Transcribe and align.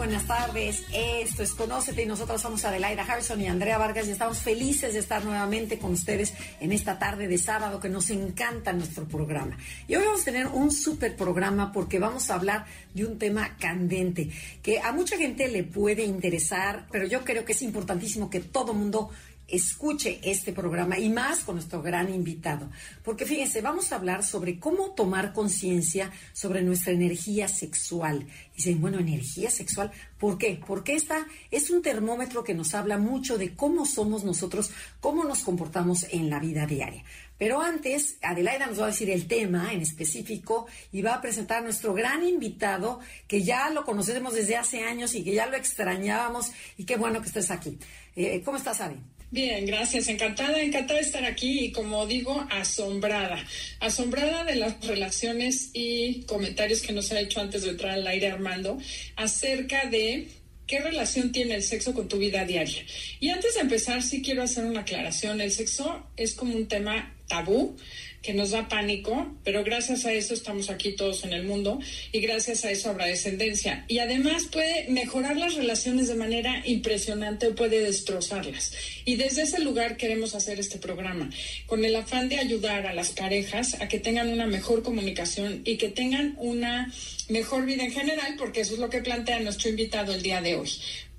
Buenas 0.00 0.26
tardes, 0.26 0.82
esto 0.94 1.42
es 1.42 1.52
Conócete 1.52 2.02
y 2.02 2.06
nosotros 2.06 2.40
somos 2.40 2.64
Adelaida 2.64 3.02
Harrison 3.02 3.38
y 3.38 3.48
Andrea 3.48 3.76
Vargas 3.76 4.08
y 4.08 4.12
estamos 4.12 4.38
felices 4.38 4.94
de 4.94 4.98
estar 4.98 5.22
nuevamente 5.22 5.78
con 5.78 5.92
ustedes 5.92 6.32
en 6.58 6.72
esta 6.72 6.98
tarde 6.98 7.28
de 7.28 7.36
sábado 7.36 7.78
que 7.80 7.90
nos 7.90 8.08
encanta 8.08 8.72
nuestro 8.72 9.06
programa. 9.06 9.58
Y 9.86 9.96
hoy 9.96 10.06
vamos 10.06 10.22
a 10.22 10.24
tener 10.24 10.46
un 10.46 10.70
súper 10.70 11.16
programa 11.16 11.70
porque 11.70 11.98
vamos 11.98 12.30
a 12.30 12.36
hablar 12.36 12.64
de 12.94 13.04
un 13.04 13.18
tema 13.18 13.58
candente 13.58 14.30
que 14.62 14.80
a 14.80 14.90
mucha 14.92 15.18
gente 15.18 15.48
le 15.48 15.64
puede 15.64 16.02
interesar, 16.02 16.86
pero 16.90 17.06
yo 17.06 17.22
creo 17.22 17.44
que 17.44 17.52
es 17.52 17.60
importantísimo 17.60 18.30
que 18.30 18.40
todo 18.40 18.72
mundo 18.72 19.10
escuche 19.50 20.20
este 20.22 20.52
programa 20.52 20.98
y 20.98 21.08
más 21.08 21.40
con 21.40 21.56
nuestro 21.56 21.82
gran 21.82 22.12
invitado. 22.12 22.70
Porque 23.04 23.26
fíjense, 23.26 23.60
vamos 23.60 23.92
a 23.92 23.96
hablar 23.96 24.24
sobre 24.24 24.58
cómo 24.58 24.92
tomar 24.92 25.32
conciencia 25.32 26.10
sobre 26.32 26.62
nuestra 26.62 26.92
energía 26.92 27.48
sexual. 27.48 28.26
Dicen, 28.56 28.80
bueno, 28.80 28.98
energía 28.98 29.50
sexual, 29.50 29.90
¿por 30.18 30.38
qué? 30.38 30.60
Porque 30.66 30.94
esta 30.94 31.26
es 31.50 31.70
un 31.70 31.82
termómetro 31.82 32.44
que 32.44 32.54
nos 32.54 32.74
habla 32.74 32.98
mucho 32.98 33.38
de 33.38 33.54
cómo 33.54 33.86
somos 33.86 34.24
nosotros, 34.24 34.70
cómo 35.00 35.24
nos 35.24 35.40
comportamos 35.40 36.06
en 36.10 36.30
la 36.30 36.38
vida 36.38 36.66
diaria. 36.66 37.04
Pero 37.40 37.62
antes, 37.62 38.18
Adelaida 38.20 38.66
nos 38.66 38.80
va 38.80 38.84
a 38.84 38.88
decir 38.88 39.08
el 39.08 39.26
tema 39.26 39.72
en 39.72 39.80
específico 39.80 40.66
y 40.92 41.00
va 41.00 41.14
a 41.14 41.22
presentar 41.22 41.58
a 41.58 41.62
nuestro 41.62 41.94
gran 41.94 42.22
invitado, 42.22 43.00
que 43.26 43.42
ya 43.42 43.70
lo 43.70 43.86
conocemos 43.86 44.34
desde 44.34 44.56
hace 44.56 44.82
años 44.82 45.14
y 45.14 45.24
que 45.24 45.32
ya 45.32 45.46
lo 45.46 45.56
extrañábamos, 45.56 46.52
y 46.76 46.84
qué 46.84 46.96
bueno 46.98 47.22
que 47.22 47.28
estés 47.28 47.50
aquí. 47.50 47.78
Eh, 48.14 48.42
¿Cómo 48.44 48.58
estás, 48.58 48.82
Adi? 48.82 48.96
Bien, 49.32 49.64
gracias. 49.64 50.08
Encantada, 50.08 50.60
encantada 50.60 50.98
de 50.98 51.06
estar 51.06 51.24
aquí 51.24 51.66
y 51.66 51.72
como 51.72 52.04
digo, 52.06 52.46
asombrada. 52.50 53.38
Asombrada 53.78 54.42
de 54.42 54.56
las 54.56 54.84
relaciones 54.84 55.70
y 55.72 56.22
comentarios 56.22 56.82
que 56.82 56.92
nos 56.92 57.12
ha 57.12 57.20
hecho 57.20 57.40
antes 57.40 57.62
de 57.62 57.70
entrar 57.70 57.92
al 57.92 58.06
aire 58.08 58.26
Armando 58.26 58.78
acerca 59.14 59.86
de 59.86 60.26
qué 60.66 60.80
relación 60.80 61.30
tiene 61.30 61.54
el 61.54 61.62
sexo 61.62 61.94
con 61.94 62.08
tu 62.08 62.18
vida 62.18 62.44
diaria. 62.44 62.84
Y 63.20 63.28
antes 63.28 63.54
de 63.54 63.60
empezar, 63.60 64.02
sí 64.02 64.20
quiero 64.20 64.42
hacer 64.42 64.64
una 64.64 64.80
aclaración. 64.80 65.40
El 65.40 65.52
sexo 65.52 66.10
es 66.16 66.34
como 66.34 66.56
un 66.56 66.66
tema 66.66 67.14
tabú 67.30 67.76
que 68.22 68.34
nos 68.34 68.50
da 68.50 68.68
pánico, 68.68 69.34
pero 69.44 69.64
gracias 69.64 70.04
a 70.04 70.12
eso 70.12 70.34
estamos 70.34 70.68
aquí 70.68 70.92
todos 70.92 71.24
en 71.24 71.32
el 71.32 71.44
mundo 71.44 71.80
y 72.12 72.20
gracias 72.20 72.64
a 72.64 72.70
eso 72.70 72.90
habrá 72.90 73.06
descendencia. 73.06 73.84
Y 73.88 73.98
además 73.98 74.44
puede 74.52 74.88
mejorar 74.90 75.36
las 75.36 75.54
relaciones 75.54 76.08
de 76.08 76.16
manera 76.16 76.62
impresionante 76.66 77.46
o 77.46 77.54
puede 77.54 77.80
destrozarlas. 77.80 78.74
Y 79.06 79.16
desde 79.16 79.42
ese 79.42 79.60
lugar 79.60 79.96
queremos 79.96 80.34
hacer 80.34 80.60
este 80.60 80.78
programa, 80.78 81.30
con 81.66 81.84
el 81.84 81.96
afán 81.96 82.28
de 82.28 82.38
ayudar 82.38 82.86
a 82.86 82.92
las 82.92 83.10
parejas 83.12 83.80
a 83.80 83.88
que 83.88 83.98
tengan 83.98 84.28
una 84.28 84.46
mejor 84.46 84.82
comunicación 84.82 85.62
y 85.64 85.78
que 85.78 85.88
tengan 85.88 86.34
una 86.38 86.92
mejor 87.30 87.64
vida 87.64 87.84
en 87.84 87.92
general, 87.92 88.34
porque 88.36 88.60
eso 88.60 88.74
es 88.74 88.80
lo 88.80 88.90
que 88.90 89.00
plantea 89.00 89.40
nuestro 89.40 89.70
invitado 89.70 90.12
el 90.12 90.20
día 90.20 90.42
de 90.42 90.56
hoy. 90.56 90.70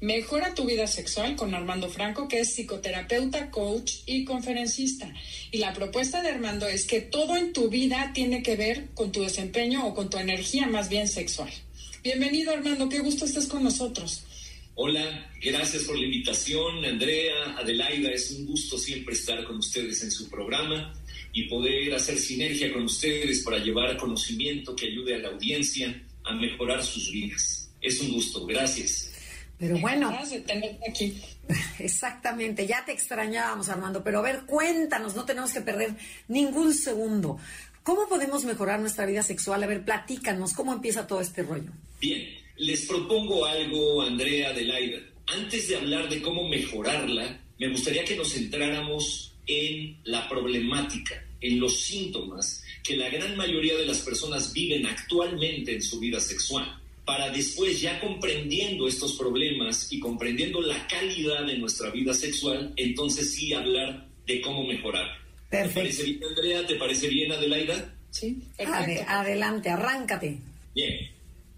Mejora 0.01 0.55
tu 0.55 0.65
vida 0.65 0.87
sexual 0.87 1.35
con 1.35 1.53
Armando 1.53 1.87
Franco, 1.87 2.27
que 2.27 2.39
es 2.39 2.55
psicoterapeuta, 2.55 3.51
coach 3.51 3.97
y 4.07 4.25
conferencista. 4.25 5.13
Y 5.51 5.59
la 5.59 5.73
propuesta 5.73 6.23
de 6.23 6.29
Armando 6.29 6.67
es 6.67 6.85
que 6.85 7.01
todo 7.01 7.37
en 7.37 7.53
tu 7.53 7.69
vida 7.69 8.09
tiene 8.11 8.41
que 8.41 8.55
ver 8.55 8.89
con 8.95 9.11
tu 9.11 9.21
desempeño 9.21 9.85
o 9.85 9.93
con 9.93 10.09
tu 10.09 10.17
energía 10.17 10.65
más 10.65 10.89
bien 10.89 11.07
sexual. 11.07 11.51
Bienvenido 12.03 12.51
Armando, 12.51 12.89
qué 12.89 12.97
gusto 12.97 13.25
estés 13.25 13.45
con 13.45 13.63
nosotros. 13.63 14.23
Hola, 14.73 15.29
gracias 15.39 15.83
por 15.83 15.95
la 15.95 16.05
invitación, 16.05 16.83
Andrea, 16.83 17.55
Adelaida, 17.59 18.09
es 18.09 18.31
un 18.31 18.47
gusto 18.47 18.79
siempre 18.79 19.13
estar 19.13 19.43
con 19.43 19.57
ustedes 19.57 20.01
en 20.01 20.09
su 20.09 20.31
programa 20.31 20.99
y 21.31 21.43
poder 21.43 21.93
hacer 21.93 22.17
sinergia 22.17 22.73
con 22.73 22.85
ustedes 22.85 23.43
para 23.43 23.59
llevar 23.59 23.95
conocimiento 23.97 24.75
que 24.75 24.87
ayude 24.87 25.13
a 25.13 25.19
la 25.19 25.27
audiencia 25.27 26.03
a 26.23 26.33
mejorar 26.33 26.83
sus 26.83 27.11
vidas. 27.11 27.69
Es 27.79 28.01
un 28.01 28.13
gusto, 28.13 28.47
gracias. 28.47 29.10
Pero 29.61 29.77
bueno. 29.77 30.09
Aquí. 30.89 31.21
Exactamente, 31.79 32.65
ya 32.65 32.83
te 32.83 32.91
extrañábamos, 32.91 33.69
Armando. 33.69 34.03
Pero 34.03 34.17
a 34.17 34.21
ver, 34.23 34.41
cuéntanos, 34.47 35.15
no 35.15 35.23
tenemos 35.23 35.53
que 35.53 35.61
perder 35.61 35.91
ningún 36.27 36.73
segundo. 36.73 37.37
¿Cómo 37.83 38.09
podemos 38.09 38.43
mejorar 38.43 38.79
nuestra 38.79 39.05
vida 39.05 39.21
sexual? 39.21 39.61
A 39.61 39.67
ver, 39.67 39.85
platícanos, 39.85 40.53
¿cómo 40.53 40.73
empieza 40.73 41.05
todo 41.05 41.21
este 41.21 41.43
rollo? 41.43 41.69
Bien, 41.99 42.27
les 42.57 42.87
propongo 42.87 43.45
algo, 43.45 44.01
Andrea, 44.01 44.49
Adelaida. 44.49 44.97
Antes 45.27 45.67
de 45.67 45.75
hablar 45.75 46.09
de 46.09 46.23
cómo 46.23 46.47
mejorarla, 46.47 47.39
me 47.59 47.69
gustaría 47.69 48.03
que 48.03 48.15
nos 48.15 48.33
centráramos 48.33 49.35
en 49.45 49.95
la 50.05 50.27
problemática, 50.27 51.23
en 51.39 51.59
los 51.59 51.81
síntomas 51.81 52.63
que 52.83 52.97
la 52.97 53.09
gran 53.09 53.37
mayoría 53.37 53.77
de 53.77 53.85
las 53.85 53.99
personas 53.99 54.53
viven 54.53 54.87
actualmente 54.87 55.75
en 55.75 55.83
su 55.83 55.99
vida 55.99 56.19
sexual 56.19 56.81
para 57.05 57.29
después, 57.29 57.81
ya 57.81 57.99
comprendiendo 57.99 58.87
estos 58.87 59.13
problemas 59.13 59.91
y 59.91 59.99
comprendiendo 59.99 60.61
la 60.61 60.87
calidad 60.87 61.45
de 61.45 61.57
nuestra 61.57 61.89
vida 61.89 62.13
sexual, 62.13 62.73
entonces 62.75 63.33
sí 63.33 63.53
hablar 63.53 64.07
de 64.25 64.41
cómo 64.41 64.65
mejorar. 64.65 65.07
Perfecto. 65.49 65.73
¿Te 65.73 65.81
parece 65.81 66.03
bien, 66.03 66.23
Andrea? 66.23 66.67
¿Te 66.67 66.75
parece 66.75 67.07
bien, 67.07 67.31
Adelaida? 67.31 67.95
Sí, 68.09 68.41
adelante, 68.57 69.69
arráncate. 69.69 70.37
Bien, 70.75 71.11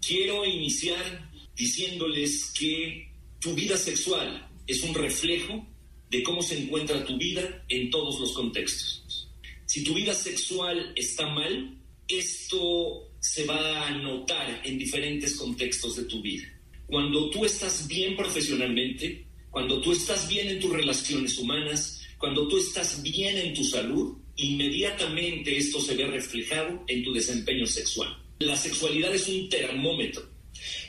quiero 0.04 0.44
iniciar 0.44 1.30
diciéndoles 1.56 2.52
que 2.58 3.08
tu 3.40 3.54
vida 3.54 3.76
sexual 3.76 4.48
es 4.66 4.82
un 4.82 4.94
reflejo 4.94 5.66
de 6.10 6.22
cómo 6.22 6.42
se 6.42 6.58
encuentra 6.58 7.04
tu 7.04 7.16
vida 7.18 7.64
en 7.68 7.90
todos 7.90 8.18
los 8.20 8.32
contextos. 8.32 9.28
Si 9.66 9.82
tu 9.82 9.94
vida 9.94 10.14
sexual 10.14 10.92
está 10.96 11.26
mal, 11.28 11.76
esto 12.08 13.10
se 13.20 13.44
va 13.44 13.86
a 13.86 13.90
notar 13.90 14.60
en 14.64 14.78
diferentes 14.78 15.36
contextos 15.36 15.96
de 15.96 16.04
tu 16.04 16.20
vida. 16.20 16.44
Cuando 16.86 17.30
tú 17.30 17.44
estás 17.44 17.88
bien 17.88 18.16
profesionalmente, 18.16 19.24
cuando 19.50 19.80
tú 19.80 19.92
estás 19.92 20.28
bien 20.28 20.48
en 20.48 20.60
tus 20.60 20.72
relaciones 20.72 21.38
humanas, 21.38 22.02
cuando 22.18 22.46
tú 22.48 22.58
estás 22.58 23.02
bien 23.02 23.38
en 23.38 23.54
tu 23.54 23.64
salud, 23.64 24.16
inmediatamente 24.36 25.56
esto 25.56 25.80
se 25.80 25.94
ve 25.94 26.06
reflejado 26.06 26.84
en 26.88 27.02
tu 27.02 27.12
desempeño 27.12 27.66
sexual. 27.66 28.18
La 28.40 28.56
sexualidad 28.56 29.14
es 29.14 29.28
un 29.28 29.48
termómetro, 29.48 30.28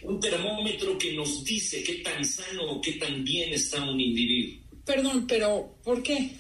un 0.04 0.20
termómetro 0.20 0.98
que 0.98 1.14
nos 1.14 1.44
dice 1.44 1.84
qué 1.84 1.96
tan 1.96 2.26
sano 2.26 2.64
o 2.64 2.82
qué 2.82 2.94
tan 2.94 3.24
bien 3.24 3.54
está 3.54 3.84
un 3.90 4.00
individuo. 4.02 4.62
Perdón, 4.86 5.26
pero 5.28 5.78
¿por 5.84 6.04
qué? 6.04 6.32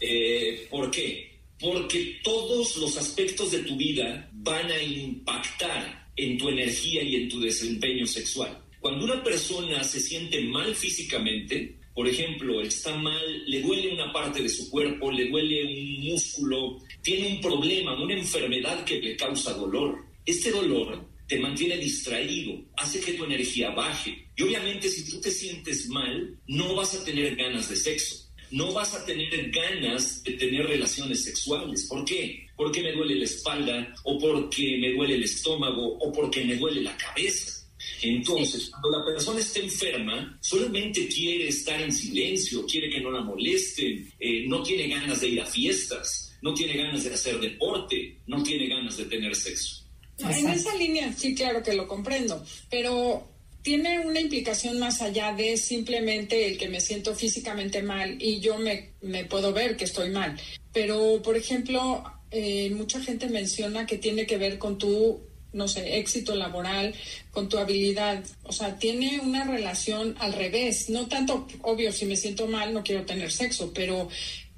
eh, 0.00 0.66
¿Por 0.70 0.90
qué? 0.90 1.27
Porque 1.60 2.20
todos 2.22 2.76
los 2.76 2.96
aspectos 2.96 3.50
de 3.50 3.60
tu 3.60 3.76
vida 3.76 4.30
van 4.32 4.70
a 4.70 4.82
impactar 4.82 6.08
en 6.16 6.38
tu 6.38 6.48
energía 6.48 7.02
y 7.02 7.16
en 7.16 7.28
tu 7.28 7.40
desempeño 7.40 8.06
sexual. 8.06 8.64
Cuando 8.80 9.04
una 9.04 9.22
persona 9.22 9.82
se 9.82 10.00
siente 10.00 10.40
mal 10.42 10.74
físicamente, 10.74 11.76
por 11.94 12.06
ejemplo, 12.06 12.60
está 12.60 12.94
mal, 12.96 13.20
le 13.46 13.60
duele 13.60 13.92
una 13.92 14.12
parte 14.12 14.42
de 14.42 14.48
su 14.48 14.70
cuerpo, 14.70 15.10
le 15.10 15.28
duele 15.28 15.64
un 15.64 16.10
músculo, 16.10 16.78
tiene 17.02 17.26
un 17.26 17.40
problema, 17.40 18.00
una 18.00 18.14
enfermedad 18.14 18.84
que 18.84 19.00
le 19.00 19.16
causa 19.16 19.52
dolor. 19.54 20.04
Este 20.24 20.52
dolor 20.52 21.08
te 21.26 21.40
mantiene 21.40 21.76
distraído, 21.76 22.64
hace 22.76 23.00
que 23.00 23.14
tu 23.14 23.24
energía 23.24 23.70
baje. 23.70 24.28
Y 24.36 24.42
obviamente 24.42 24.88
si 24.88 25.10
tú 25.10 25.20
te 25.20 25.30
sientes 25.32 25.88
mal, 25.88 26.38
no 26.46 26.76
vas 26.76 26.94
a 26.94 27.04
tener 27.04 27.34
ganas 27.34 27.68
de 27.68 27.76
sexo 27.76 28.17
no 28.50 28.72
vas 28.72 28.94
a 28.94 29.04
tener 29.04 29.50
ganas 29.50 30.22
de 30.22 30.32
tener 30.32 30.66
relaciones 30.66 31.24
sexuales. 31.24 31.86
¿Por 31.88 32.04
qué? 32.04 32.46
Porque 32.56 32.82
me 32.82 32.92
duele 32.92 33.16
la 33.16 33.24
espalda, 33.24 33.94
o 34.04 34.18
porque 34.18 34.78
me 34.80 34.92
duele 34.92 35.14
el 35.14 35.24
estómago, 35.24 35.98
o 35.98 36.12
porque 36.12 36.44
me 36.44 36.56
duele 36.56 36.82
la 36.82 36.96
cabeza. 36.96 37.58
Entonces, 38.02 38.70
cuando 38.70 38.90
la 38.98 39.04
persona 39.04 39.40
está 39.40 39.60
enferma, 39.60 40.38
solamente 40.40 41.08
quiere 41.08 41.48
estar 41.48 41.80
en 41.80 41.92
silencio, 41.92 42.64
quiere 42.66 42.90
que 42.90 43.00
no 43.00 43.10
la 43.10 43.20
molesten, 43.20 44.12
eh, 44.18 44.44
no 44.46 44.62
tiene 44.62 44.88
ganas 44.88 45.20
de 45.20 45.28
ir 45.28 45.40
a 45.40 45.46
fiestas, 45.46 46.36
no 46.42 46.54
tiene 46.54 46.76
ganas 46.76 47.04
de 47.04 47.14
hacer 47.14 47.40
deporte, 47.40 48.18
no 48.26 48.42
tiene 48.42 48.68
ganas 48.68 48.96
de 48.96 49.04
tener 49.06 49.34
sexo. 49.34 49.84
En 50.18 50.48
esa 50.48 50.74
línea, 50.74 51.12
sí, 51.12 51.34
claro 51.34 51.62
que 51.62 51.74
lo 51.74 51.86
comprendo, 51.86 52.44
pero 52.68 53.28
tiene 53.68 54.00
una 54.00 54.18
implicación 54.18 54.78
más 54.78 55.02
allá 55.02 55.34
de 55.34 55.58
simplemente 55.58 56.46
el 56.46 56.56
que 56.56 56.70
me 56.70 56.80
siento 56.80 57.14
físicamente 57.14 57.82
mal 57.82 58.16
y 58.18 58.40
yo 58.40 58.56
me, 58.56 59.24
puedo 59.24 59.52
ver 59.52 59.76
que 59.76 59.84
estoy 59.84 60.08
mal. 60.08 60.40
Pero, 60.72 61.20
por 61.22 61.36
ejemplo, 61.36 62.02
eh, 62.30 62.70
mucha 62.70 62.98
gente 63.02 63.28
menciona 63.28 63.84
que 63.84 63.98
tiene 63.98 64.24
que 64.24 64.38
ver 64.38 64.58
con 64.58 64.78
tu, 64.78 65.20
no 65.52 65.68
sé, 65.68 65.98
éxito 65.98 66.34
laboral, 66.34 66.94
con 67.30 67.50
tu 67.50 67.58
habilidad. 67.58 68.24
O 68.44 68.52
sea, 68.52 68.78
tiene 68.78 69.20
una 69.20 69.44
relación 69.44 70.16
al 70.18 70.32
revés. 70.32 70.88
No 70.88 71.06
tanto, 71.06 71.46
obvio, 71.60 71.92
si 71.92 72.06
me 72.06 72.16
siento 72.16 72.46
mal 72.46 72.72
no 72.72 72.82
quiero 72.82 73.04
tener 73.04 73.30
sexo, 73.30 73.70
pero 73.74 74.08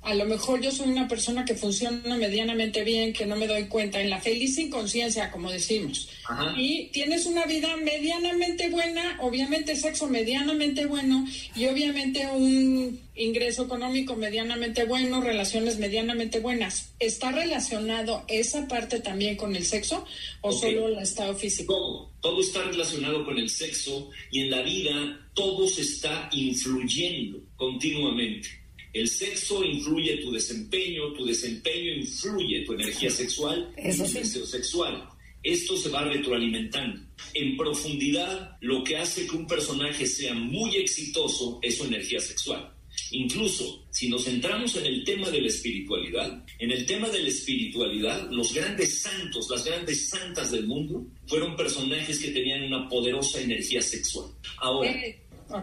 a 0.02 0.14
lo 0.14 0.24
mejor 0.24 0.60
yo 0.62 0.72
soy 0.72 0.88
una 0.88 1.06
persona 1.06 1.44
que 1.44 1.54
funciona 1.54 2.16
medianamente 2.16 2.82
bien, 2.84 3.12
que 3.12 3.26
no 3.26 3.36
me 3.36 3.46
doy 3.46 3.64
cuenta, 3.64 4.00
en 4.00 4.08
la 4.08 4.20
feliz 4.20 4.56
inconsciencia, 4.58 5.30
como 5.30 5.50
decimos. 5.50 6.08
Y 6.56 6.86
tienes 6.86 7.26
una 7.26 7.44
vida 7.44 7.76
medianamente 7.76 8.70
buena, 8.70 9.18
obviamente 9.20 9.76
sexo 9.76 10.08
medianamente 10.08 10.86
bueno 10.86 11.26
y 11.54 11.66
obviamente 11.66 12.26
un 12.26 12.98
ingreso 13.14 13.64
económico 13.64 14.16
medianamente 14.16 14.84
bueno, 14.84 15.20
relaciones 15.20 15.78
medianamente 15.78 16.40
buenas. 16.40 16.94
¿Está 16.98 17.30
relacionado 17.32 18.24
esa 18.28 18.66
parte 18.68 19.00
también 19.00 19.36
con 19.36 19.54
el 19.54 19.66
sexo 19.66 20.06
o 20.40 20.50
solo 20.50 20.88
el 20.88 20.98
estado 20.98 21.34
físico? 21.36 21.74
Todo, 21.74 22.10
todo 22.20 22.40
está 22.40 22.62
relacionado 22.62 23.22
con 23.24 23.36
el 23.36 23.50
sexo 23.50 24.08
y 24.30 24.40
en 24.40 24.50
la 24.50 24.62
vida 24.62 25.28
todo 25.34 25.68
se 25.68 25.82
está 25.82 26.30
influyendo 26.32 27.42
continuamente. 27.56 28.59
El 28.92 29.08
sexo 29.08 29.64
influye 29.64 30.16
tu 30.18 30.32
desempeño, 30.32 31.12
tu 31.12 31.24
desempeño 31.24 31.94
influye 31.94 32.64
tu 32.64 32.72
energía 32.72 33.10
sexual 33.10 33.72
y 33.76 33.96
tu 33.96 34.02
deseo 34.02 34.44
sexual. 34.44 35.08
Esto 35.42 35.76
se 35.76 35.88
va 35.88 36.04
retroalimentando. 36.04 37.00
En 37.32 37.56
profundidad, 37.56 38.56
lo 38.60 38.82
que 38.84 38.96
hace 38.96 39.26
que 39.26 39.36
un 39.36 39.46
personaje 39.46 40.06
sea 40.06 40.34
muy 40.34 40.76
exitoso 40.76 41.60
es 41.62 41.78
su 41.78 41.84
energía 41.84 42.20
sexual. 42.20 42.74
Incluso 43.12 43.86
si 43.90 44.08
nos 44.08 44.24
centramos 44.24 44.76
en 44.76 44.86
el 44.86 45.04
tema 45.04 45.30
de 45.30 45.40
la 45.40 45.48
espiritualidad, 45.48 46.44
en 46.58 46.70
el 46.70 46.84
tema 46.84 47.08
de 47.08 47.22
la 47.22 47.28
espiritualidad, 47.28 48.28
los 48.30 48.52
grandes 48.52 49.00
santos, 49.00 49.48
las 49.50 49.64
grandes 49.64 50.08
santas 50.08 50.50
del 50.50 50.66
mundo, 50.66 51.06
fueron 51.26 51.56
personajes 51.56 52.18
que 52.18 52.30
tenían 52.32 52.64
una 52.64 52.88
poderosa 52.88 53.40
energía 53.40 53.80
sexual. 53.80 54.30
Ahora, 54.58 54.94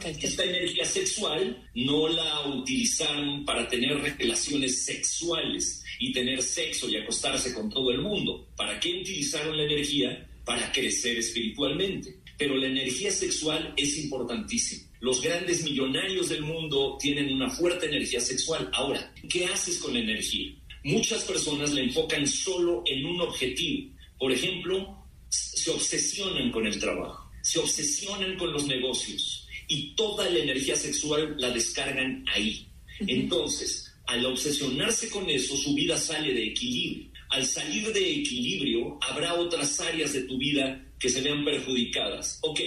eh, 0.04 0.18
esta 0.22 0.44
energía 0.44 0.86
sexual 0.86 1.69
no 1.75 2.07
la 2.07 2.48
utilizaron 2.48 3.45
para 3.45 3.68
tener 3.68 3.98
relaciones 4.18 4.84
sexuales 4.84 5.84
y 6.00 6.12
tener 6.12 6.42
sexo 6.42 6.89
y 6.89 6.98
acostarse 6.98 7.54
con 7.54 7.69
todo 7.69 7.92
el 7.92 8.01
mundo. 8.01 8.48
¿Para 8.56 8.80
qué 8.80 9.00
utilizaron 9.01 9.57
la 9.57 9.63
energía? 9.63 10.28
Para 10.45 10.72
crecer 10.72 11.18
espiritualmente. 11.18 12.18
Pero 12.38 12.56
la 12.56 12.68
energía 12.68 13.12
sexual 13.12 13.74
es 13.78 13.98
importantísima. 13.98 14.84
Los 15.00 15.22
grandes 15.22 15.63
millonarios 15.63 16.30
del 16.30 16.42
mundo 16.42 16.98
tienen 17.00 17.33
una 17.33 17.50
fuerte 17.50 17.88
energía 17.88 18.19
sexual. 18.19 18.69
Ahora, 18.74 19.13
¿qué 19.30 19.45
haces 19.45 19.78
con 19.80 19.94
la 19.94 20.00
energía? 20.00 20.54
Muchas 20.83 21.24
personas 21.24 21.74
la 21.74 21.81
enfocan 21.81 22.25
solo 22.28 22.83
en 22.86 23.06
un 23.06 23.22
objetivo. 23.22 23.92
Por 24.18 24.31
ejemplo, 24.31 25.06
se 25.30 25.72
obsesionan 25.72 26.51
con 26.51 26.66
el 26.66 26.80
trabajo, 26.80 27.30
se 27.42 27.60
obsesionan 27.60 28.38
con 28.38 28.51
los 28.54 28.66
negocios, 28.68 29.46
y 29.68 29.96
toda 29.96 30.30
la 30.30 30.40
energía 30.40 30.75
sexual 30.75 31.36
la 31.40 31.50
descargan 31.50 32.25
ahí. 32.34 32.68
Entonces, 33.00 33.94
al 34.08 34.25
obsesionarse 34.25 35.10
con 35.10 35.30
eso, 35.30 35.56
su 35.58 35.74
vida 35.74 35.98
sale 35.98 36.34
de 36.34 36.48
equilibrio. 36.48 37.12
Al 37.30 37.46
salir 37.46 37.92
de 37.92 38.19
equilibrio, 38.19 38.98
habrá 39.02 39.34
otras 39.34 39.80
áreas 39.81 40.14
de 40.14 40.22
tu 40.22 40.38
vida 40.38 40.84
que 40.98 41.10
se 41.10 41.22
vean 41.22 41.44
perjudicadas. 41.44 42.40
Ok, 42.42 42.62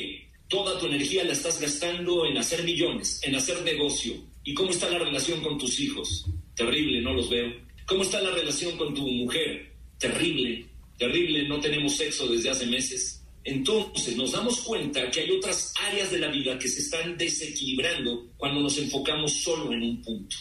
toda 0.49 0.79
tu 0.79 0.87
energía 0.87 1.25
la 1.25 1.33
estás 1.33 1.59
gastando 1.61 2.27
en 2.27 2.37
hacer 2.37 2.63
millones, 2.63 3.21
en 3.23 3.35
hacer 3.35 3.63
negocio. 3.63 4.15
¿Y 4.45 4.53
cómo 4.53 4.71
está 4.71 4.91
la 4.91 4.99
relación 4.99 5.41
con 5.41 5.59
tus 5.59 5.81
hijos? 5.81 6.27
Terrible, 6.55 7.01
no 7.01 7.15
los 7.15 7.31
veo. 7.31 7.53
¿Cómo 7.87 8.03
está 8.03 8.21
la 8.21 8.31
relación 8.31 8.77
con 8.77 8.95
tu 8.95 9.07
mujer? 9.07 9.73
Terrible, 9.99 10.67
terrible, 10.99 11.49
no 11.49 11.59
tenemos 11.61 11.97
sexo 11.97 12.29
desde 12.29 12.51
hace 12.51 12.67
meses. 12.67 13.20
Entonces 13.45 14.17
nos 14.17 14.33
damos 14.33 14.61
cuenta 14.61 15.11
que 15.11 15.21
hay 15.21 15.31
otras 15.31 15.73
áreas 15.89 16.11
de 16.11 16.19
la 16.19 16.29
vida 16.29 16.59
que 16.59 16.69
se 16.69 16.81
están 16.81 17.17
desequilibrando 17.17 18.29
cuando 18.37 18.61
nos 18.61 18.77
enfocamos 18.79 19.33
solo 19.33 19.73
en 19.73 19.83
un 19.83 20.03
punto. 20.03 20.37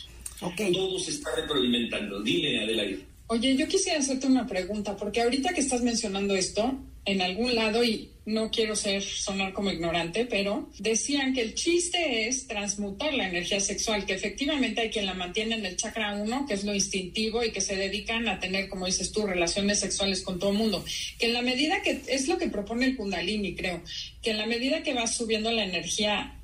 Todo 0.74 1.00
se 1.00 1.12
está 1.12 1.36
retroalimentando. 1.36 2.22
Dime, 2.22 2.64
Adelaide. 2.64 3.06
Oye, 3.28 3.56
yo 3.56 3.68
quisiera 3.68 4.00
hacerte 4.00 4.28
una 4.28 4.48
pregunta, 4.48 4.96
porque 4.98 5.22
ahorita 5.22 5.54
que 5.54 5.62
estás 5.62 5.82
mencionando 5.82 6.36
esto, 6.36 6.78
en 7.06 7.22
algún 7.22 7.56
lado, 7.56 7.84
y 7.84 8.12
no 8.26 8.52
quiero 8.52 8.76
ser 8.76 9.02
sonar 9.02 9.54
como 9.54 9.72
ignorante, 9.72 10.26
pero 10.26 10.70
decían 10.78 11.34
que 11.34 11.42
el 11.42 11.56
chiste 11.56 12.28
es 12.28 12.48
transmutar 12.48 13.14
la 13.14 13.28
energía 13.28 13.60
sexual, 13.60 14.06
que 14.06 14.14
efectivamente 14.14 14.82
hay 14.82 14.90
quien 14.90 15.08
la 15.08 15.16
mantiene 15.16 15.56
en 15.56 15.66
el 15.66 15.78
chakra 15.78 16.14
1, 16.14 16.46
que 16.48 16.54
es 16.54 16.64
lo 16.64 16.76
instintivo, 16.76 17.44
y 17.44 17.52
que 17.52 17.62
se 17.62 17.76
dedican 17.76 18.28
a 18.28 18.40
tener, 18.40 18.70
como 18.70 18.86
dices 18.86 19.12
tú, 19.12 19.26
relaciones 19.26 19.80
sexuales 19.80 20.22
con 20.22 20.38
todo 20.38 20.52
el 20.52 20.58
mundo. 20.58 20.86
Que 21.18 21.28
en 21.28 21.34
la 21.34 21.42
medida 21.42 21.82
que, 21.82 22.02
es 22.08 22.28
lo 22.28 22.38
que 22.38 22.50
propone 22.50 22.86
el 22.86 22.96
Kundalini, 22.96 23.56
creo, 23.56 23.82
que 24.22 24.32
en 24.32 24.38
la 24.38 24.46
medida 24.46 24.84
que 24.84 24.94
vas 24.94 25.16
subiendo 25.16 25.52
la 25.52 25.66
energía, 25.66 26.40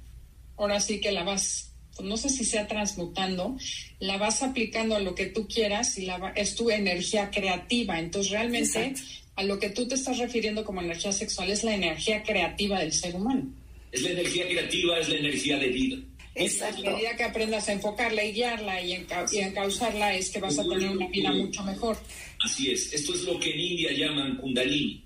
ahora 0.58 0.80
sí 0.80 1.00
que 1.00 1.12
la 1.12 1.24
vas 1.24 1.72
pues 1.96 2.10
no 2.10 2.18
sé 2.18 2.28
si 2.28 2.44
sea 2.44 2.68
transmutando, 2.68 3.56
la 4.00 4.18
vas 4.18 4.44
aplicando 4.44 4.98
a 4.98 5.00
lo 5.00 5.16
que 5.16 5.28
tú 5.28 5.48
quieras 5.48 5.98
y 5.98 6.06
la, 6.06 6.34
es 6.36 6.56
tu 6.56 6.70
energía 6.70 7.32
creativa. 7.32 8.00
Entonces, 8.00 8.32
realmente 8.34 8.96
a 9.36 9.44
lo 9.44 9.60
que 9.60 9.70
tú 9.70 9.88
te 9.88 9.96
estás 9.96 10.18
refiriendo 10.18 10.64
como 10.64 10.82
energía 10.82 11.12
sexual 11.12 11.50
es 11.50 11.64
la 11.64 11.76
energía 11.76 12.24
creativa 12.24 12.80
del 12.80 12.94
ser 12.94 13.16
humano. 13.16 13.46
Es 13.92 14.02
la 14.02 14.12
energía 14.12 14.48
creativa, 14.48 15.00
es 15.00 15.10
la 15.10 15.16
energía 15.16 15.58
de 15.58 15.68
vida. 15.70 15.98
Exacto. 16.36 16.90
A 16.90 16.94
medida 16.94 17.16
que 17.16 17.24
aprendas 17.24 17.70
a 17.70 17.74
enfocarla 17.74 18.24
y 18.24 18.34
guiarla 18.34 18.82
y, 18.82 18.94
encauzarla 18.94 20.16
es 20.16 20.30
que 20.30 20.40
vas 20.40 20.60
a 20.60 20.64
tener 20.64 20.90
una 20.90 21.08
vida 21.08 21.32
mucho 21.32 21.64
mejor. 21.64 21.98
Así 22.44 22.72
es. 22.72 22.94
Esto 22.94 23.14
es 23.14 23.24
lo 23.24 23.40
que 23.40 23.52
en 23.52 23.60
India 23.60 23.92
llaman 23.94 24.38
kundalini. 24.38 25.04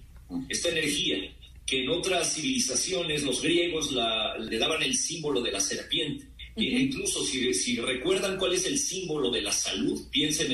Esta 0.48 0.70
energía 0.70 1.18
que 1.66 1.84
en 1.84 1.90
otras 1.90 2.34
civilizaciones 2.34 3.24
los 3.24 3.44
griegos 3.44 3.92
le 3.92 4.58
daban 4.58 4.82
el 4.82 4.96
símbolo 4.96 5.42
de 5.42 5.52
la 5.52 5.60
serpiente 5.60 6.25
incluso 6.68 7.24
si, 7.24 7.78
recuerdan 7.78 8.38
cuál 8.38 8.54
es 8.54 8.66
el 8.66 8.78
símbolo 8.78 9.32
de 9.32 9.42
la 9.42 9.52
salud, 9.52 10.02
piensen 10.12 10.52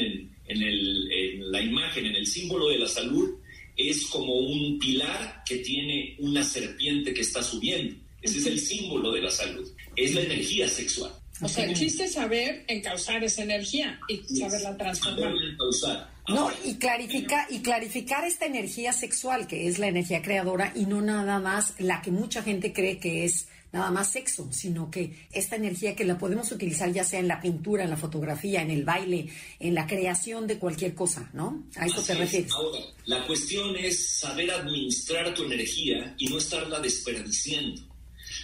en, 0.47 1.51
la 1.51 1.61
imagen, 1.61 2.05
en 2.05 2.15
el 2.15 2.27
símbolo 2.27 2.69
de 2.69 2.79
la 2.79 2.87
salud, 2.87 3.35
es 3.77 4.05
como 4.07 4.33
un 4.33 4.79
pilar 4.79 5.43
que 5.45 5.57
tiene 5.57 6.15
una 6.19 6.43
serpiente 6.43 7.13
que 7.13 7.21
está 7.21 7.43
subiendo. 7.43 7.95
Ese 8.21 8.39
es 8.39 8.45
el 8.47 8.59
símbolo 8.59 9.11
de 9.11 9.21
la 9.21 9.31
salud. 9.31 9.69
Es 9.95 10.15
la 10.15 10.21
energía 10.21 10.67
sexual. 10.67 11.11
O 11.41 11.49
sea, 11.49 11.65
el 11.65 11.75
chiste 11.75 12.05
es 12.05 12.13
saber 12.13 12.63
encauzar 12.67 13.23
esa 13.23 13.43
energía 13.43 13.99
y 14.07 14.17
saberla 14.35 14.77
transformar. 14.77 15.33
No, 16.27 16.49
y 16.63 16.75
clarificar, 16.75 17.45
y 17.51 17.59
clarificar 17.59 18.23
esta 18.25 18.45
energía 18.45 18.93
sexual, 18.93 19.45
que 19.45 19.67
es 19.67 19.77
la 19.77 19.87
energía 19.87 20.21
creadora, 20.21 20.71
y 20.75 20.85
no 20.85 21.01
nada 21.01 21.39
más 21.39 21.75
la 21.77 22.01
que 22.01 22.09
mucha 22.09 22.41
gente 22.41 22.73
cree 22.73 22.99
que 22.99 23.25
es 23.25 23.47
nada 23.75 23.91
más 23.91 24.09
sexo, 24.09 24.47
sino 24.53 24.89
que 24.89 25.27
esta 25.33 25.57
energía 25.57 25.97
que 25.97 26.05
la 26.05 26.17
podemos 26.17 26.49
utilizar 26.49 26.93
ya 26.93 27.03
sea 27.03 27.19
en 27.19 27.27
la 27.27 27.41
pintura, 27.41 27.83
en 27.83 27.89
la 27.89 27.97
fotografía, 27.97 28.61
en 28.61 28.71
el 28.71 28.85
baile, 28.85 29.27
en 29.59 29.75
la 29.75 29.85
creación 29.85 30.47
de 30.47 30.57
cualquier 30.57 30.95
cosa, 30.95 31.29
¿no? 31.33 31.67
A 31.75 31.85
eso 31.85 32.01
te 32.01 32.15
refieres. 32.15 32.53
Ahora, 32.53 32.79
la 33.05 33.27
cuestión 33.27 33.75
es 33.75 34.17
saber 34.17 34.49
administrar 34.49 35.33
tu 35.33 35.43
energía 35.43 36.15
y 36.17 36.27
no 36.29 36.37
estarla 36.37 36.79
desperdiciando. 36.79 37.81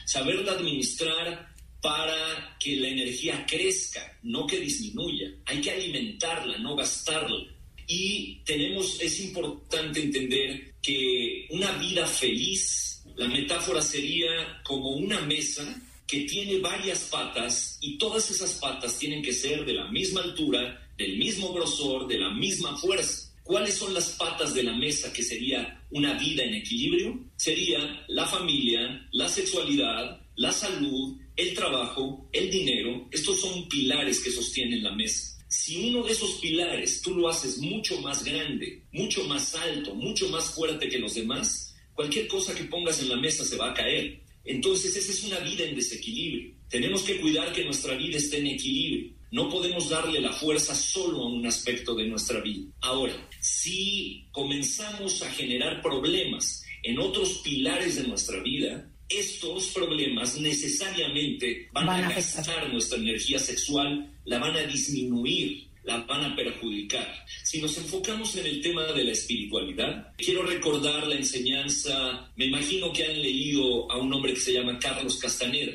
Saberla 0.06 0.52
administrar 0.52 1.48
para 1.82 2.58
que 2.60 2.76
la 2.76 2.90
energía 2.90 3.46
crezca, 3.48 4.20
no 4.24 4.46
que 4.46 4.60
disminuya. 4.60 5.30
Hay 5.46 5.62
que 5.62 5.72
alimentarla, 5.72 6.58
no 6.58 6.76
gastarla. 6.76 7.56
Y 7.88 8.42
tenemos, 8.44 9.00
es 9.00 9.18
importante 9.22 10.04
entender 10.04 10.74
que 10.82 11.48
una 11.52 11.72
vida 11.78 12.06
feliz 12.06 12.91
la 13.16 13.28
metáfora 13.28 13.82
sería 13.82 14.62
como 14.64 14.92
una 14.92 15.22
mesa 15.22 15.64
que 16.08 16.22
tiene 16.22 16.60
varias 16.60 17.06
patas 17.06 17.78
y 17.82 17.98
todas 17.98 18.30
esas 18.30 18.54
patas 18.56 18.98
tienen 18.98 19.22
que 19.22 19.34
ser 19.34 19.66
de 19.66 19.74
la 19.74 19.90
misma 19.90 20.22
altura, 20.22 20.90
del 20.98 21.18
mismo 21.18 21.54
grosor, 21.54 22.08
de 22.08 22.20
la 22.20 22.32
misma 22.32 22.78
fuerza. 22.78 23.32
¿Cuáles 23.44 23.76
son 23.76 23.94
las 23.94 24.10
patas 24.12 24.54
de 24.54 24.64
la 24.64 24.74
mesa 24.76 25.12
que 25.12 25.24
sería 25.24 25.82
una 25.90 26.14
vida 26.14 26.44
en 26.44 26.56
equilibrio? 26.56 27.20
Sería 27.38 28.06
la 28.08 28.26
familia, 28.26 29.08
la 29.12 29.28
sexualidad, 29.30 30.22
la 30.36 30.52
salud, 30.52 31.18
el 31.36 31.54
trabajo, 31.54 32.30
el 32.32 32.50
dinero. 32.52 33.08
Estos 33.12 33.42
son 33.42 33.68
pilares 33.68 34.20
que 34.20 34.32
sostienen 34.32 34.84
la 34.84 34.92
mesa. 34.92 35.38
Si 35.48 35.90
uno 35.90 36.04
de 36.04 36.14
esos 36.14 36.32
pilares 36.36 37.02
tú 37.02 37.16
lo 37.16 37.28
haces 37.28 37.58
mucho 37.58 38.00
más 38.00 38.24
grande, 38.24 38.84
mucho 38.92 39.24
más 39.26 39.54
alto, 39.56 39.96
mucho 39.96 40.30
más 40.30 40.46
fuerte 40.54 40.88
que 40.88 41.00
los 41.00 41.16
demás, 41.16 41.71
Cualquier 41.94 42.28
cosa 42.28 42.56
que 42.56 42.64
pongas 42.66 43.02
en 43.02 43.10
la 43.10 43.18
mesa 43.18 43.44
se 43.44 43.58
va 43.58 43.72
a 43.72 43.74
caer. 43.74 44.22
Entonces 44.44 44.96
esa 44.96 45.12
es 45.12 45.24
una 45.24 45.40
vida 45.40 45.66
en 45.66 45.76
desequilibrio. 45.76 46.54
Tenemos 46.70 47.04
que 47.04 47.20
cuidar 47.20 47.54
que 47.54 47.66
nuestra 47.66 47.96
vida 47.96 48.18
esté 48.18 48.40
en 48.40 48.48
equilibrio. 48.48 49.14
No 49.32 49.50
podemos 49.50 49.90
darle 49.90 50.20
la 50.20 50.34
fuerza 50.34 50.76
solo 50.76 51.22
a 51.22 51.28
un 51.28 51.46
aspecto 51.46 51.96
de 51.96 52.06
nuestra 52.06 52.42
vida. 52.42 52.66
Ahora, 52.82 53.14
si 53.40 54.26
comenzamos 54.32 55.22
a 55.22 55.32
generar 55.32 55.82
problemas 55.82 56.64
en 56.84 57.00
otros 57.00 57.42
pilares 57.44 57.96
de 57.96 58.08
nuestra 58.08 58.42
vida, 58.42 58.90
estos 59.08 59.68
problemas 59.68 60.38
necesariamente 60.38 61.70
van, 61.72 61.90
a, 61.90 62.08
a 62.08 62.14
gastar 62.14 62.72
nuestra 62.72 62.98
energía 62.98 63.40
sexual, 63.40 64.14
la 64.26 64.40
van 64.40 64.56
a 64.56 64.64
disminuir 64.64 65.71
la 65.84 65.98
van 65.98 66.24
a 66.24 66.36
perjudicar. 66.36 67.26
Si 67.44 67.60
nos 67.62 67.78
enfocamos 67.78 68.36
en 68.36 68.46
el 68.46 68.62
tema 68.62 68.84
de 68.94 69.04
la 69.04 69.12
espiritualidad, 69.12 70.14
quiero 70.18 70.44
recordar 70.44 71.08
la 71.08 71.16
enseñanza, 71.16 72.32
me 72.36 72.46
imagino 72.46 72.94
que 72.94 73.06
han 73.06 73.22
leído 73.22 73.92
a 73.92 73.98
un 73.98 74.14
hombre 74.14 74.34
que 74.34 74.40
se 74.40 74.54
llama 74.54 74.78
Carlos 74.80 75.18
Castaneda, 75.18 75.74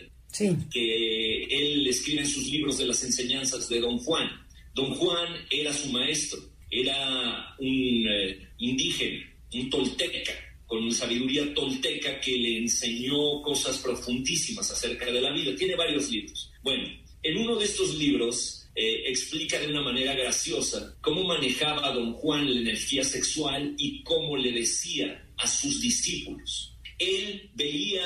que 0.70 1.44
él 1.44 1.86
escribe 1.86 2.20
en 2.20 2.28
sus 2.28 2.46
libros 2.48 2.78
de 2.78 2.86
las 2.86 3.02
enseñanzas 3.02 3.68
de 3.68 3.80
Don 3.80 3.98
Juan. 3.98 4.28
Don 4.74 4.94
Juan 4.94 5.34
era 5.50 5.72
su 5.72 5.90
maestro, 5.90 6.40
era 6.70 7.54
un 7.58 8.06
eh, 8.08 8.48
indígena, 8.58 9.24
un 9.54 9.70
tolteca, 9.70 10.32
con 10.66 10.92
sabiduría 10.92 11.54
tolteca 11.54 12.20
que 12.20 12.36
le 12.36 12.58
enseñó 12.58 13.40
cosas 13.40 13.78
profundísimas 13.78 14.70
acerca 14.70 15.06
de 15.06 15.20
la 15.20 15.32
vida. 15.32 15.54
Tiene 15.56 15.76
varios 15.76 16.10
libros. 16.10 16.50
Bueno, 16.62 16.88
en 17.22 17.38
uno 17.38 17.56
de 17.56 17.64
estos 17.64 17.94
libros 17.94 18.65
eh, 18.76 19.04
explica 19.06 19.58
de 19.58 19.68
una 19.68 19.82
manera 19.82 20.14
graciosa 20.14 20.96
cómo 21.00 21.24
manejaba 21.24 21.92
don 21.92 22.12
Juan 22.12 22.52
la 22.52 22.60
energía 22.60 23.02
sexual 23.02 23.74
y 23.78 24.02
cómo 24.02 24.36
le 24.36 24.52
decía 24.52 25.26
a 25.38 25.48
sus 25.48 25.80
discípulos. 25.80 26.76
Él 26.98 27.50
veía, 27.54 28.04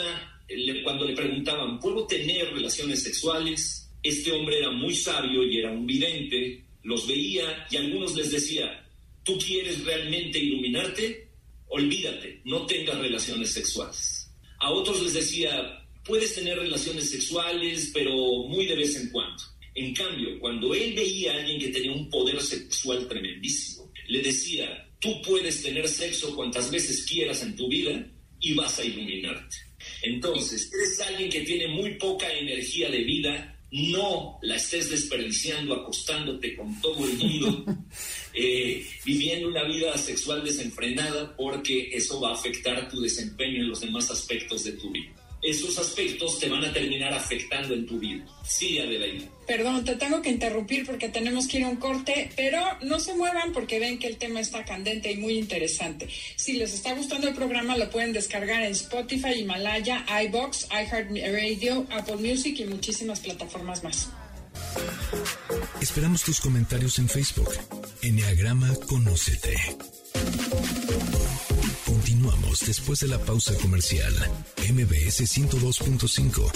cuando 0.85 1.05
le 1.05 1.15
preguntaban, 1.15 1.79
¿puedo 1.81 2.07
tener 2.07 2.53
relaciones 2.53 3.03
sexuales? 3.03 3.91
Este 4.03 4.33
hombre 4.33 4.59
era 4.59 4.71
muy 4.71 4.95
sabio 4.95 5.43
y 5.43 5.59
era 5.59 5.71
un 5.71 5.87
vidente, 5.87 6.65
los 6.85 7.07
veía 7.07 7.67
y 7.71 7.77
algunos 7.77 8.17
les 8.17 8.31
decía, 8.31 8.87
¿tú 9.25 9.37
quieres 9.39 9.85
realmente 9.85 10.39
iluminarte? 10.39 11.31
olvídate, 11.71 12.41
no 12.45 12.67
tengas 12.67 12.99
relaciones 12.99 13.53
sexuales. 13.53 14.31
A 14.59 14.71
otros 14.71 15.03
les 15.03 15.15
decía, 15.15 15.87
puedes 16.05 16.35
tener 16.35 16.59
relaciones 16.59 17.11
sexuales, 17.11 17.91
pero 17.95 18.13
muy 18.49 18.67
de 18.67 18.77
vez 18.77 18.97
en 18.97 19.11
cuando. 19.11 19.43
En 19.75 19.95
cambio, 19.95 20.39
cuando 20.41 20.75
él 20.75 20.95
veía 20.95 21.33
a 21.33 21.37
alguien 21.37 21.61
que 21.61 21.69
tenía 21.69 21.93
un 21.93 22.11
poder 22.11 22.41
sexual 22.43 23.07
tremendísimo, 23.07 23.93
le 24.09 24.21
decía, 24.21 24.89
tú 24.99 25.23
puedes 25.23 25.63
tener 25.63 25.89
sexo 25.89 26.35
cuantas 26.35 26.71
veces 26.71 27.05
quieras 27.05 27.43
en 27.43 27.55
tu 27.55 27.69
vida 27.69 28.05
y 28.41 28.55
vas 28.55 28.79
a 28.79 28.85
iluminarte. 28.85 29.57
Entonces, 30.03 30.71
eres 30.73 31.01
alguien 31.01 31.31
que 31.31 31.41
tiene 31.41 31.69
muy 31.69 31.95
poca 31.95 32.31
energía 32.33 32.91
de 32.91 33.05
vida, 33.05 33.57
no 33.71 34.39
la 34.43 34.57
estés 34.57 34.91
desperdiciando 34.91 35.75
acostándote 35.75 36.57
con 36.57 36.81
todo 36.81 37.07
el 37.09 37.17
mundo, 37.17 37.65
eh, 38.35 38.85
viviendo 39.05 39.49
una 39.49 39.63
vida 39.65 39.97
sexual 39.97 40.43
desenfrenada, 40.43 41.37
porque 41.37 41.91
eso 41.93 42.21
va 42.21 42.31
a 42.31 42.35
afectar 42.35 42.89
tu 42.91 43.01
desempeño 43.01 43.61
en 43.61 43.69
los 43.69 43.81
demás 43.81 44.11
aspectos 44.11 44.65
de 44.65 44.73
tu 44.73 44.91
vida 44.91 45.20
esos 45.43 45.79
aspectos 45.79 46.39
te 46.39 46.49
van 46.49 46.65
a 46.65 46.73
terminar 46.73 47.13
afectando 47.15 47.75
en 47.75 47.87
tu 47.87 47.99
vida. 47.99 48.25
Sí, 48.47 48.79
Adelaide. 48.79 49.29
Perdón, 49.47 49.85
te 49.85 49.97
tengo 49.97 50.21
que 50.23 50.31
interrumpir 50.31 50.87
porque 50.87 51.09
tenemos 51.09 51.49
que 51.49 51.59
ir 51.59 51.65
a 51.65 51.69
un 51.69 51.77
corte, 51.77 52.31
pero 52.37 52.61
no 52.83 53.01
se 53.01 53.15
muevan 53.15 53.53
porque 53.53 53.79
ven 53.79 53.99
que 53.99 54.07
el 54.07 54.17
tema 54.17 54.41
está 54.41 54.65
candente 54.65 55.11
y 55.11 55.17
muy 55.17 55.39
interesante. 55.39 56.09
Si 56.37 56.55
les 56.55 56.75
está 56.75 56.95
gustando 56.95 57.29
el 57.29 57.35
programa, 57.35 57.77
lo 57.77 57.91
pueden 57.91 58.13
descargar 58.13 58.63
en 58.63 58.73
Spotify, 58.73 59.41
Himalaya, 59.41 60.05
iBox, 60.25 60.69
iHeartRadio, 60.71 61.87
Apple 61.91 62.17
Music 62.17 62.61
y 62.61 62.65
muchísimas 62.65 63.21
plataformas 63.21 63.83
más. 63.83 64.09
Esperamos 65.81 66.23
tus 66.23 66.41
comentarios 66.41 66.99
en 66.99 67.09
Facebook. 67.09 67.51
Enneagrama 68.03 68.75
Conócete. 68.87 69.57
Después 72.67 73.01
de 73.01 73.09
la 73.09 73.19
pausa 73.19 73.55
comercial. 73.55 74.15
MBS 74.59 75.23
102.5. 75.23 76.53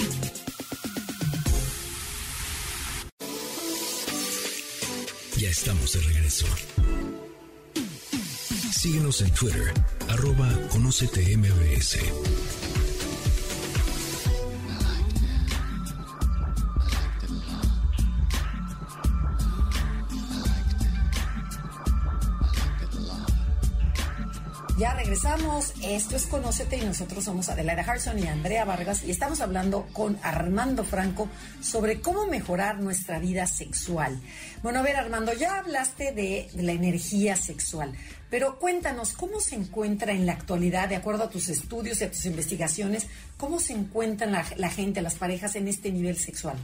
Ya 5.39 5.49
estamos 5.49 5.93
de 5.93 6.01
regreso. 6.01 6.47
Síguenos 8.73 9.23
en 9.23 9.31
Twitter, 9.33 9.73
arroba 10.09 10.49
Conócete 10.71 11.23
Ya 24.85 24.93
regresamos. 24.93 25.73
Esto 25.83 26.15
es 26.15 26.27
Conócete 26.27 26.77
y 26.77 26.83
nosotros 26.83 27.25
somos 27.25 27.49
Adelaida 27.49 27.81
Harrison 27.81 28.19
y 28.19 28.27
Andrea 28.27 28.67
Vargas 28.67 29.03
y 29.03 29.11
estamos 29.11 29.41
hablando 29.41 29.89
con 29.95 30.19
Armando 30.23 30.85
Franco 30.85 31.31
sobre 31.63 32.03
cómo 32.03 32.27
mejorar 32.27 32.81
nuestra 32.81 33.19
vida 33.19 33.47
sexual. 33.47 34.21
Bueno, 34.63 34.81
a 34.81 34.83
ver, 34.83 34.97
Armando, 34.97 35.33
ya 35.33 35.61
hablaste 35.61 36.13
de, 36.13 36.51
la 36.57 36.73
energía 36.73 37.35
sexual, 37.35 37.95
pero 38.29 38.59
cuéntanos 38.59 39.15
cómo 39.15 39.41
se 39.41 39.55
encuentra 39.55 40.13
en 40.13 40.27
la 40.27 40.33
actualidad, 40.33 40.91
de 40.91 40.97
acuerdo 40.97 41.25
a 41.25 41.31
tus 41.31 41.49
estudios 41.49 42.03
y 42.03 42.05
a 42.05 42.11
tus 42.11 42.27
investigaciones, 42.27 43.07
cómo 43.39 43.61
se 43.61 43.73
encuentran 43.73 44.33
la, 44.33 44.71
gente, 44.71 45.01
las 45.01 45.15
parejas 45.15 45.57
en 45.57 45.67
este 45.67 45.91
nivel 45.93 46.19
sexual. 46.19 46.59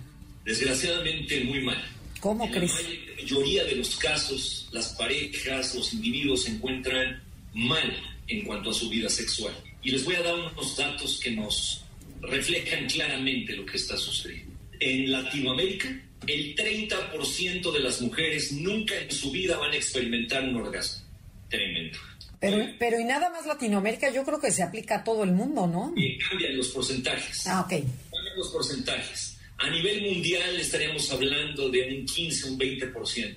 Desgraciadamente 0.44 1.42
muy 1.44 1.62
mal. 1.62 1.82
¿Cómo 2.20 2.50
crees? 2.50 2.80
En 2.80 3.16
la 3.16 3.22
mayoría 3.22 3.64
de 3.64 3.76
los 3.76 3.96
casos, 3.96 4.68
las 4.72 4.90
parejas, 4.90 5.74
los 5.74 5.94
individuos 5.94 6.42
se 6.42 6.50
encuentran 6.50 7.29
mal 7.54 7.96
en 8.28 8.44
cuanto 8.44 8.70
a 8.70 8.74
su 8.74 8.88
vida 8.88 9.08
sexual. 9.08 9.54
Y 9.82 9.90
les 9.90 10.04
voy 10.04 10.14
a 10.14 10.22
dar 10.22 10.34
unos 10.34 10.76
datos 10.76 11.20
que 11.22 11.30
nos 11.30 11.84
reflejan 12.20 12.86
claramente 12.86 13.54
lo 13.54 13.66
que 13.66 13.76
está 13.76 13.96
sucediendo. 13.96 14.54
En 14.78 15.10
Latinoamérica, 15.10 15.88
el 16.26 16.54
30% 16.54 17.72
de 17.72 17.80
las 17.80 18.00
mujeres 18.00 18.52
nunca 18.52 18.94
en 18.98 19.10
su 19.10 19.30
vida 19.30 19.56
van 19.56 19.72
a 19.72 19.76
experimentar 19.76 20.44
un 20.44 20.56
orgasmo. 20.56 21.04
Tremendo. 21.48 21.98
Pero, 22.38 22.66
pero 22.78 22.98
y 22.98 23.04
nada 23.04 23.28
más 23.30 23.46
Latinoamérica, 23.46 24.10
yo 24.10 24.24
creo 24.24 24.40
que 24.40 24.50
se 24.50 24.62
aplica 24.62 24.96
a 24.96 25.04
todo 25.04 25.24
el 25.24 25.32
mundo, 25.32 25.66
¿no? 25.66 25.92
Y 25.96 26.16
cambian 26.18 26.56
los 26.56 26.68
porcentajes. 26.68 27.46
Ah, 27.46 27.60
ok. 27.60 27.70
Cambian 27.70 28.36
los 28.36 28.48
porcentajes. 28.48 29.36
A 29.58 29.68
nivel 29.68 30.00
mundial 30.02 30.56
estaríamos 30.58 31.10
hablando 31.10 31.68
de 31.68 31.98
un 31.98 32.06
15, 32.06 32.50
un 32.50 32.58
20% 32.58 33.36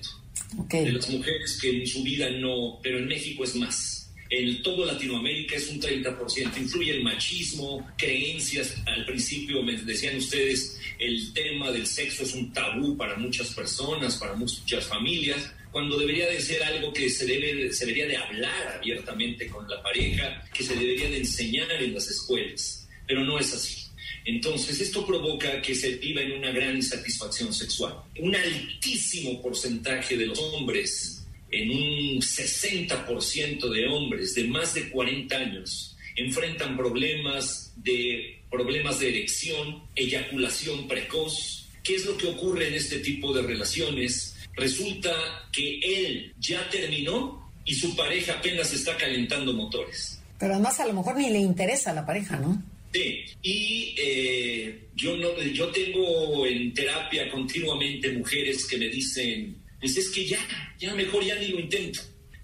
okay. 0.58 0.84
de 0.86 0.92
las 0.92 1.10
mujeres 1.10 1.58
que 1.60 1.82
en 1.82 1.86
su 1.86 2.02
vida 2.02 2.30
no, 2.30 2.78
pero 2.82 2.98
en 2.98 3.06
México 3.06 3.44
es 3.44 3.54
más 3.56 4.03
en 4.36 4.62
todo 4.62 4.84
Latinoamérica 4.84 5.56
es 5.56 5.68
un 5.68 5.80
30%. 5.80 6.56
Influye 6.56 6.92
el 6.92 7.04
machismo, 7.04 7.88
creencias. 7.96 8.74
Al 8.86 9.04
principio 9.06 9.62
me 9.62 9.76
decían 9.76 10.16
ustedes, 10.16 10.76
el 10.98 11.32
tema 11.32 11.70
del 11.70 11.86
sexo 11.86 12.24
es 12.24 12.34
un 12.34 12.52
tabú 12.52 12.96
para 12.96 13.16
muchas 13.16 13.54
personas, 13.54 14.16
para 14.16 14.34
muchas 14.34 14.86
familias, 14.86 15.52
cuando 15.70 15.98
debería 15.98 16.28
de 16.28 16.40
ser 16.40 16.62
algo 16.64 16.92
que 16.92 17.08
se, 17.10 17.26
debe, 17.26 17.72
se 17.72 17.86
debería 17.86 18.06
de 18.08 18.16
hablar 18.16 18.78
abiertamente 18.78 19.46
con 19.48 19.68
la 19.68 19.82
pareja, 19.82 20.44
que 20.52 20.64
se 20.64 20.74
debería 20.74 21.10
de 21.10 21.18
enseñar 21.18 21.70
en 21.80 21.94
las 21.94 22.08
escuelas. 22.08 22.88
Pero 23.06 23.24
no 23.24 23.38
es 23.38 23.52
así. 23.52 23.84
Entonces, 24.24 24.80
esto 24.80 25.06
provoca 25.06 25.60
que 25.60 25.74
se 25.74 25.96
viva 25.96 26.22
en 26.22 26.32
una 26.32 26.50
gran 26.50 26.76
insatisfacción 26.76 27.52
sexual. 27.52 27.94
Un 28.18 28.34
altísimo 28.34 29.40
porcentaje 29.42 30.16
de 30.16 30.26
los 30.26 30.38
hombres 30.38 31.23
en 31.62 31.70
un 31.70 32.20
60% 32.20 33.70
de 33.70 33.86
hombres 33.86 34.34
de 34.34 34.44
más 34.44 34.74
de 34.74 34.90
40 34.90 35.36
años 35.36 35.96
enfrentan 36.16 36.76
problemas 36.76 37.72
de, 37.76 38.40
problemas 38.50 39.00
de 39.00 39.08
erección, 39.10 39.82
eyaculación 39.94 40.86
precoz. 40.86 41.68
¿Qué 41.82 41.96
es 41.96 42.06
lo 42.06 42.16
que 42.16 42.28
ocurre 42.28 42.68
en 42.68 42.74
este 42.74 42.98
tipo 43.00 43.32
de 43.32 43.42
relaciones? 43.42 44.36
Resulta 44.54 45.12
que 45.52 45.80
él 45.80 46.32
ya 46.38 46.68
terminó 46.70 47.52
y 47.64 47.74
su 47.74 47.94
pareja 47.96 48.34
apenas 48.34 48.72
está 48.72 48.96
calentando 48.96 49.52
motores. 49.52 50.20
Pero 50.38 50.54
además 50.54 50.78
a 50.80 50.86
lo 50.86 50.94
mejor 50.94 51.16
ni 51.16 51.30
le 51.30 51.38
interesa 51.38 51.90
a 51.90 51.94
la 51.94 52.06
pareja, 52.06 52.38
¿no? 52.38 52.62
Sí, 52.92 53.24
y 53.42 53.94
eh, 53.98 54.84
yo, 54.94 55.16
no, 55.16 55.36
yo 55.42 55.68
tengo 55.68 56.46
en 56.46 56.72
terapia 56.72 57.28
continuamente 57.28 58.12
mujeres 58.12 58.66
que 58.66 58.78
me 58.78 58.88
dicen, 58.88 59.56
pues 59.84 59.98
es 59.98 60.08
que 60.08 60.24
ya, 60.24 60.38
ya 60.78 60.94
mejor 60.94 61.22
ya 61.22 61.34
ni 61.34 61.48
lo 61.48 61.60
intento. 61.60 62.00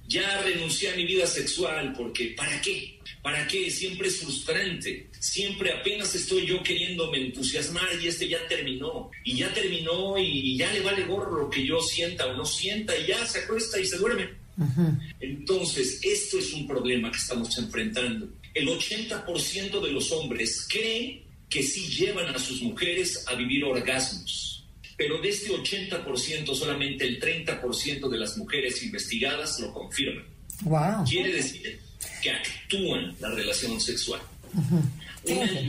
Ya 0.06 0.42
renuncié 0.42 0.90
a 0.90 0.94
mi 0.94 1.06
vida 1.06 1.26
sexual 1.26 1.94
porque 1.96 2.34
¿para 2.36 2.60
qué? 2.60 2.98
¿Para 3.22 3.46
qué? 3.46 3.70
Siempre 3.70 4.08
es 4.08 4.18
frustrante. 4.18 5.08
Siempre 5.18 5.72
apenas 5.72 6.14
estoy 6.14 6.44
yo 6.44 6.62
queriéndome 6.62 7.16
entusiasmar 7.16 7.88
y 7.98 8.08
este 8.08 8.28
ya 8.28 8.46
terminó. 8.46 9.10
Y 9.24 9.38
ya 9.38 9.50
terminó 9.54 10.18
y 10.18 10.54
ya 10.58 10.70
le 10.70 10.80
vale 10.82 11.04
gorro 11.04 11.44
lo 11.44 11.48
que 11.48 11.64
yo 11.64 11.80
sienta 11.80 12.26
o 12.26 12.36
no 12.36 12.44
sienta 12.44 12.94
y 12.98 13.06
ya 13.06 13.24
se 13.24 13.38
acuesta 13.38 13.80
y 13.80 13.86
se 13.86 13.96
duerme. 13.96 14.28
Entonces, 15.18 15.98
esto 16.02 16.38
es 16.38 16.52
un 16.52 16.66
problema 16.66 17.10
que 17.10 17.16
estamos 17.16 17.56
enfrentando. 17.56 18.28
El 18.52 18.68
80% 18.68 19.80
de 19.80 19.92
los 19.92 20.12
hombres 20.12 20.66
creen 20.68 21.22
que 21.48 21.62
sí 21.62 21.88
llevan 21.88 22.34
a 22.34 22.38
sus 22.38 22.60
mujeres 22.60 23.24
a 23.28 23.34
vivir 23.34 23.64
orgasmos 23.64 24.50
pero 25.00 25.16
de 25.16 25.30
este 25.30 25.50
80% 25.50 26.54
solamente 26.54 27.06
el 27.06 27.18
30% 27.18 28.06
de 28.06 28.18
las 28.18 28.36
mujeres 28.36 28.82
investigadas 28.82 29.58
lo 29.58 29.72
confirman. 29.72 30.26
Quiere 31.08 31.32
decir 31.32 31.80
que 32.22 32.30
actúan 32.30 33.16
la 33.18 33.30
relación 33.30 33.80
sexual. 33.80 34.20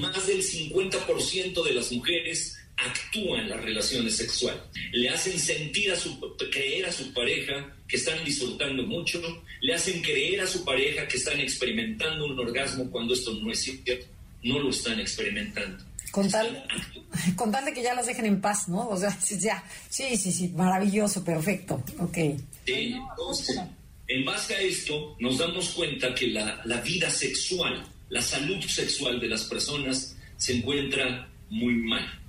más 0.01 0.27
del 0.27 0.43
50% 0.43 1.63
de 1.63 1.73
las 1.73 1.93
mujeres 1.93 2.57
actúan 2.75 3.47
las 3.47 3.61
relaciones 3.61 4.17
sexuales. 4.17 4.63
Le 4.91 5.07
hacen 5.07 5.39
sentir 5.39 5.93
a 5.93 5.95
su, 5.95 6.19
creer 6.51 6.88
a 6.88 6.91
su 6.91 7.13
pareja 7.13 7.73
que 7.88 7.95
están 7.95 8.25
disfrutando 8.25 8.83
mucho, 8.83 9.21
le 9.61 9.73
hacen 9.73 10.01
creer 10.01 10.41
a 10.41 10.47
su 10.47 10.65
pareja 10.65 11.07
que 11.07 11.15
están 11.15 11.39
experimentando 11.39 12.25
un 12.25 12.38
orgasmo 12.38 12.91
cuando 12.91 13.13
esto 13.13 13.33
no 13.35 13.50
es 13.50 13.59
cierto, 13.59 14.07
no 14.43 14.59
lo 14.59 14.71
están 14.71 15.00
experimentando. 15.00 15.85
Con 16.12 16.30
tal, 16.30 17.65
de 17.65 17.74
que 17.74 17.82
ya 17.82 17.94
las 17.94 18.06
dejen 18.06 18.25
en 18.25 18.41
paz, 18.41 18.68
¿no? 18.68 18.89
O 18.89 18.98
sea, 18.98 19.18
ya, 19.39 19.63
sí, 19.89 20.18
sí, 20.18 20.32
sí, 20.32 20.50
maravilloso, 20.50 21.24
perfecto, 21.24 21.82
ok. 22.00 22.18
Sí, 22.65 22.96
entonces, 23.10 23.60
en 24.08 24.25
base 24.25 24.56
a 24.56 24.60
esto, 24.60 25.15
nos 25.20 25.38
damos 25.38 25.70
cuenta 25.70 26.13
que 26.13 26.27
la, 26.27 26.62
la 26.65 26.82
vida 26.82 27.10
sexual, 27.10 27.84
la 28.10 28.22
salud 28.22 28.62
sexual 28.62 29.20
de 29.20 29.30
las 29.30 29.46
personas 29.46 30.15
se 30.36 30.58
encuentra 30.58 31.30
muy 31.50 31.75
mal, 31.75 32.20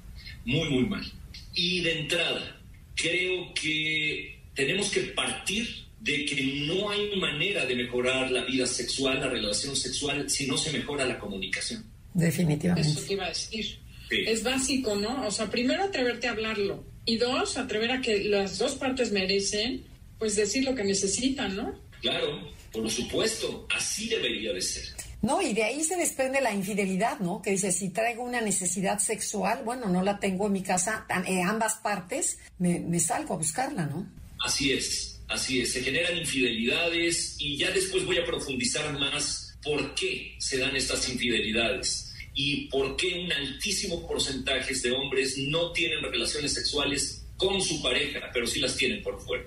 muy, 0.45 0.69
muy 0.69 0.87
mal. 0.87 1.13
Y 1.55 1.81
de 1.81 2.01
entrada, 2.01 2.61
creo 2.95 3.53
que 3.55 4.39
tenemos 4.55 4.91
que 4.91 5.01
partir 5.01 5.87
de 6.01 6.25
que 6.25 6.67
no 6.67 6.91
hay 6.91 7.17
manera 7.17 7.65
de 7.65 7.77
mejorar 7.77 8.31
la 8.31 8.45
vida 8.45 8.67
sexual, 8.67 9.21
la 9.21 9.29
relación 9.29 9.75
sexual, 9.77 10.29
si 10.29 10.47
no 10.47 10.57
se 10.57 10.73
mejora 10.73 11.05
la 11.05 11.19
comunicación. 11.19 11.92
Definitivamente. 12.15 12.89
Eso 12.89 13.01
te 13.01 13.13
iba 13.15 13.27
a 13.27 13.29
decir. 13.29 13.79
Es 14.11 14.43
básico, 14.43 14.95
¿no? 14.95 15.27
O 15.27 15.31
sea, 15.31 15.49
primero 15.51 15.85
atreverte 15.85 16.29
a 16.29 16.33
hablarlo. 16.33 16.85
Y 17.05 17.17
dos, 17.17 17.57
atrever 17.57 17.91
a 17.93 18.01
que 18.01 18.25
las 18.25 18.59
dos 18.59 18.75
partes 18.75 19.11
merecen, 19.11 19.85
pues 20.19 20.37
decir 20.37 20.65
lo 20.65 20.75
que 20.75 20.85
necesitan, 20.85 21.57
¿no? 21.57 21.75
Claro, 22.01 22.53
por 22.73 22.91
supuesto, 22.91 23.67
así 23.75 24.09
debería 24.09 24.53
de 24.53 24.61
ser. 24.61 24.85
No, 25.23 25.41
y 25.41 25.53
de 25.53 25.63
ahí 25.63 25.85
se 25.85 25.97
desprende 25.97 26.41
la 26.41 26.53
infidelidad, 26.53 27.21
¿no? 27.21 27.41
Que 27.41 27.53
dice, 27.53 27.71
si 27.71 27.91
traigo 27.91 28.25
una 28.25 28.41
necesidad 28.41 28.99
sexual, 28.99 29.63
bueno, 29.65 29.89
no 29.89 30.03
la 30.03 30.19
tengo 30.19 30.47
en 30.47 30.53
mi 30.53 30.63
casa, 30.63 31.07
en 31.27 31.47
ambas 31.47 31.77
partes, 31.77 32.39
me, 32.59 32.81
me 32.81 32.99
salgo 32.99 33.35
a 33.35 33.37
buscarla, 33.39 33.87
¿no? 33.87 34.07
Así 34.45 34.73
es, 34.73 35.21
así 35.29 35.61
es. 35.61 35.73
Se 35.73 35.83
generan 35.83 36.17
infidelidades 36.19 37.37
y 37.39 37.57
ya 37.57 37.71
después 37.71 38.05
voy 38.05 38.19
a 38.19 38.25
profundizar 38.25 38.93
más 38.99 39.52
por 39.63 39.95
qué 39.95 40.35
se 40.39 40.59
dan 40.59 40.75
estas 40.77 41.09
infidelidades 41.09 42.15
y 42.35 42.69
por 42.69 42.97
qué 42.97 43.21
un 43.25 43.33
altísimo 43.33 44.07
porcentaje 44.07 44.75
de 44.75 44.93
hombres 44.93 45.37
no 45.39 45.73
tienen 45.73 46.03
relaciones 46.03 46.55
sexuales 46.55 47.25
con 47.37 47.61
su 47.61 47.83
pareja, 47.83 48.31
pero 48.33 48.47
sí 48.47 48.61
las 48.61 48.77
tienen 48.77 49.03
por 49.03 49.21
fuera. 49.21 49.45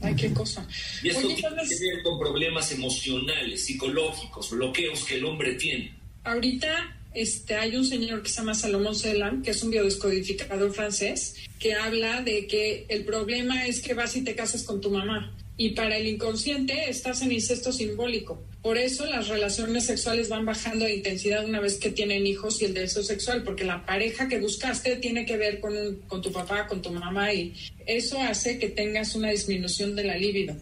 Ay, 0.00 0.14
qué 0.14 0.32
cosa. 0.32 0.66
Y 1.02 1.08
esto 1.08 1.26
tiene 1.28 1.40
que 1.40 1.78
ver 1.80 2.02
con 2.04 2.18
problemas 2.18 2.70
emocionales, 2.70 3.64
psicológicos, 3.64 4.50
bloqueos 4.50 5.04
que 5.04 5.16
el 5.16 5.24
hombre 5.24 5.54
tiene. 5.54 5.92
Ahorita 6.24 6.96
este, 7.14 7.56
hay 7.56 7.74
un 7.74 7.84
señor 7.84 8.22
que 8.22 8.28
se 8.28 8.36
llama 8.36 8.54
Salomón 8.54 8.94
Celan, 8.94 9.42
que 9.42 9.50
es 9.50 9.62
un 9.62 9.70
biodescodificador 9.70 10.72
francés, 10.72 11.36
que 11.58 11.74
habla 11.74 12.22
de 12.22 12.46
que 12.46 12.86
el 12.88 13.04
problema 13.04 13.66
es 13.66 13.80
que 13.80 13.94
vas 13.94 14.14
y 14.16 14.22
te 14.22 14.36
casas 14.36 14.62
con 14.62 14.80
tu 14.80 14.90
mamá. 14.90 15.34
Y 15.60 15.70
para 15.70 15.98
el 15.98 16.06
inconsciente 16.06 16.88
estás 16.88 17.20
en 17.20 17.32
incesto 17.32 17.72
simbólico. 17.72 18.40
Por 18.62 18.78
eso 18.78 19.06
las 19.06 19.26
relaciones 19.26 19.86
sexuales 19.86 20.28
van 20.28 20.44
bajando 20.44 20.84
de 20.84 20.94
intensidad 20.94 21.44
una 21.44 21.58
vez 21.58 21.78
que 21.78 21.90
tienen 21.90 22.26
hijos 22.28 22.62
y 22.62 22.66
el 22.66 22.74
deseo 22.74 23.02
sexual, 23.02 23.42
porque 23.42 23.64
la 23.64 23.84
pareja 23.84 24.28
que 24.28 24.38
buscaste 24.38 24.96
tiene 24.96 25.26
que 25.26 25.36
ver 25.36 25.58
con, 25.58 25.74
con 26.06 26.22
tu 26.22 26.30
papá, 26.30 26.68
con 26.68 26.80
tu 26.80 26.90
mamá, 26.90 27.34
y 27.34 27.52
eso 27.86 28.20
hace 28.20 28.56
que 28.58 28.68
tengas 28.68 29.16
una 29.16 29.30
disminución 29.30 29.96
de 29.96 30.04
la 30.04 30.16
libido. 30.16 30.56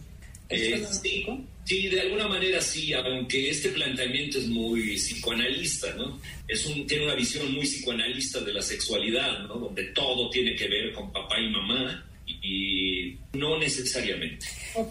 Eh, 0.49 0.83
sí, 1.65 1.87
de 1.89 2.01
alguna 2.01 2.27
manera 2.27 2.59
sí, 2.59 2.93
aunque 2.93 3.49
este 3.49 3.69
planteamiento 3.69 4.39
es 4.39 4.47
muy 4.47 4.95
psicoanalista, 4.95 5.93
¿no? 5.95 6.19
Es 6.47 6.65
un, 6.65 6.87
tiene 6.87 7.05
una 7.05 7.15
visión 7.15 7.53
muy 7.53 7.65
psicoanalista 7.65 8.39
de 8.39 8.53
la 8.53 8.61
sexualidad, 8.61 9.43
¿no? 9.47 9.55
Donde 9.55 9.83
todo 9.87 10.29
tiene 10.31 10.55
que 10.55 10.67
ver 10.67 10.93
con 10.93 11.11
papá 11.11 11.39
y 11.39 11.49
mamá 11.49 12.06
y 12.27 13.19
no 13.33 13.57
necesariamente. 13.57 14.45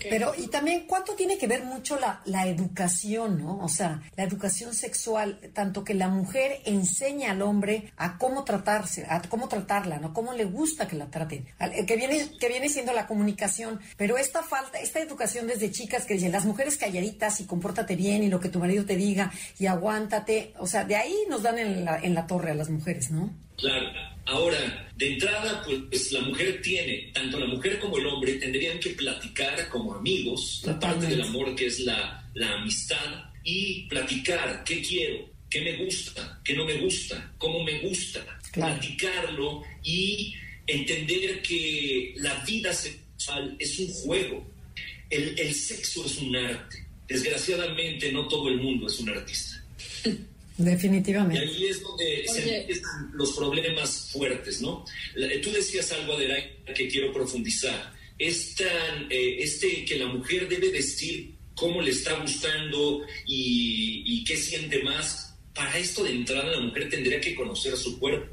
Pero, 0.09 0.33
y 0.37 0.49
también, 0.49 0.85
¿cuánto 0.87 1.15
tiene 1.15 1.37
que 1.39 1.47
ver 1.47 1.65
mucho 1.65 1.99
la, 1.99 2.21
la, 2.25 2.47
educación, 2.47 3.39
¿no? 3.39 3.59
O 3.59 3.69
sea, 3.69 4.03
la 4.17 4.25
educación 4.25 4.75
sexual, 4.75 5.39
tanto 5.53 5.85
que 5.85 5.95
la 5.95 6.09
mujer 6.09 6.61
enseña 6.65 7.33
al 7.33 7.43
hombre 7.43 7.93
a 7.97 8.19
cómo 8.19 8.45
tratarse, 8.45 9.07
a 9.09 9.21
cómo 9.23 9.49
tratarla, 9.49 9.99
¿no? 9.99 10.13
Cómo 10.13 10.33
le 10.33 10.45
gusta 10.45 10.89
que 10.89 10.97
la 10.97 11.11
traten, 11.11 11.47
eh, 11.61 11.87
que 11.87 11.97
viene, 11.97 12.29
que 12.41 12.49
viene 12.49 12.69
siendo 12.69 12.93
la 12.93 13.07
comunicación. 13.07 13.81
Pero 13.97 14.17
esta 14.17 14.43
falta, 14.43 14.81
esta 14.81 15.01
educación 15.01 15.47
desde 15.47 15.71
chicas 15.71 16.05
que 16.07 16.15
dicen, 16.15 16.33
las 16.33 16.47
mujeres 16.47 16.77
calladitas 16.77 17.41
y 17.41 17.47
compórtate 17.47 17.97
bien 17.97 18.23
y 18.23 18.29
lo 18.29 18.41
que 18.41 18.49
tu 18.49 18.59
marido 18.59 18.85
te 18.85 18.97
diga 18.97 19.33
y 19.59 19.67
aguántate, 19.67 20.55
o 20.59 20.67
sea, 20.67 20.85
de 20.85 20.97
ahí 20.97 21.17
nos 21.29 21.43
dan 21.43 21.59
en 21.59 21.85
la, 21.85 22.01
en 22.01 22.15
la 22.15 22.27
torre 22.27 22.53
a 22.53 22.55
las 22.55 22.71
mujeres, 22.71 23.11
¿no? 23.11 23.33
Claro. 23.57 24.16
Ahora, 24.27 24.91
de 24.97 25.13
entrada, 25.13 25.63
pues 25.65 26.11
la 26.11 26.21
mujer 26.21 26.61
tiene, 26.61 27.13
tanto 27.15 27.39
la 27.39 27.47
mujer 27.47 27.79
como 27.79 27.97
el 27.97 28.07
hombre 28.07 28.35
tendrían 28.35 28.81
que 28.81 28.91
platicar 28.91 29.69
como 29.69 29.95
amigos, 29.95 30.63
la 30.65 30.79
parte 30.81 31.07
del 31.07 31.23
amor 31.23 31.55
que 31.55 31.67
es 31.67 31.81
la, 31.81 32.29
la 32.35 32.55
amistad, 32.55 33.31
y 33.45 33.83
platicar 33.83 34.65
qué 34.65 34.83
quiero, 34.83 35.31
qué 35.49 35.61
me 35.61 35.77
gusta, 35.85 36.41
qué 36.45 36.55
no 36.55 36.65
me 36.65 36.77
gusta, 36.79 37.33
cómo 37.39 37.63
me 37.63 37.79
gusta, 37.79 38.27
platicarlo 38.53 39.63
y 39.85 40.35
entender 40.67 41.41
que 41.41 42.15
la 42.17 42.35
vida 42.45 42.73
sexual 42.73 43.55
es 43.61 43.79
un 43.79 43.89
juego, 43.93 44.45
el, 45.09 45.39
el 45.39 45.55
sexo 45.55 46.05
es 46.05 46.19
un 46.19 46.35
arte. 46.35 46.85
Desgraciadamente 47.07 48.11
no 48.11 48.27
todo 48.27 48.49
el 48.49 48.61
mundo 48.61 48.89
es 48.89 48.99
un 48.99 49.11
artista. 49.11 49.65
Definitivamente. 50.59 51.45
Y 51.45 51.49
ahí 51.49 51.67
es 51.67 51.83
donde 51.83 52.25
se 52.27 52.61
empiezan 52.61 53.11
los 53.13 53.33
problemas 53.33 54.11
fuertes, 54.13 54.61
¿no? 54.63 54.85
Tú 55.43 55.53
decías 55.53 55.93
algo, 55.93 56.15
Adelaide, 56.15 56.57
que 56.75 56.89
quiero 56.89 57.13
profundizar. 57.13 57.95
Es 58.19 58.55
tan, 58.55 59.07
eh, 59.11 59.37
este 59.41 59.85
que 59.85 59.99
la 59.99 60.07
mujer 60.07 60.49
debe 60.49 60.71
decir 60.71 61.35
cómo 61.55 61.83
le 61.83 61.91
está 61.91 62.15
gustando 62.15 63.03
y, 63.27 64.03
y, 64.07 64.25
qué 64.25 64.37
siente 64.37 64.83
más. 64.83 65.35
Para 65.55 65.79
esto 65.79 66.05
de 66.05 66.13
entrada 66.13 66.51
la 66.51 66.61
mujer 66.61 66.89
tendría 66.89 67.21
que 67.21 67.35
conocer 67.35 67.77
su 67.77 67.99
cuerpo. 67.99 68.33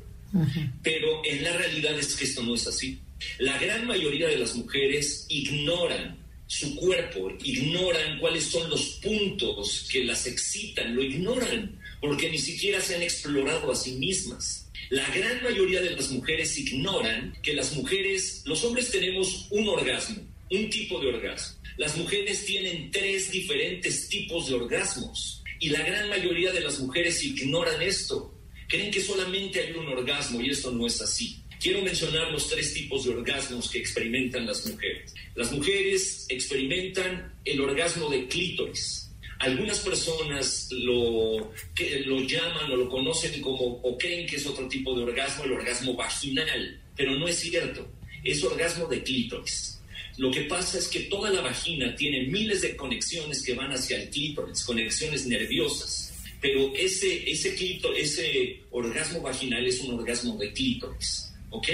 Pero 0.82 1.22
en 1.26 1.44
la 1.44 1.56
realidad 1.56 1.98
es 2.00 2.16
que 2.16 2.26
esto 2.26 2.42
no 2.42 2.56
es 2.56 2.66
así. 2.66 3.00
La 3.38 3.58
gran 3.60 3.86
mayoría 3.86 4.28
de 4.28 4.38
las 4.38 4.56
mujeres 4.56 5.26
ignoran 5.30 6.18
su 6.48 6.76
cuerpo, 6.76 7.32
ignoran 7.44 8.20
cuáles 8.20 8.46
son 8.46 8.70
los 8.70 9.00
puntos 9.02 9.88
que 9.92 10.04
las 10.04 10.26
excitan, 10.28 10.96
lo 10.96 11.04
ignoran 11.04 11.80
porque 12.04 12.30
ni 12.30 12.38
siquiera 12.38 12.82
se 12.82 12.96
han 12.96 13.02
explorado 13.02 13.72
a 13.72 13.76
sí 13.78 13.94
mismas. 13.94 14.70
La 14.90 15.10
gran 15.12 15.42
mayoría 15.42 15.82
de 15.82 15.92
las 15.92 16.12
mujeres 16.12 16.58
ignoran 16.58 17.34
que 17.42 17.54
las 17.54 17.74
mujeres, 17.78 18.44
los 18.44 18.62
hombres 18.66 18.92
tenemos 18.92 19.48
un 19.52 19.70
orgasmo, 19.70 20.22
un 20.52 20.70
tipo 20.70 21.00
de 21.00 21.08
orgasmo. 21.08 21.64
Las 21.78 21.96
mujeres 21.96 22.46
tienen 22.46 22.92
tres 22.92 23.32
diferentes 23.32 24.10
tipos 24.10 24.50
de 24.50 24.56
orgasmos 24.56 25.42
y 25.62 25.70
la 25.70 25.80
gran 25.80 26.10
mayoría 26.10 26.52
de 26.52 26.60
las 26.60 26.78
mujeres 26.82 27.24
ignoran 27.24 27.82
esto. 27.82 28.38
Creen 28.68 28.92
que 28.92 29.00
solamente 29.00 29.62
hay 29.62 29.72
un 29.72 29.88
orgasmo 29.88 30.42
y 30.42 30.50
esto 30.50 30.72
no 30.72 30.86
es 30.86 31.00
así. 31.00 31.38
Quiero 31.58 31.82
mencionar 31.82 32.34
los 32.34 32.50
tres 32.50 32.74
tipos 32.74 33.06
de 33.06 33.12
orgasmos 33.12 33.70
que 33.70 33.80
experimentan 33.80 34.46
las 34.46 34.66
mujeres. 34.66 35.14
Las 35.36 35.54
mujeres 35.54 36.26
experimentan 36.28 37.34
el 37.46 37.62
orgasmo 37.62 38.10
de 38.10 38.28
clítoris, 38.28 39.03
algunas 39.44 39.80
personas 39.80 40.70
lo, 40.72 41.52
que 41.76 42.00
lo 42.06 42.22
llaman 42.22 42.72
o 42.72 42.78
lo 42.78 42.90
conocen 42.90 43.42
como 43.42 43.82
o 43.84 43.98
creen 43.98 44.26
que 44.26 44.38
es 44.38 44.46
otro 44.46 44.70
tipo 44.70 44.96
de 44.96 45.04
orgasmo, 45.04 45.44
el 45.44 45.52
orgasmo 45.52 45.96
vaginal, 45.96 46.82
pero 46.96 47.18
no 47.18 47.28
es 47.28 47.40
cierto, 47.40 47.86
es 48.24 48.42
orgasmo 48.42 48.88
de 48.88 49.04
clítoris. 49.04 49.82
Lo 50.18 50.32
que 50.32 50.44
pasa 50.44 50.78
es 50.78 50.88
que 50.88 51.02
toda 51.02 51.30
la 51.30 51.42
vagina 51.42 51.94
tiene 51.96 52.28
miles 52.28 52.62
de 52.62 52.78
conexiones 52.78 53.44
que 53.44 53.54
van 53.54 53.72
hacia 53.72 54.02
el 54.02 54.10
clítoris, 54.10 54.64
conexiones 54.64 55.26
nerviosas, 55.26 56.14
pero 56.40 56.74
ese, 56.76 57.30
ese, 57.30 57.54
ese 57.98 58.62
orgasmo 58.72 59.22
vaginal 59.22 59.66
es 59.66 59.82
un 59.82 60.00
orgasmo 60.00 60.38
de 60.38 60.54
clítoris, 60.54 61.34
¿ok? 61.50 61.68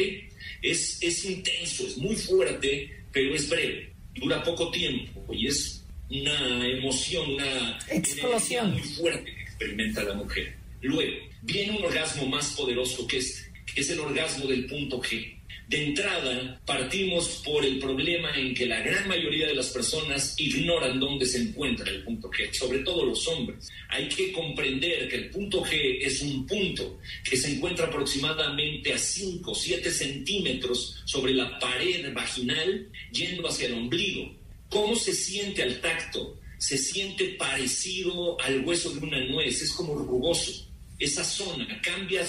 Es, 0.64 0.98
es 1.02 1.24
intenso, 1.24 1.86
es 1.86 1.98
muy 1.98 2.16
fuerte, 2.16 2.90
pero 3.12 3.36
es 3.36 3.48
breve, 3.48 3.94
dura 4.16 4.44
poco 4.44 4.72
tiempo 4.72 5.32
y 5.32 5.46
es 5.48 5.79
una 6.10 6.68
emoción, 6.68 7.34
una 7.34 7.80
explosión 7.90 8.72
muy 8.72 8.82
fuerte 8.82 9.26
que 9.26 9.42
experimenta 9.44 10.04
la 10.04 10.16
mujer. 10.16 10.56
Luego, 10.82 11.14
viene 11.42 11.78
un 11.78 11.86
orgasmo 11.86 12.26
más 12.26 12.52
poderoso 12.54 13.06
que 13.08 13.18
este, 13.18 13.52
que 13.74 13.82
es 13.82 13.90
el 13.90 14.00
orgasmo 14.00 14.46
del 14.48 14.66
punto 14.66 15.02
G. 15.02 15.36
De 15.68 15.86
entrada, 15.86 16.60
partimos 16.66 17.44
por 17.46 17.64
el 17.64 17.78
problema 17.78 18.36
en 18.36 18.56
que 18.56 18.66
la 18.66 18.80
gran 18.82 19.08
mayoría 19.08 19.46
de 19.46 19.54
las 19.54 19.70
personas 19.70 20.34
ignoran 20.40 21.00
dónde 21.00 21.28
se 21.28 21.44
encuentra 21.44 21.92
el 21.92 22.04
punto 22.04 22.28
G, 22.32 22.52
sobre 22.52 22.80
todo 22.80 23.06
los 23.06 23.28
hombres. 23.28 23.70
Hay 23.90 24.10
que 24.10 24.32
comprender 24.32 25.08
que 25.08 25.16
el 25.16 25.30
punto 25.30 25.64
G 25.64 26.00
es 26.02 26.22
un 26.22 26.48
punto 26.48 27.00
que 27.24 27.38
se 27.38 27.54
encuentra 27.54 27.86
aproximadamente 27.86 28.92
a 28.94 28.98
5 28.98 29.52
o 29.52 29.54
7 29.54 29.92
centímetros 29.92 31.04
sobre 31.06 31.36
la 31.36 31.60
pared 31.60 32.12
vaginal 32.16 32.90
yendo 33.12 33.48
hacia 33.48 33.68
el 33.68 33.74
ombligo. 33.76 34.39
¿Cómo 34.70 34.96
se 34.96 35.14
siente 35.14 35.64
al 35.64 35.82
tacto? 35.82 36.40
Se 36.60 36.78
siente 36.78 37.30
parecido 37.40 38.40
al 38.40 38.64
hueso 38.64 38.92
de 38.92 39.00
una 39.00 39.20
nuez, 39.26 39.64
es 39.64 39.72
como 39.72 39.96
rugoso. 39.96 40.68
Esa 41.00 41.24
zona 41.24 41.82
cambia 41.82 42.24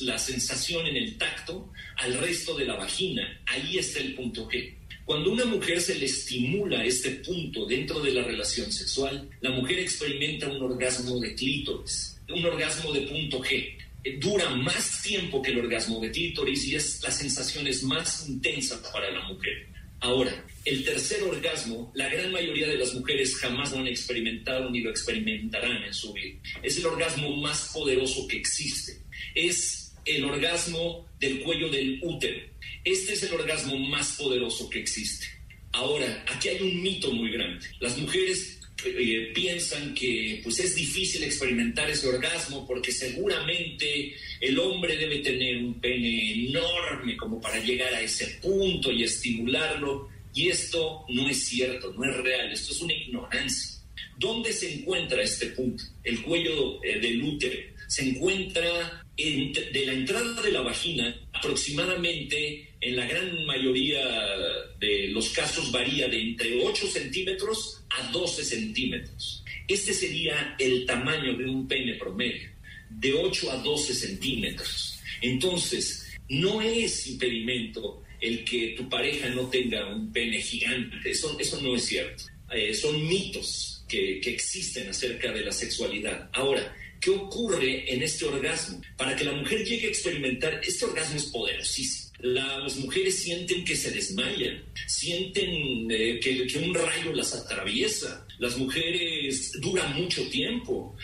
la 0.00 0.18
sensación 0.18 0.86
en 0.86 0.96
el 0.96 1.16
tacto 1.16 1.72
al 1.96 2.14
resto 2.18 2.54
de 2.54 2.66
la 2.66 2.74
vagina. 2.74 3.40
Ahí 3.46 3.78
está 3.78 4.00
el 4.00 4.14
punto 4.14 4.46
G. 4.46 4.74
Cuando 5.06 5.32
una 5.32 5.44
mujer 5.46 5.80
se 5.80 5.94
le 5.94 6.04
estimula 6.04 6.84
este 6.84 7.10
punto 7.12 7.64
dentro 7.64 8.00
de 8.00 8.12
la 8.12 8.24
relación 8.24 8.70
sexual, 8.70 9.30
la 9.40 9.50
mujer 9.52 9.78
experimenta 9.78 10.48
un 10.48 10.60
orgasmo 10.60 11.18
de 11.20 11.34
clítoris, 11.34 12.20
un 12.28 12.44
orgasmo 12.44 12.92
de 12.92 13.02
punto 13.02 13.40
G. 13.40 13.78
dura 14.20 14.50
más 14.50 15.00
tiempo 15.02 15.40
que 15.40 15.52
el 15.52 15.60
orgasmo 15.60 16.00
de 16.00 16.10
clítoris 16.10 16.66
y 16.66 16.74
es 16.74 17.00
la 17.02 17.10
sensación 17.10 17.64
más 17.84 18.28
intensa 18.28 18.82
para 18.92 19.10
la 19.12 19.22
mujer. 19.28 19.75
Ahora, 20.06 20.32
el 20.64 20.84
tercer 20.84 21.20
orgasmo, 21.24 21.90
la 21.96 22.08
gran 22.08 22.30
mayoría 22.30 22.68
de 22.68 22.76
las 22.76 22.94
mujeres 22.94 23.34
jamás 23.38 23.72
lo 23.72 23.78
han 23.78 23.88
experimentado 23.88 24.70
ni 24.70 24.80
lo 24.80 24.90
experimentarán 24.90 25.82
en 25.82 25.92
su 25.92 26.12
vida. 26.12 26.38
Es 26.62 26.76
el 26.76 26.86
orgasmo 26.86 27.36
más 27.38 27.72
poderoso 27.74 28.28
que 28.28 28.36
existe. 28.36 29.02
Es 29.34 29.96
el 30.04 30.24
orgasmo 30.24 31.08
del 31.18 31.40
cuello 31.40 31.68
del 31.70 31.98
útero. 32.04 32.38
Este 32.84 33.14
es 33.14 33.24
el 33.24 33.34
orgasmo 33.34 33.76
más 33.80 34.12
poderoso 34.12 34.70
que 34.70 34.78
existe. 34.78 35.26
Ahora, 35.72 36.24
aquí 36.28 36.50
hay 36.50 36.62
un 36.62 36.80
mito 36.80 37.10
muy 37.10 37.32
grande. 37.32 37.66
Las 37.80 37.98
mujeres 37.98 38.55
eh, 38.84 39.32
piensan 39.34 39.94
que 39.94 40.40
pues 40.42 40.60
es 40.60 40.74
difícil 40.74 41.24
experimentar 41.24 41.88
ese 41.88 42.08
orgasmo 42.08 42.66
porque 42.66 42.92
seguramente 42.92 44.14
el 44.40 44.58
hombre 44.58 44.96
debe 44.96 45.18
tener 45.20 45.56
un 45.58 45.80
pene 45.80 46.48
enorme 46.48 47.16
como 47.16 47.40
para 47.40 47.58
llegar 47.58 47.92
a 47.94 48.02
ese 48.02 48.26
punto 48.42 48.92
y 48.92 49.02
estimularlo 49.02 50.10
y 50.34 50.48
esto 50.48 51.06
no 51.08 51.28
es 51.28 51.46
cierto, 51.46 51.94
no 51.94 52.04
es 52.04 52.16
real, 52.18 52.52
esto 52.52 52.72
es 52.72 52.80
una 52.82 52.92
ignorancia. 52.92 53.76
¿Dónde 54.18 54.52
se 54.52 54.74
encuentra 54.74 55.22
este 55.22 55.46
punto? 55.46 55.82
El 56.04 56.22
cuello 56.22 56.82
eh, 56.84 56.98
del 57.00 57.22
útero. 57.22 57.58
Se 57.88 58.08
encuentra 58.08 59.04
de 59.16 59.86
la 59.86 59.92
entrada 59.92 60.42
de 60.42 60.52
la 60.52 60.60
vagina 60.60 61.14
aproximadamente 61.32 62.74
en 62.80 62.96
la 62.96 63.06
gran 63.06 63.44
mayoría 63.46 64.00
de 64.78 65.08
los 65.08 65.30
casos 65.30 65.72
varía 65.72 66.08
de 66.08 66.20
entre 66.20 66.60
8 66.62 66.86
centímetros 66.86 67.82
a 67.90 68.10
12 68.12 68.44
centímetros. 68.44 69.42
Este 69.66 69.92
sería 69.92 70.54
el 70.58 70.86
tamaño 70.86 71.36
de 71.36 71.46
un 71.46 71.66
pene 71.66 71.94
promedio, 71.94 72.50
de 72.90 73.12
8 73.14 73.50
a 73.50 73.56
12 73.56 73.94
centímetros. 73.94 75.00
Entonces, 75.22 76.06
no 76.28 76.60
es 76.60 77.06
impedimento 77.06 78.02
el 78.20 78.44
que 78.44 78.74
tu 78.76 78.88
pareja 78.88 79.28
no 79.30 79.48
tenga 79.48 79.86
un 79.94 80.12
pene 80.12 80.40
gigante. 80.40 80.96
Eso, 81.04 81.36
eso 81.38 81.60
no 81.60 81.74
es 81.74 81.84
cierto. 81.84 82.24
Eh, 82.52 82.74
son 82.74 83.06
mitos 83.06 83.84
que, 83.88 84.20
que 84.20 84.30
existen 84.30 84.88
acerca 84.88 85.32
de 85.32 85.44
la 85.44 85.52
sexualidad. 85.52 86.30
Ahora, 86.32 86.74
¿qué 87.00 87.10
ocurre 87.10 87.92
en 87.92 88.02
este 88.02 88.24
orgasmo? 88.24 88.80
Para 88.96 89.14
que 89.16 89.24
la 89.24 89.32
mujer 89.32 89.64
llegue 89.64 89.86
a 89.86 89.90
experimentar, 89.90 90.60
este 90.64 90.84
orgasmo 90.84 91.16
es 91.16 91.24
poderosísimo 91.26 92.06
las 92.20 92.76
mujeres 92.76 93.18
sienten 93.18 93.64
que 93.64 93.76
se 93.76 93.90
desmayan, 93.90 94.62
sienten 94.86 95.90
eh, 95.90 96.18
que, 96.20 96.46
que, 96.46 96.58
un 96.58 96.74
rayo 96.74 97.12
las 97.12 97.34
atraviesa. 97.34 98.26
Las 98.38 98.56
mujeres 98.56 99.52
duran 99.60 99.94
mucho 99.94 100.26
tiempo. 100.28 100.96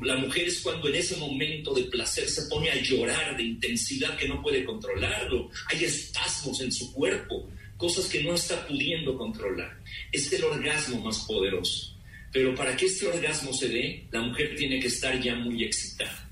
La 0.00 0.16
mujer 0.16 0.48
es 0.48 0.60
cuando 0.60 0.88
en 0.88 0.96
ese 0.96 1.16
momento 1.16 1.74
de 1.74 1.84
placer 1.84 2.28
se 2.28 2.42
pone 2.42 2.70
a 2.70 2.80
llorar 2.80 3.36
de 3.36 3.44
intensidad 3.44 4.16
que 4.16 4.28
no 4.28 4.42
puede 4.42 4.64
controlarlo. 4.64 5.50
Hay 5.66 5.84
espasmos 5.84 6.60
en 6.60 6.72
su 6.72 6.92
cuerpo, 6.92 7.48
cosas 7.76 8.06
que 8.06 8.22
no 8.22 8.34
está 8.34 8.66
pudiendo 8.66 9.16
controlar. 9.16 9.78
Es 10.10 10.32
el 10.32 10.44
orgasmo 10.44 11.00
más 11.00 11.20
poderoso. 11.20 11.91
Pero 12.32 12.54
para 12.54 12.76
que 12.76 12.86
este 12.86 13.06
orgasmo 13.06 13.52
se 13.52 13.68
dé, 13.68 14.06
la 14.10 14.22
mujer 14.22 14.56
tiene 14.56 14.80
que 14.80 14.88
estar 14.88 15.20
ya 15.20 15.34
muy 15.34 15.64
excitada 15.64 16.22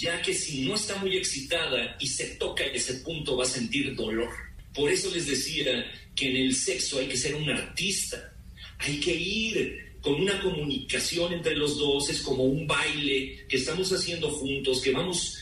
ya 0.00 0.20
que 0.22 0.34
si 0.34 0.62
no 0.62 0.74
está 0.74 0.96
muy 0.96 1.16
excitada 1.16 1.96
y 2.00 2.06
se 2.06 2.36
toca 2.36 2.64
ese 2.64 2.94
punto 2.94 3.36
va 3.36 3.44
a 3.44 3.48
sentir 3.48 3.94
dolor. 3.94 4.30
Por 4.74 4.90
eso 4.90 5.10
les 5.10 5.26
decía 5.26 5.84
que 6.14 6.30
en 6.30 6.36
el 6.36 6.54
sexo 6.54 6.98
hay 6.98 7.06
que 7.06 7.16
ser 7.16 7.34
un 7.34 7.48
artista, 7.50 8.32
hay 8.78 8.98
que 8.98 9.14
ir 9.14 9.90
con 10.00 10.14
una 10.14 10.40
comunicación 10.40 11.34
entre 11.34 11.54
los 11.56 11.76
dos, 11.76 12.08
es 12.08 12.22
como 12.22 12.44
un 12.44 12.66
baile 12.66 13.44
que 13.48 13.56
estamos 13.56 13.92
haciendo 13.92 14.30
juntos, 14.30 14.80
que 14.80 14.92
vamos 14.92 15.38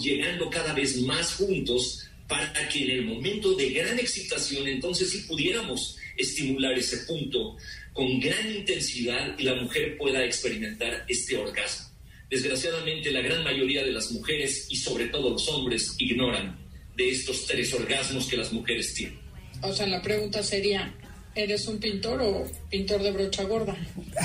llegando 0.00 0.48
cada 0.48 0.72
vez 0.72 0.96
más 0.98 1.34
juntos 1.34 2.06
para 2.28 2.68
que 2.68 2.84
en 2.84 2.90
el 2.90 3.04
momento 3.04 3.54
de 3.54 3.70
gran 3.70 3.98
excitación 3.98 4.66
entonces 4.68 5.10
sí 5.10 5.24
pudiéramos 5.28 5.96
estimular 6.16 6.76
ese 6.78 6.98
punto 6.98 7.56
con 7.96 8.20
gran 8.20 8.54
intensidad 8.54 9.38
y 9.38 9.44
la 9.44 9.54
mujer 9.54 9.96
pueda 9.96 10.22
experimentar 10.22 11.06
este 11.08 11.34
orgasmo. 11.38 11.88
Desgraciadamente, 12.28 13.10
la 13.10 13.22
gran 13.22 13.42
mayoría 13.42 13.82
de 13.82 13.92
las 13.92 14.12
mujeres 14.12 14.66
y 14.68 14.76
sobre 14.76 15.06
todo 15.06 15.30
los 15.30 15.48
hombres 15.48 15.94
ignoran 15.98 16.58
de 16.94 17.08
estos 17.08 17.46
tres 17.46 17.72
orgasmos 17.72 18.26
que 18.26 18.36
las 18.36 18.52
mujeres 18.52 18.92
tienen. 18.92 19.18
O 19.62 19.72
sea, 19.72 19.86
la 19.86 20.02
pregunta 20.02 20.42
sería, 20.42 20.94
¿eres 21.34 21.66
un 21.68 21.78
pintor 21.78 22.20
o 22.20 22.46
pintor 22.68 23.02
de 23.02 23.12
brocha 23.12 23.44
gorda? 23.44 23.74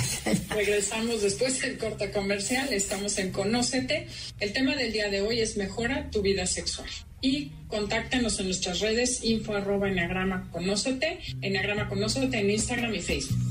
Regresamos 0.49 1.21
después 1.21 1.61
del 1.61 1.77
corta 1.77 2.11
comercial, 2.11 2.73
estamos 2.73 3.17
en 3.19 3.31
Conócete. 3.31 4.07
El 4.41 4.51
tema 4.51 4.75
del 4.75 4.91
día 4.91 5.09
de 5.09 5.21
hoy 5.21 5.39
es 5.39 5.55
Mejora 5.55 6.09
tu 6.11 6.21
vida 6.21 6.45
sexual. 6.45 6.89
Y 7.21 7.51
contáctenos 7.69 8.37
en 8.39 8.47
nuestras 8.47 8.81
redes 8.81 9.23
info 9.23 9.53
arroba 9.53 9.87
enagrama 9.87 10.49
conócete, 10.51 11.19
enagrama 11.41 11.87
conócete 11.87 12.39
en 12.39 12.49
Instagram 12.49 12.95
y 12.95 12.99
Facebook. 12.99 13.50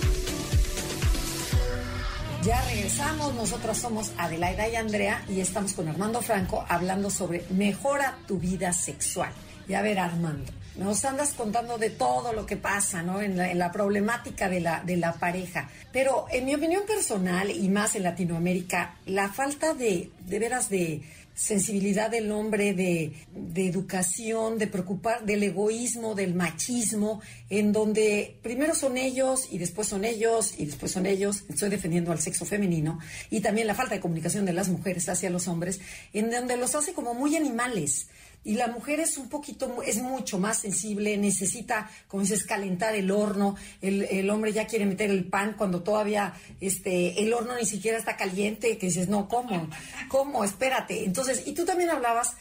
Ya 2.43 2.59
regresamos, 2.61 3.35
nosotros 3.35 3.77
somos 3.77 4.13
Adelaida 4.17 4.67
y 4.67 4.75
Andrea 4.75 5.23
y 5.29 5.41
estamos 5.41 5.73
con 5.73 5.87
Armando 5.87 6.23
Franco 6.23 6.65
hablando 6.67 7.11
sobre 7.11 7.45
mejora 7.51 8.17
tu 8.27 8.39
vida 8.39 8.73
sexual. 8.73 9.31
Y 9.67 9.75
a 9.75 9.83
ver, 9.83 9.99
Armando, 9.99 10.51
nos 10.75 11.05
andas 11.05 11.33
contando 11.33 11.77
de 11.77 11.91
todo 11.91 12.33
lo 12.33 12.47
que 12.47 12.57
pasa, 12.57 13.03
¿no? 13.03 13.21
En 13.21 13.37
la, 13.37 13.71
problemática 13.71 14.49
de 14.49 14.59
la, 14.59 14.81
de 14.83 14.97
la 14.97 15.13
pareja. 15.13 15.69
Pero 15.93 16.25
en 16.31 16.45
mi 16.45 16.55
opinión 16.55 16.81
personal 16.87 17.51
y 17.51 17.69
más 17.69 17.93
en 17.93 18.03
Latinoamérica, 18.03 18.95
la 19.05 19.29
falta 19.29 19.75
de, 19.75 20.09
de 20.25 20.39
veras 20.39 20.67
de 20.67 21.03
sensibilidad 21.33 22.09
del 22.09 22.31
hombre, 22.31 22.73
de, 22.73 23.13
educación, 23.55 24.57
de 24.57 24.67
preocupar, 24.67 25.25
del 25.25 25.43
egoísmo, 25.43 26.15
del 26.15 26.35
machismo, 26.35 27.21
en 27.49 27.71
donde 27.71 28.37
primero 28.41 28.75
son 28.75 28.97
ellos 28.97 29.47
y 29.51 29.57
después 29.57 29.87
son 29.87 30.05
ellos 30.05 30.53
y 30.57 30.65
después 30.65 30.91
son 30.91 31.05
ellos. 31.05 31.43
Estoy 31.49 31.69
defendiendo 31.69 32.11
al 32.11 32.19
sexo 32.19 32.45
femenino 32.45 32.99
y 33.29 33.41
también 33.41 33.67
la 33.67 33.75
falta 33.75 33.95
de 33.95 34.01
comunicación 34.01 34.45
de 34.45 34.53
las 34.53 34.69
mujeres 34.69 35.09
hacia 35.09 35.29
los 35.29 35.47
hombres, 35.47 35.79
en 36.13 36.29
donde 36.29 36.57
los 36.57 36.75
hace 36.75 36.93
como 36.93 37.13
muy 37.13 37.35
animales 37.35 38.07
y 38.43 38.55
la 38.55 38.67
mujer 38.67 38.99
es 38.99 39.17
un 39.17 39.29
poquito, 39.29 39.81
es 39.83 39.97
mucho 39.97 40.39
más 40.39 40.59
sensible, 40.59 41.15
necesita, 41.17 41.89
como 42.07 42.23
dices, 42.23 42.43
calentar 42.43 42.95
el 42.95 43.11
horno, 43.11 43.55
el, 43.81 44.29
hombre 44.29 44.51
ya 44.51 44.65
quiere 44.65 44.85
meter 44.85 45.11
el 45.11 45.25
pan 45.25 45.55
cuando 45.57 45.83
todavía 45.83 46.33
este, 46.59 47.21
el 47.21 47.33
horno 47.33 47.55
ni 47.55 47.65
siquiera 47.65 47.97
está 47.97 48.17
caliente, 48.17 48.77
que 48.77 48.87
dices, 48.87 49.09
no, 49.09 49.27
¿cómo? 49.27 49.69
¿Cómo? 50.07 50.43
Espérate. 50.43 51.03
Entonces, 51.05 51.43
y 51.45 51.53
tú 51.53 51.65
también 51.65 51.89
hablabas 51.89 52.35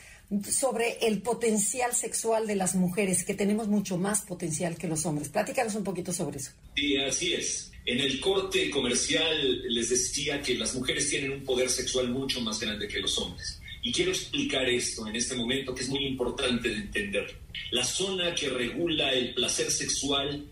sobre 0.48 0.98
el 1.06 1.22
potencial 1.22 1.92
sexual 1.92 2.46
de 2.46 2.54
las 2.54 2.74
mujeres, 2.76 3.24
que 3.24 3.34
tenemos 3.34 3.68
mucho 3.68 3.98
más 3.98 4.22
potencial 4.22 4.76
que 4.76 4.86
los 4.86 5.04
hombres. 5.04 5.28
Platícanos 5.28 5.74
un 5.74 5.84
poquito 5.84 6.12
sobre 6.12 6.38
eso. 6.38 6.52
Sí, 6.76 6.96
así 6.96 7.34
es. 7.34 7.70
En 7.84 7.98
el 7.98 8.20
corte 8.20 8.70
comercial 8.70 9.62
les 9.68 9.90
decía 9.90 10.40
que 10.40 10.54
las 10.54 10.74
mujeres 10.74 11.10
tienen 11.10 11.32
un 11.32 11.44
poder 11.44 11.68
sexual 11.68 12.10
mucho 12.10 12.40
más 12.40 12.60
grande 12.60 12.86
que 12.86 13.00
los 13.00 13.18
hombres. 13.18 13.59
Y 13.82 13.92
quiero 13.92 14.10
explicar 14.10 14.68
esto 14.68 15.06
en 15.06 15.16
este 15.16 15.34
momento 15.34 15.74
que 15.74 15.82
es 15.82 15.88
muy 15.88 16.04
importante 16.06 16.68
de 16.68 16.76
entender. 16.76 17.34
La 17.70 17.84
zona 17.84 18.34
que 18.34 18.48
regula 18.48 19.12
el 19.12 19.34
placer 19.34 19.70
sexual 19.70 20.44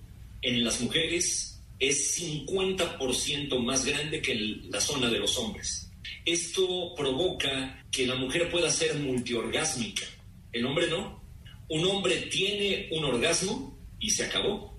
en 0.42 0.64
las 0.64 0.80
mujeres 0.80 1.60
es 1.78 2.18
50% 2.18 3.58
más 3.60 3.84
grande 3.84 4.20
que 4.20 4.34
la 4.70 4.80
zona 4.80 5.10
de 5.10 5.18
los 5.18 5.36
hombres. 5.38 5.90
Esto 6.24 6.94
provoca 6.96 7.84
que 7.90 8.06
la 8.06 8.14
mujer 8.14 8.50
pueda 8.50 8.70
ser 8.70 8.94
multiorgásmica. 8.96 10.06
El 10.52 10.66
hombre 10.66 10.88
no. 10.88 11.22
Un 11.68 11.84
hombre 11.84 12.16
tiene 12.30 12.88
un 12.92 13.04
orgasmo 13.04 13.78
y 14.00 14.10
se 14.10 14.24
acabó. 14.24 14.78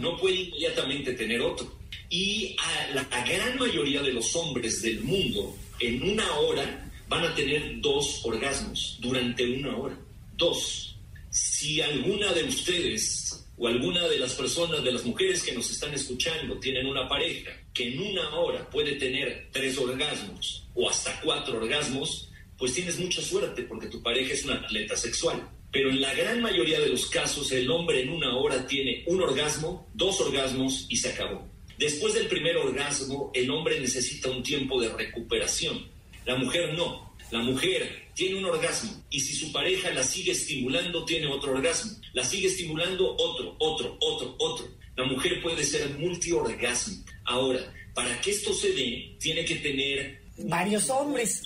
No 0.00 0.16
puede 0.16 0.36
inmediatamente 0.36 1.12
tener 1.12 1.40
otro. 1.40 1.76
Y 2.08 2.56
a 2.58 2.94
la 2.94 3.04
gran 3.24 3.58
mayoría 3.58 4.02
de 4.02 4.12
los 4.12 4.34
hombres 4.36 4.80
del 4.82 5.02
mundo, 5.02 5.56
en 5.80 6.02
una 6.02 6.30
hora, 6.38 6.85
van 7.08 7.24
a 7.24 7.34
tener 7.34 7.80
dos 7.80 8.20
orgasmos 8.24 8.98
durante 9.00 9.44
una 9.44 9.76
hora. 9.76 9.98
Dos. 10.36 10.96
si 11.30 11.80
alguna 11.80 12.32
de 12.32 12.44
ustedes 12.44 13.46
o 13.56 13.68
alguna 13.68 14.06
de 14.08 14.18
las 14.18 14.34
personas, 14.34 14.84
de 14.84 14.92
las 14.92 15.04
mujeres 15.04 15.42
que 15.42 15.52
nos 15.52 15.70
están 15.70 15.94
escuchando, 15.94 16.58
tienen 16.58 16.86
una 16.86 17.08
pareja 17.08 17.50
que 17.72 17.88
en 17.88 18.00
una 18.00 18.30
hora 18.36 18.68
puede 18.70 18.92
tener 18.96 19.48
tres 19.50 19.78
orgasmos 19.78 20.66
o 20.74 20.88
hasta 20.88 21.20
cuatro 21.22 21.56
orgasmos, 21.56 22.30
pues 22.58 22.74
tienes 22.74 22.98
mucha 22.98 23.22
suerte 23.22 23.62
porque 23.62 23.88
tu 23.88 24.02
pareja 24.02 24.34
es 24.34 24.44
una 24.44 24.56
atleta 24.56 24.96
sexual. 24.96 25.48
Pero 25.72 25.90
en 25.90 26.00
la 26.00 26.14
gran 26.14 26.40
mayoría 26.40 26.80
de 26.80 26.88
los 26.88 27.06
casos 27.06 27.50
el 27.52 27.70
hombre 27.70 28.02
en 28.02 28.10
una 28.10 28.36
hora 28.36 28.66
tiene 28.66 29.04
un 29.06 29.20
orgasmo, 29.22 29.88
dos 29.94 30.20
orgasmos 30.20 30.86
y 30.88 30.96
se 30.96 31.10
acabó. 31.10 31.46
Después 31.78 32.14
del 32.14 32.28
primer 32.28 32.56
orgasmo, 32.56 33.30
el 33.34 33.50
hombre 33.50 33.78
necesita 33.78 34.30
un 34.30 34.42
tiempo 34.42 34.80
de 34.80 34.88
recuperación. 34.88 35.86
La 36.26 36.36
mujer 36.36 36.74
no. 36.74 37.14
La 37.30 37.40
mujer 37.40 38.10
tiene 38.14 38.38
un 38.38 38.44
orgasmo 38.44 39.02
y 39.10 39.18
si 39.20 39.34
su 39.34 39.50
pareja 39.50 39.90
la 39.90 40.02
sigue 40.02 40.32
estimulando, 40.32 41.04
tiene 41.04 41.26
otro 41.26 41.52
orgasmo. 41.52 41.92
La 42.12 42.22
sigue 42.24 42.48
estimulando 42.48 43.16
otro, 43.16 43.56
otro, 43.58 43.96
otro, 44.00 44.36
otro. 44.38 44.68
La 44.96 45.04
mujer 45.04 45.42
puede 45.42 45.64
ser 45.64 45.88
multiorgásmica. 45.98 47.18
Ahora, 47.24 47.60
para 47.94 48.20
que 48.20 48.30
esto 48.30 48.52
se 48.52 48.72
dé, 48.72 49.16
tiene 49.18 49.44
que 49.44 49.56
tener... 49.56 50.22
Varios 50.38 50.90
hombres. 50.90 51.42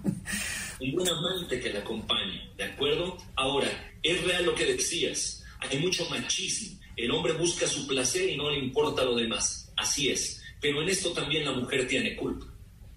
un 0.80 0.92
buen 0.92 1.08
amante 1.08 1.60
que 1.60 1.72
la 1.72 1.80
acompañe, 1.80 2.50
¿de 2.56 2.64
acuerdo? 2.64 3.18
Ahora, 3.36 3.68
es 4.02 4.24
real 4.24 4.46
lo 4.46 4.54
que 4.54 4.64
decías. 4.64 5.44
Hay 5.60 5.78
mucho 5.78 6.08
machismo 6.08 6.78
el 6.96 7.10
hombre 7.10 7.32
busca 7.32 7.66
su 7.66 7.86
placer 7.86 8.30
y 8.30 8.36
no 8.36 8.50
le 8.50 8.58
importa 8.58 9.04
lo 9.04 9.16
demás. 9.16 9.72
Así 9.76 10.08
es. 10.08 10.42
Pero 10.60 10.82
en 10.82 10.88
esto 10.88 11.10
también 11.12 11.44
la 11.44 11.52
mujer 11.52 11.88
tiene 11.88 12.14
culpa. 12.14 12.46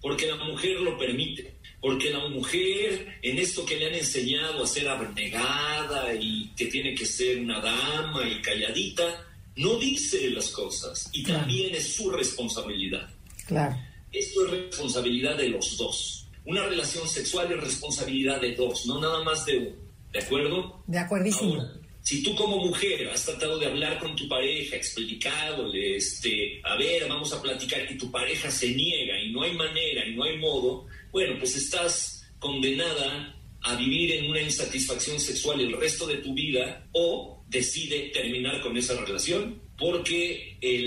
Porque 0.02 0.28
la 0.28 0.36
mujer 0.36 0.80
lo 0.82 0.98
permite. 0.98 1.56
Porque 1.80 2.12
la 2.12 2.28
mujer, 2.28 3.20
en 3.22 3.38
esto 3.38 3.66
que 3.66 3.78
le 3.78 3.88
han 3.88 3.94
enseñado 3.94 4.64
a 4.64 4.68
ser 4.68 4.88
abnegada 4.88 6.14
y 6.16 6.52
que 6.56 6.66
tiene 6.66 6.96
que 6.96 7.06
ser 7.06 7.40
una 7.40 7.60
dama 7.60 8.28
y 8.28 8.42
calladita, 8.42 9.26
no 9.56 9.78
dice 9.78 10.30
las 10.32 10.50
cosas. 10.50 11.10
Y 11.14 11.24
también 11.24 11.76
es 11.76 11.96
su 11.96 12.10
responsabilidad. 12.10 13.10
Claro. 13.46 13.76
Esto 14.12 14.46
es 14.46 14.52
responsabilidad 14.52 15.38
de 15.38 15.50
los 15.50 15.78
dos. 15.78 16.28
Una 16.46 16.64
relación 16.64 17.08
sexual 17.08 17.52
es 17.52 17.60
responsabilidad 17.60 18.42
de 18.42 18.56
dos, 18.56 18.86
no 18.86 19.00
nada 19.00 19.24
más 19.24 19.46
de 19.46 19.58
uno. 19.58 19.76
¿De 20.12 20.20
acuerdo? 20.20 20.84
De 20.88 20.98
acuerdísimo. 20.98 21.64
Si 22.08 22.24
tú 22.24 22.34
como 22.36 22.60
mujer 22.60 23.10
has 23.10 23.26
tratado 23.26 23.60
de 23.60 23.66
hablar 23.66 24.00
con 24.00 24.16
tu 24.16 24.30
pareja, 24.30 24.78
explicándole, 24.78 25.98
este, 25.98 26.62
a 26.64 26.78
ver, 26.78 27.06
vamos 27.06 27.34
a 27.34 27.42
platicar, 27.42 27.86
y 27.92 27.98
tu 27.98 28.10
pareja 28.10 28.50
se 28.50 28.74
niega 28.74 29.22
y 29.22 29.34
no 29.34 29.42
hay 29.44 29.52
manera 29.52 30.08
y 30.08 30.16
no 30.16 30.24
hay 30.24 30.38
modo, 30.38 30.86
bueno, 31.12 31.36
pues 31.38 31.58
estás 31.58 32.26
condenada 32.40 33.38
a 33.60 33.76
vivir 33.76 34.14
en 34.14 34.30
una 34.30 34.42
insatisfacción 34.42 35.20
sexual 35.20 35.60
el 35.60 35.74
resto 35.74 36.08
de 36.08 36.20
tu 36.20 36.34
vida 36.34 36.88
o 36.94 37.44
decide 37.50 38.10
terminar 38.14 38.62
con 38.62 38.78
esa 38.78 38.98
relación 39.02 39.62
porque 39.78 40.58
eh, 40.62 40.84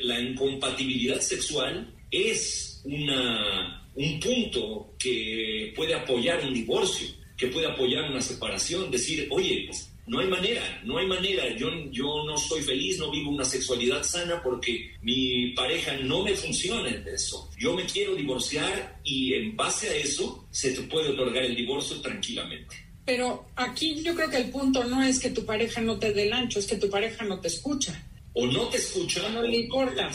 la, 0.00 0.18
incompatibilidad 0.18 1.20
sexual 1.20 1.94
es 2.10 2.80
una, 2.84 3.86
un 3.94 4.18
punto 4.18 4.94
que 4.98 5.74
puede 5.76 5.92
apoyar 5.92 6.42
un 6.42 6.54
divorcio, 6.54 7.08
que 7.36 7.48
puede 7.48 7.66
apoyar 7.66 8.10
una 8.10 8.22
separación, 8.22 8.90
decir, 8.90 9.28
oye, 9.30 9.64
pues 9.66 9.87
no 10.08 10.20
hay 10.20 10.26
manera, 10.26 10.80
no 10.84 10.98
hay 10.98 11.06
manera. 11.06 11.54
Yo, 11.56 11.68
yo 11.90 12.24
no 12.24 12.36
soy 12.36 12.62
feliz, 12.62 12.98
no 12.98 13.10
vivo 13.10 13.30
una 13.30 13.44
sexualidad 13.44 14.02
sana 14.02 14.42
porque 14.42 14.92
mi 15.02 15.52
pareja 15.52 15.96
no 15.98 16.22
me 16.22 16.34
funciona 16.34 16.88
en 16.88 17.06
eso. 17.06 17.50
Yo 17.58 17.74
me 17.74 17.84
quiero 17.84 18.14
divorciar 18.14 19.00
y 19.04 19.34
en 19.34 19.54
base 19.54 19.88
a 19.88 19.94
eso 19.94 20.46
se 20.50 20.72
te 20.72 20.82
puede 20.82 21.10
otorgar 21.10 21.44
el 21.44 21.54
divorcio 21.54 22.00
tranquilamente. 22.00 22.74
Pero 23.04 23.48
aquí 23.56 24.02
yo 24.02 24.14
creo 24.14 24.30
que 24.30 24.38
el 24.38 24.50
punto 24.50 24.84
no 24.84 25.02
es 25.02 25.18
que 25.20 25.30
tu 25.30 25.44
pareja 25.44 25.80
no 25.80 25.98
te 25.98 26.12
dé 26.12 26.24
el 26.26 26.32
ancho, 26.32 26.58
es 26.58 26.66
que 26.66 26.76
tu 26.76 26.88
pareja 26.90 27.24
no 27.24 27.40
te 27.40 27.48
escucha. 27.48 28.02
O 28.32 28.46
no 28.46 28.68
te 28.68 28.78
escucha. 28.78 29.28
no 29.28 29.42
le 29.42 29.58
importa. 29.58 30.10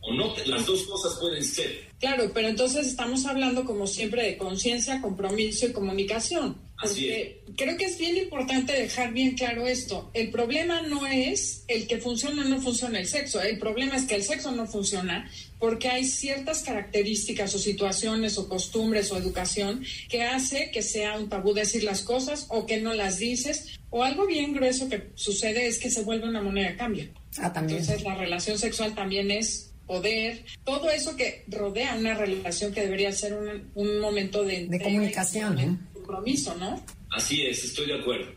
O 0.00 0.12
no, 0.12 0.34
las 0.46 0.66
dos 0.66 0.82
cosas 0.84 1.18
pueden 1.18 1.42
ser. 1.42 1.88
Claro, 1.98 2.30
pero 2.34 2.48
entonces 2.48 2.86
estamos 2.86 3.24
hablando 3.24 3.64
como 3.64 3.86
siempre 3.86 4.22
de 4.22 4.36
conciencia, 4.36 5.00
compromiso 5.00 5.66
y 5.66 5.72
comunicación. 5.72 6.58
Porque 6.80 7.40
creo 7.56 7.76
que 7.76 7.84
es 7.84 7.98
bien 7.98 8.16
importante 8.16 8.72
dejar 8.72 9.12
bien 9.12 9.36
claro 9.36 9.66
esto. 9.66 10.10
El 10.12 10.30
problema 10.30 10.82
no 10.82 11.06
es 11.06 11.64
el 11.68 11.86
que 11.86 11.98
funciona 11.98 12.42
o 12.42 12.48
no 12.48 12.60
funciona 12.60 12.98
el 12.98 13.06
sexo. 13.06 13.40
El 13.40 13.58
problema 13.58 13.96
es 13.96 14.04
que 14.04 14.16
el 14.16 14.24
sexo 14.24 14.50
no 14.50 14.66
funciona 14.66 15.30
porque 15.58 15.88
hay 15.88 16.04
ciertas 16.04 16.62
características 16.62 17.54
o 17.54 17.58
situaciones 17.58 18.36
o 18.38 18.48
costumbres 18.48 19.10
o 19.12 19.16
educación 19.16 19.84
que 20.08 20.24
hace 20.24 20.70
que 20.72 20.82
sea 20.82 21.16
un 21.16 21.28
tabú 21.28 21.54
decir 21.54 21.84
las 21.84 22.02
cosas 22.02 22.46
o 22.48 22.66
que 22.66 22.80
no 22.80 22.92
las 22.92 23.18
dices. 23.18 23.78
O 23.90 24.02
algo 24.02 24.26
bien 24.26 24.52
grueso 24.52 24.88
que 24.88 25.10
sucede 25.14 25.68
es 25.68 25.78
que 25.78 25.90
se 25.90 26.02
vuelve 26.02 26.28
una 26.28 26.42
moneda 26.42 26.70
de 26.70 26.76
cambio. 26.76 27.08
Ah, 27.38 27.52
también. 27.52 27.78
Entonces 27.78 28.04
la 28.04 28.16
relación 28.16 28.58
sexual 28.58 28.94
también 28.94 29.30
es 29.30 29.70
poder, 29.86 30.44
todo 30.64 30.90
eso 30.90 31.14
que 31.14 31.44
rodea 31.48 31.94
una 31.94 32.14
relación 32.14 32.72
que 32.72 32.80
debería 32.80 33.12
ser 33.12 33.38
un, 33.74 34.00
momento 34.00 34.42
de, 34.42 34.66
de 34.66 34.80
comunicación. 34.80 35.58
¿eh? 35.58 35.76
Compromiso, 36.04 36.54
¿no? 36.56 36.82
Así 37.10 37.42
es, 37.46 37.64
estoy 37.64 37.86
de 37.86 38.00
acuerdo. 38.00 38.32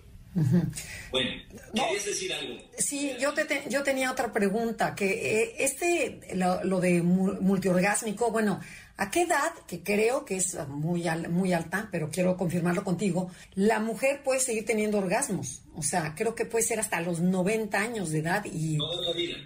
Bueno, 1.11 1.31
¿querías 1.73 2.05
decir 2.05 2.31
algo? 2.31 2.57
Sí, 2.77 3.13
yo, 3.19 3.33
te, 3.33 3.63
yo 3.69 3.81
tenía 3.81 4.11
otra 4.11 4.31
pregunta, 4.31 4.93
que 4.93 5.41
eh, 5.41 5.55
este, 5.59 6.35
lo, 6.35 6.63
lo 6.63 6.79
de 6.79 7.01
multiorgásmico, 7.01 8.31
bueno, 8.31 8.59
¿A 8.99 9.11
qué 9.11 9.21
edad, 9.21 9.53
que 9.67 9.83
creo 9.83 10.25
que 10.25 10.37
es 10.37 10.57
muy, 10.67 11.03
muy 11.29 11.53
alta, 11.53 11.87
pero 11.91 12.09
quiero 12.09 12.35
confirmarlo 12.35 12.83
contigo, 12.83 13.29
la 13.53 13.79
mujer 13.79 14.23
puede 14.23 14.39
seguir 14.39 14.65
teniendo 14.65 14.97
orgasmos? 14.97 15.61
O 15.77 15.83
sea, 15.83 16.13
creo 16.15 16.33
que 16.33 16.45
puede 16.45 16.65
ser 16.65 16.79
hasta 16.79 16.99
los 17.01 17.19
90 17.19 17.79
años 17.79 18.09
de 18.09 18.19
edad 18.19 18.43
y 18.45 18.77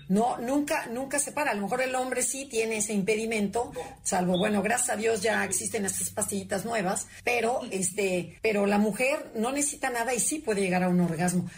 no 0.07 0.37
nunca 0.37 0.87
nunca 0.87 1.19
se 1.19 1.31
para. 1.31 1.51
A 1.51 1.53
lo 1.53 1.63
mejor 1.63 1.81
el 1.81 1.93
hombre 1.95 2.23
sí 2.23 2.45
tiene 2.45 2.77
ese 2.77 2.93
impedimento, 2.93 3.71
salvo 4.03 4.37
bueno, 4.37 4.61
gracias 4.61 4.91
a 4.91 4.95
Dios 4.95 5.21
ya 5.21 5.43
existen 5.43 5.85
estas 5.85 6.09
pastillitas 6.09 6.65
nuevas, 6.65 7.07
pero 7.23 7.59
este, 7.69 8.39
pero 8.41 8.65
la 8.65 8.77
mujer 8.77 9.31
no 9.35 9.51
necesita 9.51 9.89
nada 9.89 10.13
y 10.13 10.19
sí 10.19 10.39
puede 10.39 10.61
llegar 10.61 10.83
a 10.83 10.89
un 10.89 11.01
orgasmo. 11.01 11.49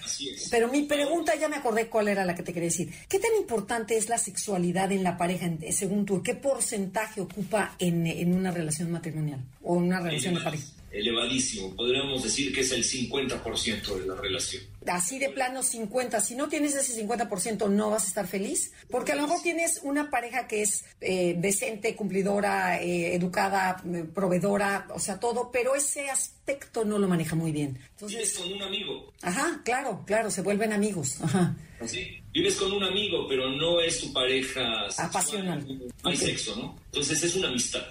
Pero 0.50 0.68
mi 0.68 0.84
pregunta 0.84 1.36
ya 1.36 1.50
me 1.50 1.58
acordé 1.58 1.88
cuál 1.88 2.08
era 2.08 2.26
la 2.26 2.36
que 2.36 2.44
te 2.44 2.54
quería 2.54 2.70
decir. 2.70 2.92
¿Qué 3.08 3.20
tan 3.20 3.36
importante 3.38 3.96
es 3.96 4.10
la 4.10 4.18
sexualidad 4.18 4.92
en 4.92 5.04
la 5.04 5.18
pareja 5.18 5.50
según 5.72 6.06
tú? 6.06 6.24
¿Qué 6.24 6.34
porcentaje 6.34 7.22
ocupa 7.22 7.76
en, 7.78 8.08
en 8.08 8.34
una 8.34 8.52
relación 8.52 8.92
matrimonial 8.92 9.42
o 9.62 9.78
en 9.78 9.84
una 9.84 10.00
relación 10.00 10.36
de 10.36 10.42
pareja? 10.42 10.66
Elevadísimo. 10.94 11.76
Podríamos 11.76 12.24
decir 12.24 12.54
que 12.54 12.62
es 12.62 12.72
el 12.72 12.84
50% 12.84 14.00
de 14.00 14.06
la 14.06 14.16
relación. 14.16 14.64
Así 14.86 15.18
de 15.18 15.30
plano 15.30 15.64
50. 15.64 16.22
Si 16.22 16.36
no 16.36 16.48
tienes 16.48 16.76
ese 16.76 17.06
50%, 17.06 17.70
no 17.70 17.90
vas 17.90 18.04
a 18.04 18.08
estar 18.08 18.28
feliz. 18.28 18.72
Porque 18.90 19.14
a 19.14 19.16
lo 19.16 19.24
mejor 19.24 19.42
tienes 19.42 19.80
una 19.84 20.10
pareja 20.12 20.48
que 20.48 20.62
es 20.62 20.86
eh, 21.02 21.36
decente, 21.38 21.96
cumplidora, 21.96 22.82
eh, 22.82 23.16
educada, 23.16 23.82
eh, 23.92 24.06
proveedora, 24.14 24.88
o 24.94 25.00
sea, 25.00 25.20
todo, 25.20 25.50
pero 25.52 25.76
ese 25.76 26.10
aspecto 26.10 26.86
no 26.86 27.00
lo 27.00 27.08
maneja 27.08 27.36
muy 27.36 27.52
bien. 27.52 27.80
Entonces, 27.92 28.18
Vives 28.18 28.38
con 28.38 28.54
un 28.54 28.62
amigo. 28.62 29.14
Ajá, 29.24 29.62
claro, 29.66 30.04
claro, 30.06 30.30
se 30.30 30.42
vuelven 30.42 30.74
amigos. 30.74 31.22
Ajá. 31.22 31.56
¿Sí? 31.86 32.22
Vives 32.32 32.56
con 32.56 32.72
un 32.72 32.84
amigo, 32.84 33.28
pero 33.28 33.50
no 33.50 33.82
es 33.82 34.00
tu 34.00 34.14
pareja. 34.14 34.88
Apasional. 34.98 35.66
No 36.04 36.10
hay 36.10 36.16
sexo, 36.16 36.56
¿no? 36.56 36.80
Entonces 36.86 37.24
es 37.24 37.36
una 37.36 37.50
amistad. 37.50 37.84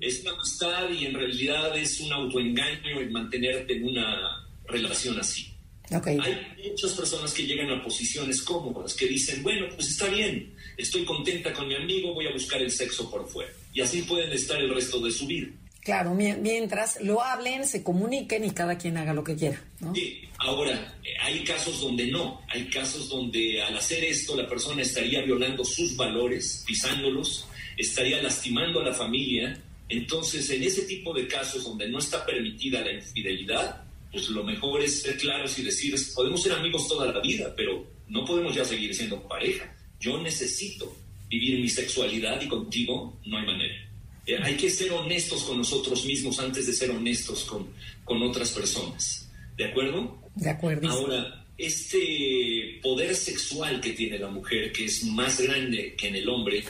Es 0.00 0.20
una 0.20 0.32
amistad 0.32 0.90
y 0.90 1.06
en 1.06 1.14
realidad 1.14 1.76
es 1.76 2.00
un 2.00 2.12
autoengaño 2.12 3.00
el 3.00 3.10
mantenerte 3.10 3.76
en 3.76 3.88
una 3.88 4.46
relación 4.66 5.18
así. 5.18 5.52
Hay 5.90 6.70
muchas 6.70 6.92
personas 6.92 7.32
que 7.32 7.46
llegan 7.46 7.70
a 7.70 7.82
posiciones 7.82 8.42
cómodas, 8.42 8.94
que 8.94 9.06
dicen, 9.06 9.42
bueno, 9.42 9.66
pues 9.74 9.88
está 9.88 10.08
bien, 10.08 10.54
estoy 10.76 11.04
contenta 11.04 11.52
con 11.52 11.66
mi 11.66 11.74
amigo, 11.74 12.12
voy 12.12 12.26
a 12.26 12.32
buscar 12.32 12.60
el 12.60 12.70
sexo 12.70 13.10
por 13.10 13.26
fuera. 13.26 13.50
Y 13.72 13.80
así 13.80 14.02
pueden 14.02 14.30
estar 14.32 14.60
el 14.60 14.74
resto 14.74 15.00
de 15.00 15.10
su 15.10 15.26
vida. 15.26 15.48
Claro, 15.80 16.14
mientras 16.14 17.00
lo 17.00 17.22
hablen, 17.22 17.66
se 17.66 17.82
comuniquen 17.82 18.44
y 18.44 18.50
cada 18.50 18.76
quien 18.76 18.98
haga 18.98 19.14
lo 19.14 19.24
que 19.24 19.36
quiera. 19.36 19.62
Sí, 19.94 20.20
ahora, 20.36 20.98
eh, 21.02 21.14
hay 21.22 21.42
casos 21.44 21.80
donde 21.80 22.08
no, 22.08 22.42
hay 22.48 22.66
casos 22.68 23.08
donde 23.08 23.62
al 23.62 23.74
hacer 23.74 24.04
esto 24.04 24.36
la 24.36 24.46
persona 24.46 24.82
estaría 24.82 25.22
violando 25.22 25.64
sus 25.64 25.96
valores, 25.96 26.62
pisándolos, 26.66 27.46
estaría 27.78 28.20
lastimando 28.20 28.80
a 28.80 28.84
la 28.84 28.92
familia. 28.92 29.58
Entonces, 29.88 30.50
en 30.50 30.62
ese 30.62 30.82
tipo 30.82 31.14
de 31.14 31.26
casos 31.26 31.64
donde 31.64 31.88
no 31.88 31.98
está 31.98 32.26
permitida 32.26 32.82
la 32.82 32.92
infidelidad, 32.92 33.84
pues 34.12 34.28
lo 34.28 34.44
mejor 34.44 34.82
es 34.82 35.02
ser 35.02 35.16
claros 35.16 35.58
y 35.58 35.62
decir, 35.62 35.94
podemos 36.14 36.42
ser 36.42 36.52
amigos 36.52 36.88
toda 36.88 37.10
la 37.10 37.20
vida, 37.20 37.54
pero 37.56 37.86
no 38.08 38.24
podemos 38.24 38.54
ya 38.54 38.64
seguir 38.64 38.94
siendo 38.94 39.22
pareja. 39.26 39.74
Yo 40.00 40.20
necesito 40.20 40.94
vivir 41.28 41.60
mi 41.60 41.68
sexualidad 41.68 42.40
y 42.40 42.48
contigo 42.48 43.18
no 43.24 43.38
hay 43.38 43.46
manera. 43.46 43.88
Eh, 44.26 44.38
hay 44.42 44.56
que 44.56 44.68
ser 44.68 44.92
honestos 44.92 45.44
con 45.44 45.58
nosotros 45.58 46.04
mismos 46.04 46.38
antes 46.38 46.66
de 46.66 46.72
ser 46.72 46.90
honestos 46.90 47.44
con, 47.44 47.68
con 48.04 48.22
otras 48.22 48.50
personas. 48.50 49.30
¿De 49.56 49.64
acuerdo? 49.64 50.22
De 50.34 50.50
acuerdo. 50.50 50.88
Ahora, 50.88 51.46
este 51.56 52.78
poder 52.82 53.14
sexual 53.14 53.80
que 53.80 53.92
tiene 53.92 54.18
la 54.18 54.28
mujer, 54.28 54.70
que 54.72 54.84
es 54.84 55.04
más 55.04 55.40
grande 55.40 55.94
que 55.96 56.08
en 56.08 56.16
el 56.16 56.28
hombre, 56.28 56.62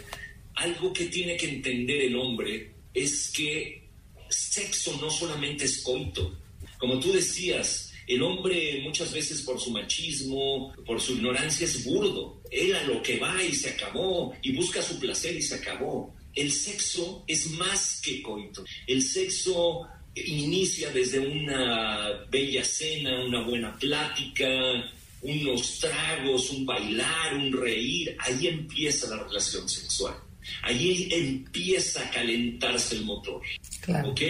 algo 0.59 0.93
que 0.93 1.07
tiene 1.07 1.37
que 1.37 1.49
entender 1.49 2.03
el 2.03 2.17
hombre 2.17 2.73
es 2.95 3.31
que 3.35 3.89
sexo 4.29 4.99
no 5.01 5.11
solamente 5.11 5.65
es 5.65 5.83
coito. 5.83 6.39
Como 6.79 6.99
tú 7.01 7.13
decías, 7.13 7.89
El 8.09 8.23
hombre 8.23 8.81
muchas 8.83 9.13
veces 9.13 9.43
por 9.43 9.61
su 9.61 9.71
machismo, 9.71 10.73
por 10.87 10.99
su 10.99 11.13
ignorancia 11.13 11.67
es 11.67 11.85
burdo. 11.85 12.41
Él 12.51 12.75
a 12.75 12.83
lo 12.85 13.03
que 13.03 13.19
va 13.19 13.43
y 13.43 13.53
se 13.53 13.69
acabó 13.69 14.35
y 14.41 14.53
busca 14.53 14.81
su 14.81 14.99
placer 14.99 15.37
y 15.37 15.43
se 15.43 15.57
acabó. 15.57 16.15
El 16.35 16.51
sexo 16.51 17.23
es 17.27 17.51
más 17.51 18.01
que 18.01 18.23
coito. 18.23 18.65
El 18.87 19.03
sexo 19.03 19.87
inicia 20.15 20.91
desde 20.91 21.19
una 21.19 22.25
bella 22.31 22.65
cena, 22.65 23.23
una 23.27 23.43
buena 23.43 23.79
plática, 23.79 24.49
unos 25.21 25.79
tragos, 25.79 26.49
un 26.49 26.65
bailar, 26.65 27.35
un 27.35 27.53
reír. 27.53 28.17
Ahí 28.21 28.47
empieza 28.47 29.15
la 29.15 29.23
relación 29.23 29.69
sexual. 29.69 30.15
Ahí 30.63 31.09
empieza 31.11 32.07
a 32.07 32.11
calentarse 32.11 32.97
el 32.97 33.05
motor. 33.05 33.43
¿Ok? 34.05 34.21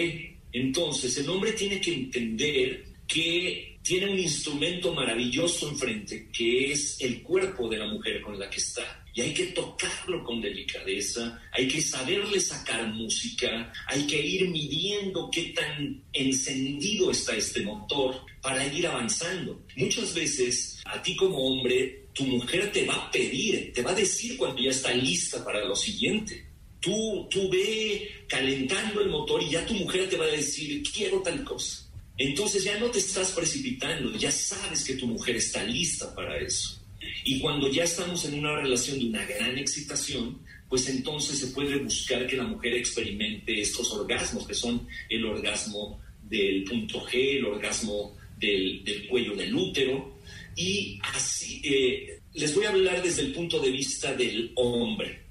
Entonces, 0.51 1.17
el 1.17 1.29
hombre 1.29 1.53
tiene 1.53 1.79
que 1.79 1.93
entender 1.93 2.85
que 3.07 3.77
tiene 3.81 4.11
un 4.11 4.19
instrumento 4.19 4.93
maravilloso 4.93 5.69
enfrente, 5.69 6.27
que 6.31 6.71
es 6.71 6.97
el 7.01 7.21
cuerpo 7.21 7.67
de 7.67 7.77
la 7.77 7.87
mujer 7.87 8.21
con 8.21 8.37
la 8.37 8.49
que 8.49 8.57
está. 8.57 9.03
Y 9.13 9.21
hay 9.21 9.33
que 9.33 9.47
tocarlo 9.47 10.23
con 10.23 10.41
delicadeza, 10.41 11.41
hay 11.51 11.67
que 11.67 11.81
saberle 11.81 12.39
sacar 12.39 12.87
música, 12.93 13.71
hay 13.87 14.05
que 14.05 14.23
ir 14.23 14.49
midiendo 14.49 15.29
qué 15.31 15.53
tan 15.55 16.03
encendido 16.13 17.11
está 17.11 17.35
este 17.35 17.61
motor 17.61 18.21
para 18.41 18.65
ir 18.73 18.87
avanzando. 18.87 19.65
Muchas 19.75 20.13
veces, 20.13 20.81
a 20.85 21.01
ti 21.01 21.15
como 21.15 21.37
hombre, 21.37 22.05
tu 22.13 22.23
mujer 22.25 22.71
te 22.71 22.85
va 22.85 22.95
a 22.95 23.11
pedir, 23.11 23.73
te 23.73 23.81
va 23.81 23.91
a 23.91 23.95
decir 23.95 24.37
cuando 24.37 24.61
ya 24.61 24.71
está 24.71 24.93
lista 24.93 25.43
para 25.43 25.65
lo 25.65 25.75
siguiente. 25.75 26.45
Tú, 26.79 27.27
tú 27.29 27.49
ve 27.49 28.09
calentando 28.27 29.01
el 29.01 29.09
motor 29.09 29.43
y 29.43 29.49
ya 29.49 29.65
tu 29.65 29.73
mujer 29.73 30.09
te 30.09 30.17
va 30.17 30.25
a 30.25 30.29
decir, 30.29 30.81
quiero 30.93 31.21
tal 31.21 31.43
cosa. 31.43 31.89
Entonces 32.17 32.65
ya 32.65 32.77
no 32.77 32.91
te 32.91 32.99
estás 32.99 33.31
precipitando, 33.31 34.11
ya 34.17 34.31
sabes 34.31 34.83
que 34.83 34.95
tu 34.95 35.07
mujer 35.07 35.37
está 35.37 35.63
lista 35.63 36.13
para 36.13 36.37
eso. 36.37 36.78
Y 37.23 37.39
cuando 37.39 37.69
ya 37.71 37.83
estamos 37.83 38.25
en 38.25 38.39
una 38.39 38.55
relación 38.55 38.99
de 38.99 39.05
una 39.05 39.25
gran 39.25 39.57
excitación, 39.57 40.39
pues 40.67 40.87
entonces 40.89 41.39
se 41.39 41.47
puede 41.47 41.77
buscar 41.77 42.27
que 42.27 42.37
la 42.37 42.43
mujer 42.43 42.75
experimente 42.75 43.59
estos 43.59 43.91
orgasmos, 43.91 44.47
que 44.47 44.53
son 44.53 44.87
el 45.09 45.25
orgasmo 45.25 45.99
del 46.23 46.63
punto 46.63 47.05
G, 47.07 47.37
el 47.37 47.45
orgasmo 47.45 48.15
del, 48.37 49.07
cuello 49.09 49.35
del 49.35 49.55
útero. 49.55 50.17
Y 50.55 50.99
así, 51.13 51.61
eh, 51.63 52.19
les 52.33 52.53
voy 52.53 52.65
a 52.65 52.69
hablar 52.69 53.01
desde 53.01 53.23
el 53.23 53.33
punto 53.33 53.59
de 53.59 53.71
vista 53.71 54.13
del 54.13 54.51
hombre. 54.55 55.23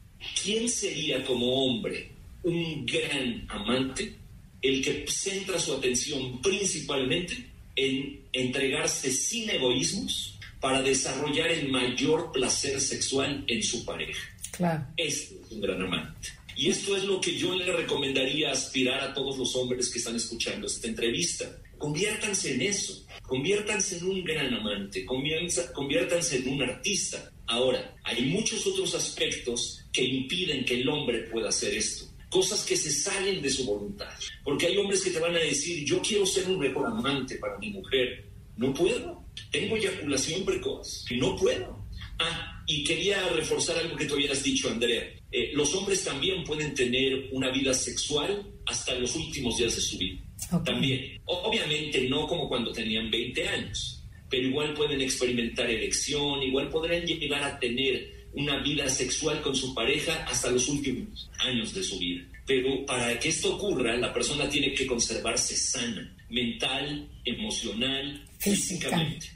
¿Quién 0.43 0.69
sería 0.69 1.25
como 1.25 1.65
hombre 1.65 2.11
un 2.43 2.85
gran 2.85 3.45
amante? 3.49 4.15
El 4.61 4.83
que 4.83 5.05
centra 5.07 5.59
su 5.61 5.75
atención 5.75 6.43
principalmente 6.43 7.47
en 7.77 8.21
entregarse 8.33 9.13
sin 9.13 9.49
egoísmos 9.51 10.38
para 10.61 10.83
desarrollar 10.83 11.51
el 11.51 11.69
mayor 11.69 12.33
placer 12.33 12.81
sexual 12.81 13.45
en 13.47 13.63
su 13.63 13.85
pareja. 13.85 14.29
Claro. 14.53 14.85
Este 14.97 15.35
es 15.35 15.51
un 15.53 15.61
gran 15.61 15.83
amante. 15.83 16.29
Y 16.57 16.71
esto 16.71 16.97
es 16.97 17.05
lo 17.05 17.21
que 17.21 17.37
yo 17.37 17.55
le 17.55 17.73
recomendaría 17.73 18.51
aspirar 18.51 19.01
a 19.01 19.15
todos 19.15 19.39
los 19.39 19.55
hombres 19.55 19.91
que 19.91 19.99
están 19.99 20.17
escuchando 20.17 20.67
esta 20.67 20.89
entrevista. 20.89 21.45
Conviértanse 21.79 22.55
en 22.55 22.63
eso, 22.63 23.07
conviértanse 23.23 23.99
en 23.99 24.05
un 24.07 24.25
gran 24.25 24.53
amante, 24.53 25.07
conviértanse 25.07 26.39
en 26.39 26.49
un 26.49 26.63
artista. 26.63 27.31
Ahora, 27.47 27.97
hay 28.03 28.23
muchos 28.23 28.67
otros 28.67 28.95
aspectos 28.97 29.85
que 29.93 30.03
impiden 30.03 30.65
que 30.65 30.81
el 30.81 30.89
hombre 30.89 31.21
pueda 31.31 31.51
hacer 31.51 31.75
esto 31.75 32.09
cosas 32.29 32.65
que 32.65 32.77
se 32.77 32.91
salen 32.91 33.41
de 33.41 33.51
su 33.51 33.65
voluntad. 33.65 34.11
Porque 34.45 34.67
hay 34.67 34.77
hombres 34.77 35.03
que 35.03 35.11
te 35.11 35.19
van 35.19 35.35
a 35.35 35.39
decir, 35.39 35.85
yo 35.85 36.01
quiero 36.03 36.27
ser 36.27 36.47
un 36.49 36.59
mejor 36.59 36.87
amante 36.87 37.37
para 37.37 37.59
mi 37.59 37.71
mujer. 37.71 38.27
No 38.57 38.75
puedo. 38.75 39.25
Tengo 39.51 39.77
eyaculación 39.77 40.45
precoz. 40.45 41.05
No 41.11 41.37
puedo. 41.37 41.87
Ah, 42.19 42.63
y 42.67 42.85
quería 42.85 43.29
reforzar 43.31 43.79
algo 43.79 43.97
que 43.97 44.05
tú 44.05 44.15
habías 44.15 44.43
dicho, 44.43 44.69
Andrea. 44.69 45.03
Eh, 45.31 45.51
los 45.55 45.75
hombres 45.75 46.05
también 46.05 46.43
pueden 46.45 46.75
tener 46.75 47.29
una 47.33 47.51
vida 47.51 47.73
sexual 47.75 48.47
hasta 48.67 48.95
los 48.95 49.15
últimos 49.15 49.57
días 49.59 49.75
de 49.75 49.81
su 49.81 49.99
vida. 49.99 50.21
También. 50.65 51.21
Obviamente 51.25 52.09
no 52.09 52.27
como 52.27 52.49
cuando 52.49 52.73
tenían 52.73 53.11
20 53.11 53.49
años, 53.49 54.03
pero 54.29 54.49
igual 54.49 54.75
pueden 54.75 55.01
experimentar 55.01 55.71
erección, 55.71 56.43
igual 56.43 56.69
podrán 56.69 57.05
llegar 57.05 57.43
a 57.43 57.59
tener 57.59 58.29
una 58.35 58.63
vida 58.63 58.89
sexual 58.89 59.41
con 59.41 59.55
su 59.55 59.75
pareja 59.75 60.25
hasta 60.25 60.51
los 60.51 60.69
últimos 60.69 61.31
años 61.39 61.75
de 61.75 61.83
su 61.83 61.99
vida. 61.99 62.25
Pero 62.49 62.87
para 62.87 63.21
que 63.21 63.29
esto 63.29 63.57
ocurra, 63.57 63.95
la 63.99 64.11
persona 64.11 64.49
tiene 64.49 64.73
que 64.73 64.87
conservarse 64.87 65.55
sana, 65.55 66.17
mental, 66.31 67.07
emocional, 67.23 68.25
físicamente. 68.39 69.31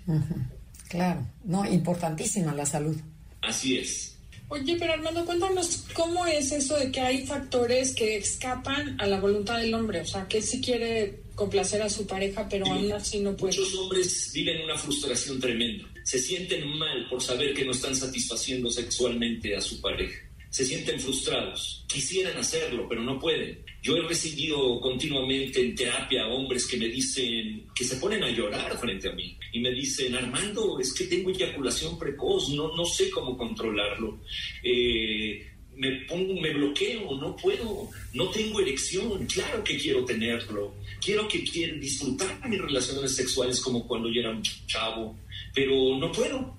Claro, 0.88 1.27
no, 1.44 1.70
importantísima 1.70 2.55
la 2.55 2.64
salud. 2.64 2.96
Así 3.42 3.77
es. 3.77 4.16
Oye, 4.48 4.77
pero 4.79 4.94
Armando, 4.94 5.27
cuéntanos 5.27 5.85
cómo 5.92 6.27
es 6.27 6.53
eso 6.53 6.79
de 6.79 6.90
que 6.90 7.01
hay 7.01 7.27
factores 7.27 7.94
que 7.94 8.16
escapan 8.16 8.98
a 8.98 9.07
la 9.07 9.20
voluntad 9.20 9.59
del 9.59 9.75
hombre, 9.75 10.01
o 10.01 10.07
sea, 10.07 10.27
que 10.27 10.40
si 10.40 10.62
quiere 10.62 11.20
complacer 11.35 11.83
a 11.83 11.90
su 11.90 12.07
pareja, 12.07 12.48
pero 12.48 12.66
aún 12.66 12.92
así 12.92 13.20
no 13.20 13.37
puede. 13.37 13.59
Muchos 13.59 13.75
hombres 13.75 14.31
viven 14.33 14.62
una 14.62 14.79
frustración 14.79 15.38
tremenda. 15.38 15.85
Se 16.05 16.18
sienten 16.18 16.66
mal 16.79 17.09
por 17.11 17.22
saber 17.22 17.53
que 17.53 17.64
no 17.64 17.72
están 17.72 17.94
satisfaciendo 17.94 18.70
sexualmente 18.70 19.55
a 19.55 19.61
su 19.61 19.81
pareja 19.83 20.31
se 20.52 20.66
sienten 20.66 21.00
frustrados. 21.00 21.82
Quisieran 21.88 22.36
hacerlo, 22.36 22.86
pero 22.86 23.02
no 23.02 23.18
pueden. 23.18 23.64
Yo 23.82 23.96
he 23.96 24.02
recibido 24.02 24.78
continuamente 24.82 25.62
en 25.62 25.74
terapia 25.74 26.26
hombres 26.26 26.66
que 26.66 26.76
me 26.76 26.88
dicen, 26.88 27.68
que 27.74 27.84
se 27.84 27.96
ponen 27.96 28.22
a 28.22 28.28
llorar 28.28 28.78
frente 28.78 29.08
a 29.08 29.12
mí 29.12 29.34
y 29.50 29.60
me 29.60 29.70
dicen, 29.70 30.14
Armando, 30.14 30.78
es 30.78 30.92
que 30.92 31.04
tengo 31.04 31.30
eyaculación 31.30 31.98
precoz, 31.98 32.50
no, 32.50 32.76
no 32.76 32.84
sé 32.84 33.08
cómo 33.08 33.34
controlarlo. 33.36 34.20
Eh, 34.62 35.42
me 35.74 35.90
pongo, 36.06 36.38
me 36.38 36.52
bloqueo, 36.52 37.16
no 37.16 37.34
puedo, 37.34 37.88
no 38.12 38.28
tengo 38.28 38.60
erección, 38.60 39.24
claro 39.24 39.64
que 39.64 39.78
quiero 39.78 40.04
tenerlo, 40.04 40.74
quiero 41.02 41.26
que 41.28 41.42
quiero 41.44 41.78
disfrutar 41.78 42.46
mis 42.46 42.60
relaciones 42.60 43.16
sexuales 43.16 43.58
como 43.58 43.88
cuando 43.88 44.10
yo 44.10 44.20
era 44.20 44.30
un 44.30 44.42
chavo, 44.42 45.18
pero 45.54 45.96
no 45.96 46.12
puedo. 46.12 46.58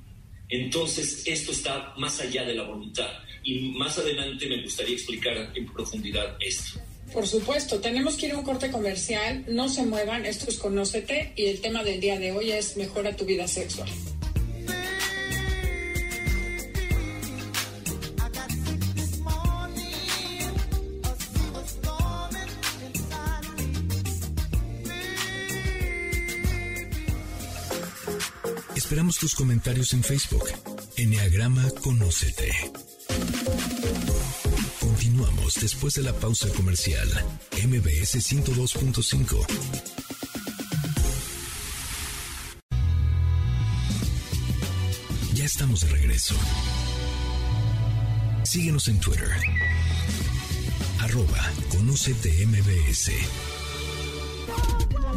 Entonces, 0.49 1.23
esto 1.27 1.51
está 1.51 1.93
más 1.97 2.19
allá 2.19 2.43
de 2.43 2.55
la 2.55 2.63
voluntad 2.63 3.11
y 3.43 3.69
más 3.69 3.97
adelante 3.97 4.47
me 4.47 4.61
gustaría 4.61 4.95
explicar 4.95 5.51
en 5.55 5.65
profundidad 5.71 6.37
esto. 6.39 6.79
Por 7.13 7.27
supuesto, 7.27 7.79
tenemos 7.79 8.15
que 8.15 8.27
ir 8.27 8.31
a 8.33 8.37
un 8.39 8.43
corte 8.43 8.71
comercial, 8.71 9.45
no 9.47 9.69
se 9.69 9.85
muevan, 9.85 10.25
esto 10.25 10.49
es 10.49 10.57
Conócete 10.57 11.33
y 11.35 11.45
el 11.45 11.61
tema 11.61 11.83
del 11.83 11.99
día 11.99 12.17
de 12.17 12.31
hoy 12.31 12.51
es 12.51 12.75
Mejora 12.75 13.15
tu 13.15 13.25
vida 13.25 13.47
sexual. 13.47 13.89
Esperamos 28.75 29.17
tus 29.17 29.33
comentarios 29.33 29.93
en 29.93 30.03
Facebook. 30.03 30.47
Enneagrama 30.97 31.67
Conócete. 31.81 32.51
Después 35.63 35.93
de 35.93 36.03
la 36.03 36.11
pausa 36.11 36.49
comercial. 36.49 37.07
MBS 37.53 38.17
102.5. 38.17 39.45
Ya 45.33 45.45
estamos 45.45 45.79
de 45.79 45.87
regreso. 45.87 46.35
Síguenos 48.43 48.89
en 48.89 48.99
Twitter. 48.99 49.31
Arroba 50.99 51.49
MBS. 52.45 53.11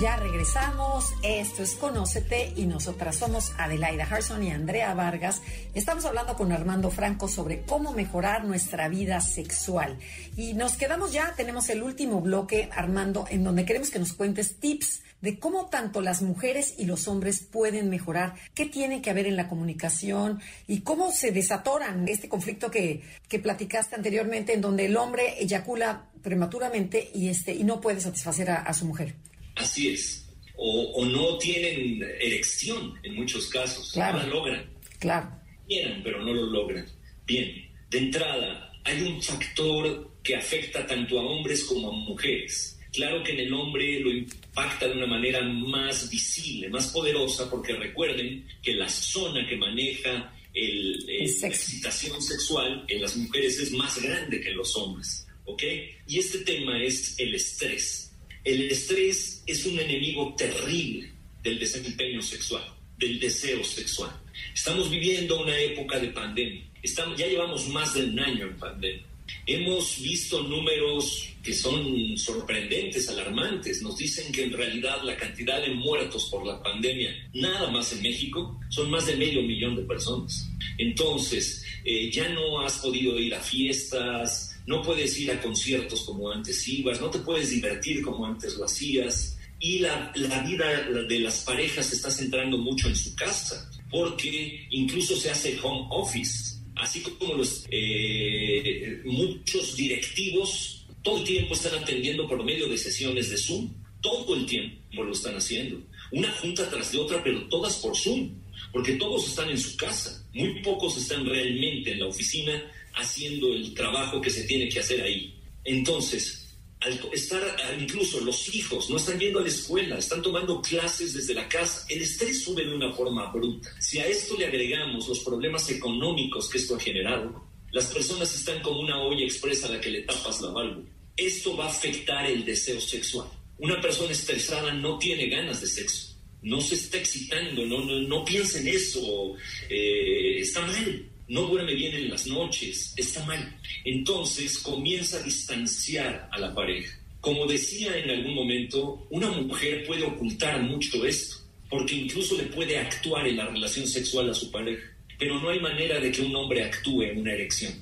Ya 0.01 0.17
regresamos, 0.17 1.15
esto 1.23 1.63
es 1.63 1.75
Conócete 1.75 2.53
y 2.55 2.67
nosotras 2.67 3.17
somos 3.17 3.55
Adelaida 3.57 4.05
Harrison 4.05 4.43
y 4.43 4.51
Andrea 4.51 4.93
Vargas. 4.93 5.41
Estamos 5.73 6.05
hablando 6.05 6.37
con 6.37 6.53
Armando 6.53 6.91
Franco 6.91 7.29
sobre 7.29 7.63
cómo 7.63 7.93
mejorar 7.93 8.45
nuestra 8.45 8.89
vida 8.89 9.23
sexual. 9.23 9.99
Y 10.37 10.53
nos 10.53 10.77
quedamos 10.77 11.15
ya, 11.15 11.33
tenemos 11.35 11.71
el 11.71 11.83
último 11.83 12.21
bloque, 12.21 12.69
Armando, 12.77 13.25
en 13.31 13.43
donde 13.43 13.65
queremos 13.65 13.89
que 13.89 13.99
nos 13.99 14.13
cuentes 14.13 14.61
tips 14.61 15.01
de 15.23 15.39
cómo 15.39 15.71
tanto 15.71 16.03
las 16.03 16.21
mujeres 16.21 16.75
y 16.77 16.85
los 16.85 17.09
hombres 17.09 17.41
pueden 17.41 17.89
mejorar, 17.89 18.35
qué 18.53 18.67
tiene 18.67 19.01
que 19.01 19.09
haber 19.09 19.27
en 19.27 19.37
la 19.37 19.49
comunicación 19.49 20.43
y 20.67 20.83
cómo 20.83 21.11
se 21.11 21.33
desatoran 21.33 22.07
este 22.07 22.29
conflicto 22.29 22.71
que, 22.71 23.03
que 23.29 23.39
platicaste 23.39 23.97
anteriormente, 23.97 24.53
en 24.53 24.61
donde 24.61 24.85
el 24.85 24.97
hombre 24.99 25.43
eyacula 25.43 26.11
prematuramente 26.21 27.11
y, 27.15 27.31
este, 27.31 27.55
y 27.55 27.65
no 27.65 27.81
puede 27.81 28.03
satisfacer 28.03 28.51
a 28.51 28.75
su 28.75 28.85
mujer. 28.85 29.15
Así 29.57 29.89
es. 29.89 30.29
O, 30.57 31.05
no 31.05 31.37
tienen 31.39 32.03
erección 32.21 32.95
en 33.03 33.15
muchos 33.15 33.49
casos. 33.49 33.93
Claro. 33.93 34.19
No 34.19 34.25
la 34.25 34.31
logran. 34.31 34.71
Claro. 34.99 35.31
Quieren, 35.67 36.03
pero 36.03 36.23
no 36.23 36.33
lo 36.33 36.47
logran. 36.47 36.87
Bien, 37.27 37.69
de 37.91 37.99
entrada, 37.99 38.73
hay 38.85 39.03
un 39.03 39.23
factor 39.23 40.13
que 40.23 40.37
afecta 40.37 40.87
tanto 40.87 41.19
a 41.19 41.23
hombres 41.23 41.65
como 41.65 41.91
a 41.91 41.93
mujeres, 41.93 42.77
Claro 42.97 43.23
que 43.23 43.33
en 43.33 43.41
el 43.41 43.53
hombre 43.53 44.01
lo 44.01 44.11
impacta 44.11 44.89
de 44.89 44.95
una 44.95 45.07
manera 45.07 45.43
más 45.43 46.09
visible, 46.09 46.71
más 46.71 46.87
poderosa, 46.87 47.51
porque 47.51 47.75
recuerden 47.75 48.47
que 48.63 48.73
la 48.73 48.89
zona 48.89 49.47
que 49.47 49.55
maneja 49.55 50.33
el, 50.55 51.05
la 51.05 51.49
excitación 51.49 52.23
sexual 52.23 52.87
en 52.89 53.03
las 53.03 53.15
mujeres 53.19 53.59
es 53.59 53.71
más 53.73 54.01
grande 54.01 54.41
que 54.41 54.49
en 54.49 54.57
los 54.57 54.75
hombres. 54.77 55.27
¿Ok? 55.45 55.63
Y 56.09 56.19
este 56.19 56.39
tema 56.39 56.83
es 56.83 57.19
el 57.19 57.35
estrés. 57.35 58.06
El 58.47 58.71
estrés 58.71 59.43
es 59.45 59.67
un 59.67 59.77
enemigo 59.77 60.33
terrible 60.39 61.11
del 61.43 61.59
desempeño 61.59 62.23
sexual, 62.23 62.63
del 62.97 63.19
deseo 63.19 63.65
sexual. 63.65 64.13
Estamos 64.55 64.89
viviendo 64.89 65.43
una 65.43 65.59
época 65.59 65.99
de 65.99 66.11
pandemia. 66.11 66.63
Estamos, 66.81 67.19
ya 67.19 67.27
llevamos 67.27 67.69
más 67.71 67.95
de 67.95 68.05
un 68.05 68.21
año 68.21 68.47
en 68.47 68.57
pandemia. 68.57 69.03
Hemos 69.47 70.01
visto 70.01 70.45
números 70.45 71.29
que 71.43 71.53
son 71.53 72.17
sorprendentes, 72.17 73.09
alarmantes. 73.09 73.83
Nos 73.83 73.97
dicen 73.97 74.31
que 74.31 74.45
en 74.45 74.53
realidad 74.53 75.03
la 75.03 75.17
cantidad 75.17 75.61
de 75.61 75.75
muertos 75.75 76.29
por 76.31 76.47
la 76.47 76.63
pandemia, 76.63 77.29
nada 77.35 77.69
más 77.73 77.93
en 77.95 78.03
México, 78.03 78.61
son 78.69 78.89
más 78.93 79.07
de 79.07 79.17
medio 79.17 79.43
millón 79.43 79.75
de 79.75 79.83
personas. 79.83 80.49
Entonces, 80.79 81.65
eh, 81.85 82.13
ya 82.13 82.29
no 82.29 82.61
has 82.61 82.79
podido 82.79 83.19
ir 83.19 83.35
a 83.35 83.41
fiestas, 83.41 84.46
no 84.67 84.83
puedes 84.83 85.19
ir 85.19 85.31
a 85.31 85.41
conciertos 85.41 86.03
como 86.03 86.31
antes 86.31 86.67
ibas, 86.69 87.01
no 87.01 87.11
te 87.11 87.21
puedes 87.21 87.51
divertir 87.51 88.03
como 88.03 88.27
antes 88.27 88.57
lo 88.57 88.65
hacías. 88.65 89.39
Y 89.59 89.79
la, 89.79 90.13
la 90.17 90.43
vida 90.43 90.83
de 91.09 91.19
las 91.21 91.45
parejas 91.45 91.91
está 91.93 92.11
centrando 92.11 92.59
mucho 92.59 92.89
en 92.89 92.97
su 92.97 93.15
casa, 93.15 93.71
porque 93.91 94.67
incluso 94.71 95.17
se 95.17 95.31
hace 95.31 95.59
home 95.63 95.87
office 95.91 96.57
así 96.77 97.01
como 97.01 97.35
los 97.35 97.67
eh, 97.71 99.01
muchos 99.05 99.77
directivos 99.77 100.87
todo 101.03 101.19
el 101.19 101.25
tiempo 101.25 101.55
están 101.55 101.83
atendiendo 101.83 102.29
por 102.29 102.45
medio 102.45 102.69
de 102.69 102.77
sesiones 102.77 103.31
de 103.31 103.37
Zoom, 103.37 103.73
todo 104.01 104.35
el 104.35 104.45
tiempo 104.45 105.05
lo 105.05 105.13
están 105.13 105.37
haciendo, 105.37 105.81
una 106.11 106.31
junta 106.33 106.69
tras 106.69 106.93
de 106.93 106.99
otra, 106.99 107.23
pero 107.23 107.47
todas 107.49 107.77
por 107.77 107.97
Zoom, 107.97 108.31
porque 108.73 108.95
todos 108.95 109.29
están 109.29 109.49
en 109.51 109.59
su 109.59 109.77
casa, 109.77 110.27
muy 110.33 110.61
pocos 110.63 110.97
están 110.97 111.25
realmente 111.25 111.93
en 111.93 112.01
la 112.01 112.07
oficina 112.07 112.61
haciendo 112.97 113.53
el 113.53 113.75
trabajo 113.75 114.21
que 114.21 114.31
se 114.31 114.45
tiene 114.45 114.69
que 114.69 114.81
hacer 114.81 115.03
ahí. 115.03 115.39
Entonces, 115.65 116.47
al 116.81 116.99
estar 117.13 117.43
incluso 117.79 118.21
los 118.21 118.55
hijos 118.55 118.91
no 118.91 118.97
están 118.97 119.19
yendo 119.19 119.39
a 119.39 119.43
la 119.43 119.49
escuela, 119.49 119.99
están 119.99 120.23
tomando 120.23 120.61
clases 120.61 121.15
desde 121.15 121.35
la 121.35 121.49
casa, 121.49 121.87
el 121.89 122.03
estrés 122.03 122.43
sube 122.43 122.65
de 122.65 122.75
una 122.75 122.93
forma 122.93 123.31
bruta. 123.33 123.71
Si 123.81 123.99
a 123.99 124.07
esto 124.07 124.37
le 124.39 124.47
agregamos 124.47 125.09
los 125.09 125.21
problemas 125.21 125.69
económicos 125.71 126.49
que 126.49 126.59
esto 126.59 126.77
ha 126.77 126.81
generado, 126.81 127.45
las 127.71 127.87
personas 127.87 128.35
están 128.35 128.61
como 128.63 128.81
una 128.81 129.01
olla 129.03 129.25
expresa 129.25 129.67
a 129.67 129.73
la 129.73 129.81
que 129.81 129.91
le 129.91 130.03
tapas 130.03 130.41
la 130.41 130.51
válvula. 130.51 130.89
Esto 131.17 131.57
va 131.57 131.67
a 131.67 131.71
afectar 131.71 132.27
el 132.27 132.45
deseo 132.45 132.81
sexual. 132.81 133.29
Una 133.59 133.81
persona 133.81 134.13
estresada 134.13 134.73
no 134.73 134.99
tiene 134.99 135.29
ganas 135.29 135.63
de 135.63 135.67
sexo, 135.67 136.15
no 136.43 136.61
se 136.61 136.75
está 136.75 136.99
excitando, 136.99 137.65
no 137.65 138.25
piensa 138.25 138.61
en 138.61 138.69
eso, 138.69 139.35
eh, 139.71 140.39
está 140.41 140.61
mal 140.61 141.11
no 141.29 141.43
duerme 141.43 141.75
bien 141.75 141.95
en 141.95 142.11
las 142.11 142.27
noches, 142.27 142.95
está 142.97 143.25
mal. 143.25 143.59
Entonces 143.85 144.59
comienza 144.59 145.19
a 145.19 145.23
distanciar 145.23 146.29
a 146.31 146.39
la 146.39 146.55
pareja. 146.55 146.99
Como 147.21 147.47
decía 147.47 147.97
en 147.97 148.11
algún 148.11 148.35
momento, 148.35 149.07
una 149.11 149.31
mujer 149.31 149.85
puede 149.87 150.05
ocultar 150.05 150.63
mucho 150.63 151.05
esto, 151.05 151.39
porque 151.69 151.97
incluso 151.97 152.37
le 152.37 152.45
puede 152.45 152.79
actuar 152.79 153.27
en 153.27 153.39
la 153.39 153.47
relación 153.47 153.87
sexual 153.87 154.31
a 154.31 154.35
su 154.35 154.51
pareja, 154.51 154.85
pero 155.19 155.41
no 155.41 155.49
hay 155.49 155.59
manera 155.59 155.99
de 155.99 156.13
que 156.13 156.23
un 156.23 156.37
hombre 156.37 156.63
actúe 156.63 157.03
en 157.03 157.19
una 157.19 157.33
erección. 157.33 157.75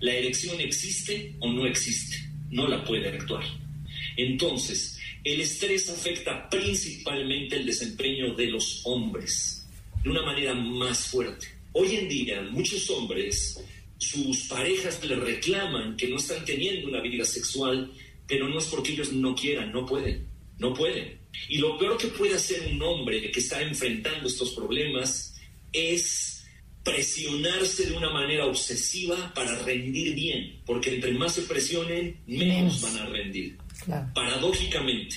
La 0.00 0.14
erección 0.14 0.60
existe 0.60 1.34
o 1.38 1.52
no 1.52 1.66
existe, 1.66 2.16
no 2.50 2.66
la 2.66 2.82
puede 2.84 3.08
actuar. 3.08 3.44
Entonces, 4.16 4.98
el 5.22 5.40
estrés 5.40 5.88
afecta 5.90 6.48
principalmente 6.48 7.56
el 7.56 7.66
desempeño 7.66 8.34
de 8.34 8.46
los 8.46 8.80
hombres 8.84 9.66
de 10.02 10.10
una 10.10 10.22
manera 10.22 10.54
más 10.54 11.06
fuerte 11.06 11.57
Hoy 11.72 11.96
en 11.96 12.08
día 12.08 12.42
muchos 12.50 12.88
hombres, 12.90 13.62
sus 13.98 14.44
parejas 14.48 15.04
le 15.04 15.16
reclaman 15.16 15.96
que 15.96 16.08
no 16.08 16.16
están 16.16 16.44
teniendo 16.44 16.88
una 16.88 17.00
vida 17.00 17.24
sexual, 17.24 17.92
pero 18.26 18.48
no 18.48 18.58
es 18.58 18.66
porque 18.66 18.92
ellos 18.92 19.12
no 19.12 19.34
quieran, 19.34 19.72
no 19.72 19.84
pueden, 19.84 20.26
no 20.58 20.72
pueden. 20.74 21.18
Y 21.48 21.58
lo 21.58 21.78
peor 21.78 21.96
que 21.98 22.08
puede 22.08 22.34
hacer 22.34 22.68
un 22.72 22.82
hombre 22.82 23.30
que 23.30 23.40
está 23.40 23.62
enfrentando 23.62 24.28
estos 24.28 24.52
problemas 24.52 25.34
es 25.72 26.46
presionarse 26.82 27.90
de 27.90 27.96
una 27.96 28.10
manera 28.10 28.46
obsesiva 28.46 29.32
para 29.34 29.58
rendir 29.62 30.14
bien, 30.14 30.60
porque 30.64 30.94
entre 30.94 31.12
más 31.12 31.34
se 31.34 31.42
presionen, 31.42 32.18
menos 32.26 32.80
van 32.80 32.96
a 32.98 33.06
rendir. 33.06 33.58
Paradójicamente, 34.14 35.16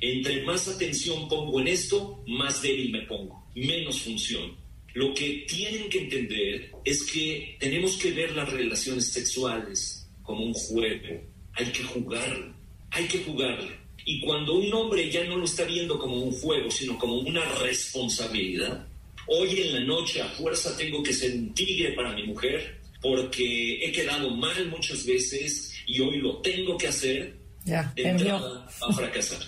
entre 0.00 0.42
más 0.44 0.68
atención 0.68 1.28
pongo 1.28 1.60
en 1.60 1.68
esto, 1.68 2.22
más 2.26 2.60
débil 2.60 2.90
me 2.92 3.02
pongo, 3.02 3.48
menos 3.54 4.00
función. 4.00 4.65
Lo 4.96 5.12
que 5.12 5.44
tienen 5.46 5.90
que 5.90 5.98
entender 5.98 6.72
es 6.82 7.02
que 7.02 7.54
tenemos 7.60 7.98
que 7.98 8.12
ver 8.12 8.34
las 8.34 8.50
relaciones 8.50 9.12
sexuales 9.12 10.08
como 10.22 10.42
un 10.42 10.54
juego. 10.54 11.20
Hay 11.52 11.66
que 11.66 11.82
jugarlo, 11.82 12.54
hay 12.90 13.04
que 13.06 13.18
jugarlo. 13.18 13.70
Y 14.06 14.22
cuando 14.22 14.54
un 14.54 14.72
hombre 14.72 15.10
ya 15.10 15.22
no 15.24 15.36
lo 15.36 15.44
está 15.44 15.64
viendo 15.64 15.98
como 15.98 16.16
un 16.16 16.32
juego, 16.32 16.70
sino 16.70 16.98
como 16.98 17.18
una 17.18 17.44
responsabilidad, 17.56 18.88
hoy 19.26 19.60
en 19.60 19.74
la 19.74 19.80
noche 19.80 20.22
a 20.22 20.30
fuerza 20.30 20.74
tengo 20.78 21.02
que 21.02 21.12
ser 21.12 21.34
un 21.34 21.52
tigre 21.52 21.92
para 21.92 22.14
mi 22.14 22.22
mujer 22.22 22.80
porque 23.02 23.84
he 23.84 23.92
quedado 23.92 24.30
mal 24.30 24.66
muchas 24.70 25.04
veces 25.04 25.74
y 25.86 26.00
hoy 26.00 26.22
lo 26.22 26.38
tengo 26.38 26.78
que 26.78 26.88
hacer, 26.88 27.36
ya, 27.66 27.92
de 27.94 28.02
entrada 28.02 28.66
va 28.82 28.88
a 28.88 28.92
fracasar. 28.94 29.40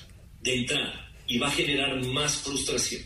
De 0.42 0.57
entrada. 0.57 1.11
Y 1.26 1.38
va 1.38 1.49
a 1.49 1.53
generar 1.53 2.05
más 2.05 2.36
frustración. 2.36 3.01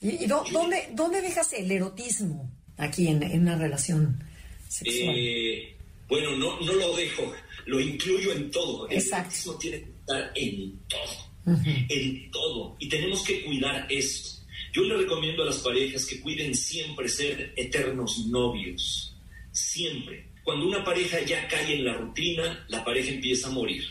¿Y, 0.00 0.26
dónde, 0.26 0.88
dónde 0.92 1.20
dejas 1.20 1.52
el 1.52 1.70
erotismo 1.70 2.50
aquí 2.76 3.08
en, 3.08 3.22
una 3.40 3.56
relación 3.56 4.22
sexual? 4.68 5.14
Eh, 5.16 5.76
bueno, 6.08 6.36
no, 6.36 6.60
no 6.60 6.72
lo 6.72 6.96
dejo, 6.96 7.32
lo 7.66 7.80
incluyo 7.80 8.32
en 8.32 8.50
todo. 8.50 8.88
El 8.88 9.02
erotismo 9.02 9.54
tiene 9.54 9.80
que 9.80 9.90
estar 9.90 10.32
en 10.34 10.78
todo, 10.88 11.56
en 11.88 12.30
todo. 12.30 12.76
Y 12.78 12.88
tenemos 12.88 13.22
que 13.24 13.44
cuidar 13.44 13.86
eso. 13.90 14.38
Yo 14.72 14.82
le 14.82 14.96
recomiendo 14.98 15.42
a 15.42 15.46
las 15.46 15.58
parejas 15.58 16.04
que 16.04 16.20
cuiden 16.20 16.54
siempre 16.54 17.08
ser 17.08 17.52
eternos 17.56 18.26
novios, 18.26 19.16
siempre. 19.50 20.28
Cuando 20.44 20.66
una 20.66 20.84
pareja 20.84 21.20
ya 21.22 21.48
cae 21.48 21.74
en 21.74 21.84
la 21.84 21.94
rutina, 21.94 22.64
la 22.68 22.84
pareja 22.84 23.10
empieza 23.10 23.48
a 23.48 23.50
morir. 23.50 23.84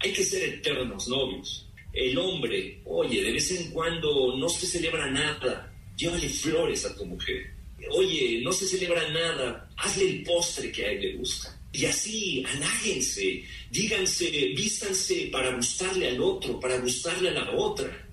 Hay 0.00 0.12
que 0.12 0.24
ser 0.24 0.42
eternos 0.42 1.08
novios 1.08 1.63
el 1.94 2.18
hombre, 2.18 2.80
oye, 2.84 3.22
de 3.22 3.32
vez 3.32 3.50
en 3.52 3.70
cuando 3.70 4.36
no 4.36 4.48
se 4.48 4.66
celebra 4.66 5.08
nada, 5.10 5.72
llévale 5.96 6.28
flores 6.28 6.84
a 6.84 6.96
tu 6.96 7.06
mujer. 7.06 7.54
Oye, 7.90 8.40
no 8.42 8.52
se 8.52 8.66
celebra 8.66 9.08
nada, 9.10 9.70
hazle 9.76 10.10
el 10.10 10.22
postre 10.24 10.72
que 10.72 10.84
a 10.84 10.90
él 10.90 11.00
le 11.00 11.16
gusta. 11.16 11.56
Y 11.72 11.84
así, 11.84 12.44
aláguense, 12.46 13.44
díganse, 13.70 14.30
vístanse 14.56 15.28
para 15.30 15.54
gustarle 15.54 16.08
al 16.08 16.20
otro, 16.20 16.58
para 16.58 16.78
gustarle 16.78 17.28
a 17.28 17.32
la 17.32 17.50
otra. 17.52 18.08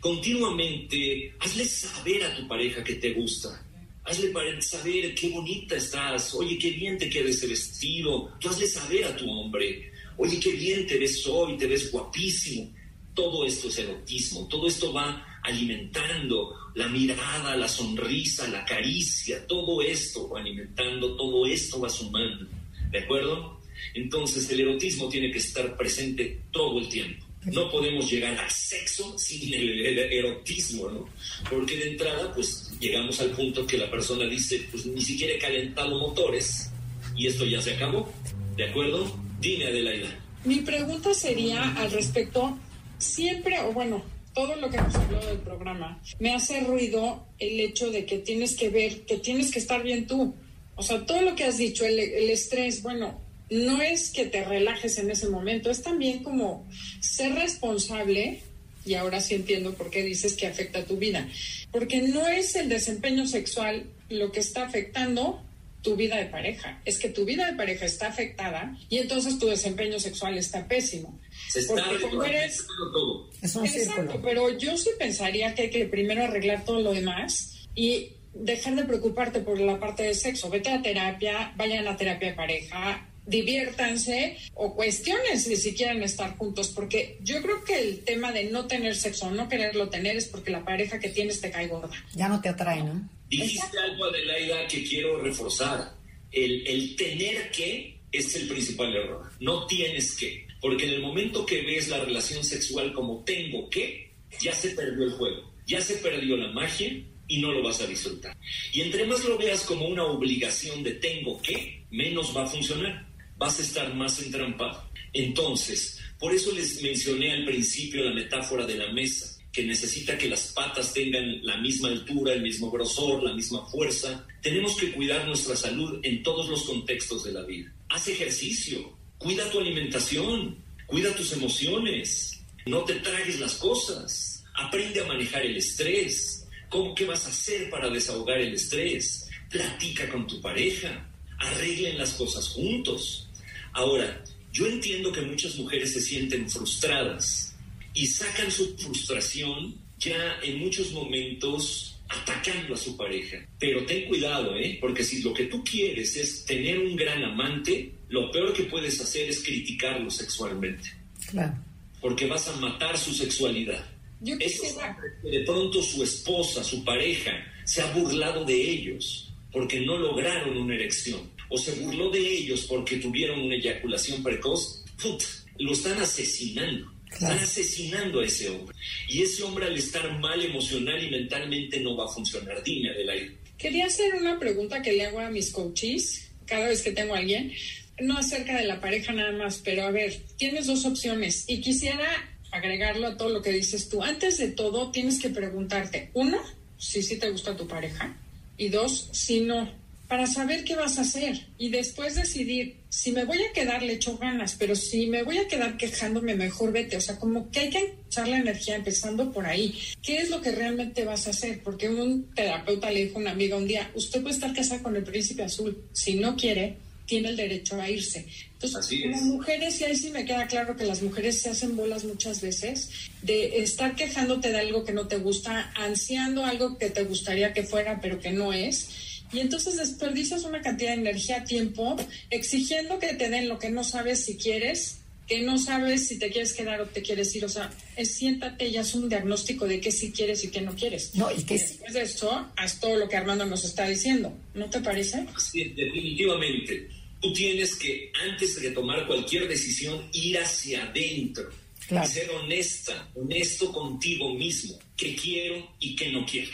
Continuamente, 0.00 1.34
hazle 1.40 1.64
saber 1.64 2.24
a 2.24 2.36
tu 2.36 2.46
pareja 2.46 2.84
que 2.84 2.94
te 2.94 3.12
gusta. 3.12 3.60
Hazle 4.04 4.32
saber 4.62 5.14
qué 5.16 5.30
bonita 5.30 5.74
estás. 5.74 6.32
Oye, 6.34 6.56
qué 6.58 6.70
bien 6.70 6.96
te 6.96 7.10
queda 7.10 7.28
ese 7.28 7.48
vestido. 7.48 8.32
Tú 8.38 8.48
hazle 8.48 8.68
saber 8.68 9.04
a 9.04 9.16
tu 9.16 9.28
hombre. 9.28 9.90
Oye, 10.16 10.38
qué 10.38 10.52
bien 10.52 10.86
te 10.86 10.96
ves 10.96 11.26
hoy, 11.26 11.56
te 11.56 11.66
ves 11.66 11.90
guapísimo 11.90 12.75
todo 13.16 13.44
esto 13.44 13.68
es 13.68 13.78
erotismo, 13.78 14.46
todo 14.46 14.68
esto 14.68 14.92
va 14.92 15.40
alimentando 15.42 16.54
la 16.74 16.86
mirada, 16.88 17.56
la 17.56 17.66
sonrisa, 17.66 18.46
la 18.46 18.64
caricia, 18.64 19.44
todo 19.46 19.80
esto 19.80 20.28
va 20.28 20.40
alimentando, 20.40 21.16
todo 21.16 21.46
esto 21.46 21.80
va 21.80 21.88
sumando, 21.88 22.46
¿de 22.90 22.98
acuerdo? 22.98 23.60
Entonces 23.94 24.48
el 24.50 24.60
erotismo 24.60 25.08
tiene 25.08 25.32
que 25.32 25.38
estar 25.38 25.76
presente 25.76 26.42
todo 26.52 26.78
el 26.78 26.88
tiempo. 26.88 27.24
No 27.46 27.70
podemos 27.70 28.10
llegar 28.10 28.36
al 28.38 28.50
sexo 28.50 29.16
sin 29.18 29.54
el, 29.54 29.98
erotismo, 29.98 30.90
¿no? 30.90 31.08
Porque 31.48 31.76
de 31.76 31.90
entrada, 31.92 32.34
pues 32.34 32.72
llegamos 32.80 33.20
al 33.20 33.30
punto 33.30 33.66
que 33.66 33.78
la 33.78 33.90
persona 33.90 34.26
dice, 34.26 34.66
pues 34.70 34.84
ni 34.84 35.00
siquiera 35.00 35.34
he 35.34 35.38
calentado 35.38 35.98
motores 35.98 36.70
y 37.16 37.28
esto 37.28 37.46
ya 37.46 37.62
se 37.62 37.74
acabó, 37.74 38.12
¿de 38.56 38.64
acuerdo? 38.64 39.10
Dime, 39.40 39.66
Adelaida. 39.66 40.18
Mi 40.44 40.60
pregunta 40.60 41.14
sería 41.14 41.72
al 41.76 41.90
respecto 41.92 42.58
siempre, 42.98 43.58
o 43.60 43.72
bueno, 43.72 44.02
todo 44.36 44.54
lo 44.56 44.70
que 44.70 44.76
hemos 44.76 44.94
hablado 44.94 45.26
del 45.28 45.38
programa, 45.38 46.00
me 46.18 46.34
hace 46.34 46.60
ruido 46.60 47.26
el 47.38 47.58
hecho 47.58 47.90
de 47.90 48.04
que 48.04 48.18
tienes 48.18 48.54
que 48.54 48.68
ver, 48.68 49.06
que 49.06 49.16
tienes 49.16 49.50
que 49.50 49.58
estar 49.58 49.82
bien 49.82 50.06
tú. 50.06 50.34
O 50.74 50.82
sea, 50.82 51.06
todo 51.06 51.22
lo 51.22 51.34
que 51.34 51.44
has 51.44 51.56
dicho, 51.56 51.86
el, 51.86 51.98
estrés, 51.98 52.82
bueno, 52.82 53.18
no 53.48 53.80
es 53.80 54.10
que 54.10 54.26
te 54.26 54.44
relajes 54.44 54.98
en 54.98 55.10
ese 55.10 55.30
momento, 55.30 55.70
es 55.70 55.82
también 55.82 56.22
como 56.22 56.68
ser 57.00 57.32
responsable, 57.34 58.42
y 58.84 58.94
ahora 58.94 59.20
sí 59.20 59.34
entiendo 59.34 59.72
por 59.72 59.90
qué 59.90 60.02
dices 60.02 60.34
que 60.34 60.46
afecta 60.46 60.84
tu 60.84 60.98
vida, 60.98 61.26
porque 61.72 62.02
no 62.02 62.28
es 62.28 62.54
el 62.56 62.68
desempeño 62.68 63.26
sexual 63.26 63.86
lo 64.10 64.30
que 64.32 64.40
está 64.40 64.66
afectando 64.66 65.42
tu 65.80 65.96
vida 65.96 66.16
de 66.16 66.26
pareja, 66.26 66.80
es 66.84 66.98
que 66.98 67.08
tu 67.08 67.24
vida 67.24 67.50
de 67.50 67.56
pareja 67.56 67.86
está 67.86 68.08
afectada 68.08 68.76
y 68.90 68.98
entonces 68.98 69.38
tu 69.38 69.46
desempeño 69.46 69.98
sexual 69.98 70.36
está 70.36 70.66
pésimo. 70.66 71.18
Se 71.48 71.60
está 71.60 71.74
Porque 71.74 72.00
como 72.02 72.24
eres... 72.24 72.66
todo. 72.66 73.30
Es 73.42 73.54
un 73.56 73.64
Exacto, 73.66 74.02
círculo. 74.12 74.22
pero 74.22 74.58
yo 74.58 74.76
sí 74.76 74.90
pensaría 74.98 75.54
que 75.54 75.62
hay 75.62 75.70
que 75.70 75.84
primero 75.86 76.24
arreglar 76.24 76.64
todo 76.64 76.80
lo 76.80 76.92
demás 76.92 77.66
y 77.74 78.12
dejar 78.34 78.74
de 78.76 78.84
preocuparte 78.84 79.40
por 79.40 79.58
la 79.60 79.78
parte 79.80 80.02
del 80.04 80.14
sexo. 80.14 80.50
Vete 80.50 80.70
a 80.70 80.82
terapia, 80.82 81.52
vayan 81.56 81.86
a 81.88 81.96
terapia 81.96 82.28
de 82.30 82.34
pareja, 82.34 83.08
diviértanse 83.26 84.36
o 84.54 84.74
cuestionen 84.74 85.38
si, 85.40 85.56
si 85.56 85.74
quieren 85.74 86.02
estar 86.02 86.36
juntos, 86.36 86.68
porque 86.68 87.18
yo 87.22 87.40
creo 87.42 87.64
que 87.64 87.78
el 87.80 88.04
tema 88.04 88.32
de 88.32 88.44
no 88.44 88.66
tener 88.66 88.94
sexo 88.94 89.26
o 89.26 89.30
no 89.30 89.48
quererlo 89.48 89.88
tener 89.88 90.16
es 90.16 90.26
porque 90.26 90.50
la 90.50 90.64
pareja 90.64 90.98
que 91.00 91.08
tienes 91.10 91.40
te 91.40 91.50
cae 91.50 91.68
gorda. 91.68 91.90
Ya 92.14 92.28
no 92.28 92.40
te 92.40 92.48
atrae, 92.50 92.82
¿no? 92.82 93.08
Dijiste 93.28 93.78
algo, 93.78 94.04
Adelaida, 94.04 94.66
que 94.68 94.84
quiero 94.84 95.18
reforzar. 95.20 95.94
El, 96.30 96.66
el 96.66 96.96
tener 96.96 97.50
que 97.50 97.98
es 98.12 98.34
el 98.36 98.46
principal 98.48 98.94
error. 98.94 99.30
No 99.40 99.66
tienes 99.66 100.14
que. 100.16 100.45
Porque 100.66 100.88
en 100.88 100.94
el 100.94 101.00
momento 101.00 101.46
que 101.46 101.62
ves 101.62 101.86
la 101.86 102.04
relación 102.04 102.42
sexual 102.42 102.92
como 102.92 103.22
tengo 103.22 103.70
que, 103.70 104.10
ya 104.40 104.52
se 104.52 104.70
perdió 104.70 105.04
el 105.04 105.12
juego, 105.12 105.54
ya 105.64 105.80
se 105.80 105.94
perdió 105.98 106.36
la 106.36 106.50
magia 106.50 107.04
y 107.28 107.38
no 107.38 107.52
lo 107.52 107.62
vas 107.62 107.80
a 107.82 107.86
disfrutar. 107.86 108.36
Y 108.72 108.80
entre 108.80 109.06
más 109.06 109.24
lo 109.24 109.38
veas 109.38 109.62
como 109.62 109.86
una 109.86 110.02
obligación 110.02 110.82
de 110.82 110.94
tengo 110.94 111.40
que, 111.40 111.84
menos 111.92 112.36
va 112.36 112.42
a 112.42 112.48
funcionar. 112.48 113.06
Vas 113.36 113.60
a 113.60 113.62
estar 113.62 113.94
más 113.94 114.20
entrampado. 114.20 114.90
Entonces, 115.12 116.00
por 116.18 116.34
eso 116.34 116.50
les 116.50 116.82
mencioné 116.82 117.30
al 117.30 117.44
principio 117.44 118.02
la 118.02 118.12
metáfora 118.12 118.66
de 118.66 118.74
la 118.74 118.92
mesa, 118.92 119.40
que 119.52 119.62
necesita 119.62 120.18
que 120.18 120.28
las 120.28 120.48
patas 120.48 120.92
tengan 120.92 121.46
la 121.46 121.58
misma 121.58 121.90
altura, 121.90 122.32
el 122.32 122.42
mismo 122.42 122.72
grosor, 122.72 123.22
la 123.22 123.34
misma 123.34 123.64
fuerza. 123.66 124.26
Tenemos 124.42 124.76
que 124.76 124.90
cuidar 124.90 125.28
nuestra 125.28 125.54
salud 125.54 126.00
en 126.02 126.24
todos 126.24 126.48
los 126.48 126.64
contextos 126.64 127.22
de 127.22 127.34
la 127.34 127.44
vida. 127.44 127.72
Haz 127.88 128.08
ejercicio, 128.08 128.95
cuida 129.18 129.50
tu 129.50 129.60
alimentación, 129.60 130.56
cuida 130.86 131.14
tus 131.14 131.32
emociones, 131.32 132.40
no 132.66 132.84
te 132.84 132.94
tragues 132.96 133.40
las 133.40 133.54
cosas, 133.54 134.44
aprende 134.54 135.00
a 135.00 135.06
manejar 135.06 135.44
el 135.44 135.56
estrés. 135.56 136.46
¿Cómo 136.68 136.94
qué 136.94 137.04
vas 137.04 137.26
a 137.26 137.28
hacer 137.28 137.70
para 137.70 137.88
desahogar 137.88 138.40
el 138.40 138.54
estrés? 138.54 139.28
Platica 139.50 140.08
con 140.08 140.26
tu 140.26 140.40
pareja, 140.40 141.08
arreglen 141.38 141.98
las 141.98 142.14
cosas 142.14 142.48
juntos. 142.48 143.28
Ahora, 143.72 144.24
yo 144.52 144.66
entiendo 144.66 145.12
que 145.12 145.20
muchas 145.20 145.56
mujeres 145.56 145.92
se 145.92 146.00
sienten 146.00 146.50
frustradas 146.50 147.54
y 147.94 148.06
sacan 148.06 148.50
su 148.50 148.76
frustración 148.76 149.76
ya 149.98 150.38
en 150.42 150.58
muchos 150.58 150.92
momentos 150.92 151.95
atacando 152.08 152.74
a 152.74 152.76
su 152.76 152.96
pareja. 152.96 153.38
Pero 153.58 153.84
ten 153.84 154.06
cuidado, 154.06 154.56
¿eh? 154.56 154.78
Porque 154.80 155.02
si 155.04 155.22
lo 155.22 155.32
que 155.34 155.44
tú 155.46 155.62
quieres 155.64 156.16
es 156.16 156.44
tener 156.44 156.78
un 156.78 156.96
gran 156.96 157.22
amante, 157.24 157.92
lo 158.08 158.30
peor 158.30 158.52
que 158.52 158.64
puedes 158.64 159.00
hacer 159.00 159.28
es 159.28 159.42
criticarlo 159.42 160.10
sexualmente, 160.10 160.90
Claro. 161.30 161.54
porque 162.00 162.26
vas 162.26 162.46
a 162.48 162.56
matar 162.56 162.96
su 162.96 163.12
sexualidad. 163.12 163.84
Yo 164.20 164.38
quisiera, 164.38 164.96
que 165.22 165.28
de 165.28 165.40
pronto 165.44 165.82
su 165.82 166.02
esposa, 166.02 166.62
su 166.64 166.84
pareja, 166.84 167.32
se 167.64 167.82
ha 167.82 167.92
burlado 167.92 168.44
de 168.44 168.54
ellos 168.70 169.32
porque 169.52 169.80
no 169.80 169.98
lograron 169.98 170.56
una 170.56 170.74
erección, 170.74 171.20
o 171.48 171.58
se 171.58 171.72
burló 171.80 172.10
de 172.10 172.20
ellos 172.20 172.66
porque 172.68 172.96
tuvieron 172.96 173.40
una 173.40 173.54
eyaculación 173.56 174.22
precoz, 174.22 174.84
¡put! 175.02 175.22
lo 175.58 175.72
están 175.72 175.98
asesinando. 176.00 176.92
Están 177.12 177.38
asesinando 177.38 178.20
a 178.20 178.24
ese 178.24 178.50
hombre. 178.50 178.76
Y 179.08 179.22
ese 179.22 179.42
hombre 179.42 179.66
al 179.66 179.76
estar 179.76 180.18
mal 180.18 180.42
emocional 180.42 181.02
y 181.02 181.10
mentalmente 181.10 181.80
no 181.80 181.96
va 181.96 182.04
a 182.04 182.08
funcionar. 182.08 182.62
Dime, 182.62 182.90
Adelaide. 182.90 183.36
quería 183.56 183.86
hacer 183.86 184.14
una 184.14 184.38
pregunta 184.38 184.82
que 184.82 184.92
le 184.92 185.06
hago 185.06 185.20
a 185.20 185.30
mis 185.30 185.50
coaches 185.50 186.30
cada 186.46 186.68
vez 186.68 186.82
que 186.82 186.92
tengo 186.92 187.14
a 187.14 187.18
alguien, 187.18 187.52
no 188.00 188.18
acerca 188.18 188.56
de 188.56 188.66
la 188.66 188.80
pareja 188.80 189.12
nada 189.12 189.32
más, 189.32 189.60
pero 189.64 189.84
a 189.84 189.90
ver, 189.90 190.14
tienes 190.36 190.66
dos 190.66 190.84
opciones 190.84 191.44
y 191.48 191.60
quisiera 191.60 192.06
agregarlo 192.52 193.08
a 193.08 193.16
todo 193.16 193.30
lo 193.30 193.42
que 193.42 193.52
dices 193.52 193.88
tú. 193.88 194.02
Antes 194.02 194.38
de 194.38 194.48
todo, 194.48 194.90
tienes 194.90 195.20
que 195.20 195.30
preguntarte, 195.30 196.10
uno, 196.14 196.38
si 196.78 197.02
sí 197.02 197.18
te 197.18 197.30
gusta 197.30 197.56
tu 197.56 197.66
pareja 197.66 198.16
y 198.56 198.68
dos, 198.68 199.08
si 199.12 199.40
no, 199.40 199.70
para 200.08 200.26
saber 200.26 200.64
qué 200.64 200.76
vas 200.76 200.98
a 200.98 201.02
hacer 201.02 201.48
y 201.58 201.68
después 201.68 202.14
decidir 202.14 202.76
si 202.88 203.12
me 203.12 203.24
voy 203.24 203.38
a 203.42 203.52
quedar 203.52 203.82
le 203.82 203.94
echo 203.94 204.16
ganas, 204.16 204.56
pero 204.58 204.74
si 204.74 205.06
me 205.06 205.22
voy 205.22 205.38
a 205.38 205.48
quedar 205.48 205.76
quejándome, 205.76 206.34
mejor 206.34 206.72
vete. 206.72 206.96
O 206.96 207.00
sea, 207.00 207.18
como 207.18 207.50
que 207.50 207.60
hay 207.60 207.70
que 207.70 207.94
echar 208.06 208.28
la 208.28 208.38
energía 208.38 208.76
empezando 208.76 209.32
por 209.32 209.46
ahí. 209.46 209.78
¿Qué 210.02 210.18
es 210.18 210.30
lo 210.30 210.40
que 210.40 210.52
realmente 210.52 211.04
vas 211.04 211.26
a 211.26 211.30
hacer? 211.30 211.60
Porque 211.62 211.88
un 211.88 212.32
terapeuta 212.34 212.90
le 212.90 213.06
dijo 213.06 213.18
a 213.18 213.20
una 213.22 213.32
amiga 213.32 213.56
un 213.56 213.66
día, 213.66 213.90
usted 213.94 214.22
puede 214.22 214.34
estar 214.34 214.54
casada 214.54 214.82
con 214.82 214.96
el 214.96 215.04
príncipe 215.04 215.42
azul, 215.42 215.84
si 215.92 216.14
no 216.14 216.36
quiere, 216.36 216.76
tiene 217.06 217.28
el 217.30 217.36
derecho 217.36 217.80
a 217.80 217.88
irse. 217.88 218.26
Entonces, 218.54 218.78
Así 218.78 219.02
es. 219.04 219.22
mujeres, 219.22 219.80
y 219.80 219.84
ahí 219.84 219.96
sí 219.96 220.10
me 220.10 220.24
queda 220.24 220.46
claro 220.46 220.76
que 220.76 220.84
las 220.84 221.02
mujeres 221.02 221.40
se 221.40 221.50
hacen 221.50 221.76
bolas 221.76 222.04
muchas 222.04 222.40
veces 222.40 222.90
de 223.22 223.58
estar 223.60 223.94
quejándote 223.94 224.50
de 224.50 224.58
algo 224.58 224.84
que 224.84 224.92
no 224.92 225.06
te 225.06 225.18
gusta, 225.18 225.72
ansiando 225.76 226.44
algo 226.44 226.76
que 226.78 226.90
te 226.90 227.04
gustaría 227.04 227.52
que 227.52 227.62
fuera, 227.62 228.00
pero 228.00 228.18
que 228.18 228.30
no 228.30 228.52
es. 228.52 228.88
Y 229.32 229.40
entonces 229.40 229.76
desperdicias 229.76 230.44
una 230.44 230.60
cantidad 230.60 230.90
de 230.90 231.00
energía, 231.00 231.44
tiempo, 231.44 231.96
exigiendo 232.30 232.98
que 232.98 233.14
te 233.14 233.28
den 233.28 233.48
lo 233.48 233.58
que 233.58 233.70
no 233.70 233.84
sabes 233.84 234.24
si 234.24 234.36
quieres, 234.36 234.98
que 235.26 235.42
no 235.42 235.58
sabes 235.58 236.06
si 236.06 236.18
te 236.18 236.30
quieres 236.30 236.52
quedar 236.52 236.80
o 236.80 236.86
te 236.86 237.02
quieres 237.02 237.34
ir. 237.34 237.44
O 237.44 237.48
sea, 237.48 237.70
es, 237.96 238.14
siéntate 238.14 238.68
y 238.68 238.76
haz 238.76 238.94
un 238.94 239.08
diagnóstico 239.08 239.66
de 239.66 239.80
qué 239.80 239.90
sí 239.90 240.12
quieres 240.12 240.44
y 240.44 240.48
qué 240.48 240.60
no 240.60 240.74
quieres. 240.74 241.14
No, 241.14 241.30
y 241.32 241.42
que 241.42 241.54
Y 241.54 241.58
sí. 241.58 241.64
después 241.64 241.92
de 241.94 242.02
eso, 242.02 242.48
haz 242.56 242.80
todo 242.80 242.96
lo 242.96 243.08
que 243.08 243.16
Armando 243.16 243.44
nos 243.44 243.64
está 243.64 243.88
diciendo. 243.88 244.32
¿No 244.54 244.70
te 244.70 244.80
parece? 244.80 245.26
Sí, 245.38 245.64
definitivamente. 245.76 246.88
Tú 247.20 247.32
tienes 247.32 247.74
que, 247.74 248.12
antes 248.30 248.60
de 248.60 248.70
tomar 248.70 249.06
cualquier 249.06 249.48
decisión, 249.48 250.08
ir 250.12 250.38
hacia 250.38 250.84
adentro. 250.84 251.50
Claro. 251.88 252.08
Y 252.08 252.12
ser 252.12 252.30
honesta, 252.30 253.08
honesto 253.14 253.72
contigo 253.72 254.34
mismo. 254.34 254.78
¿Qué 254.96 255.16
quiero 255.16 255.72
y 255.80 255.96
qué 255.96 256.10
no 256.12 256.24
quiero? 256.24 256.52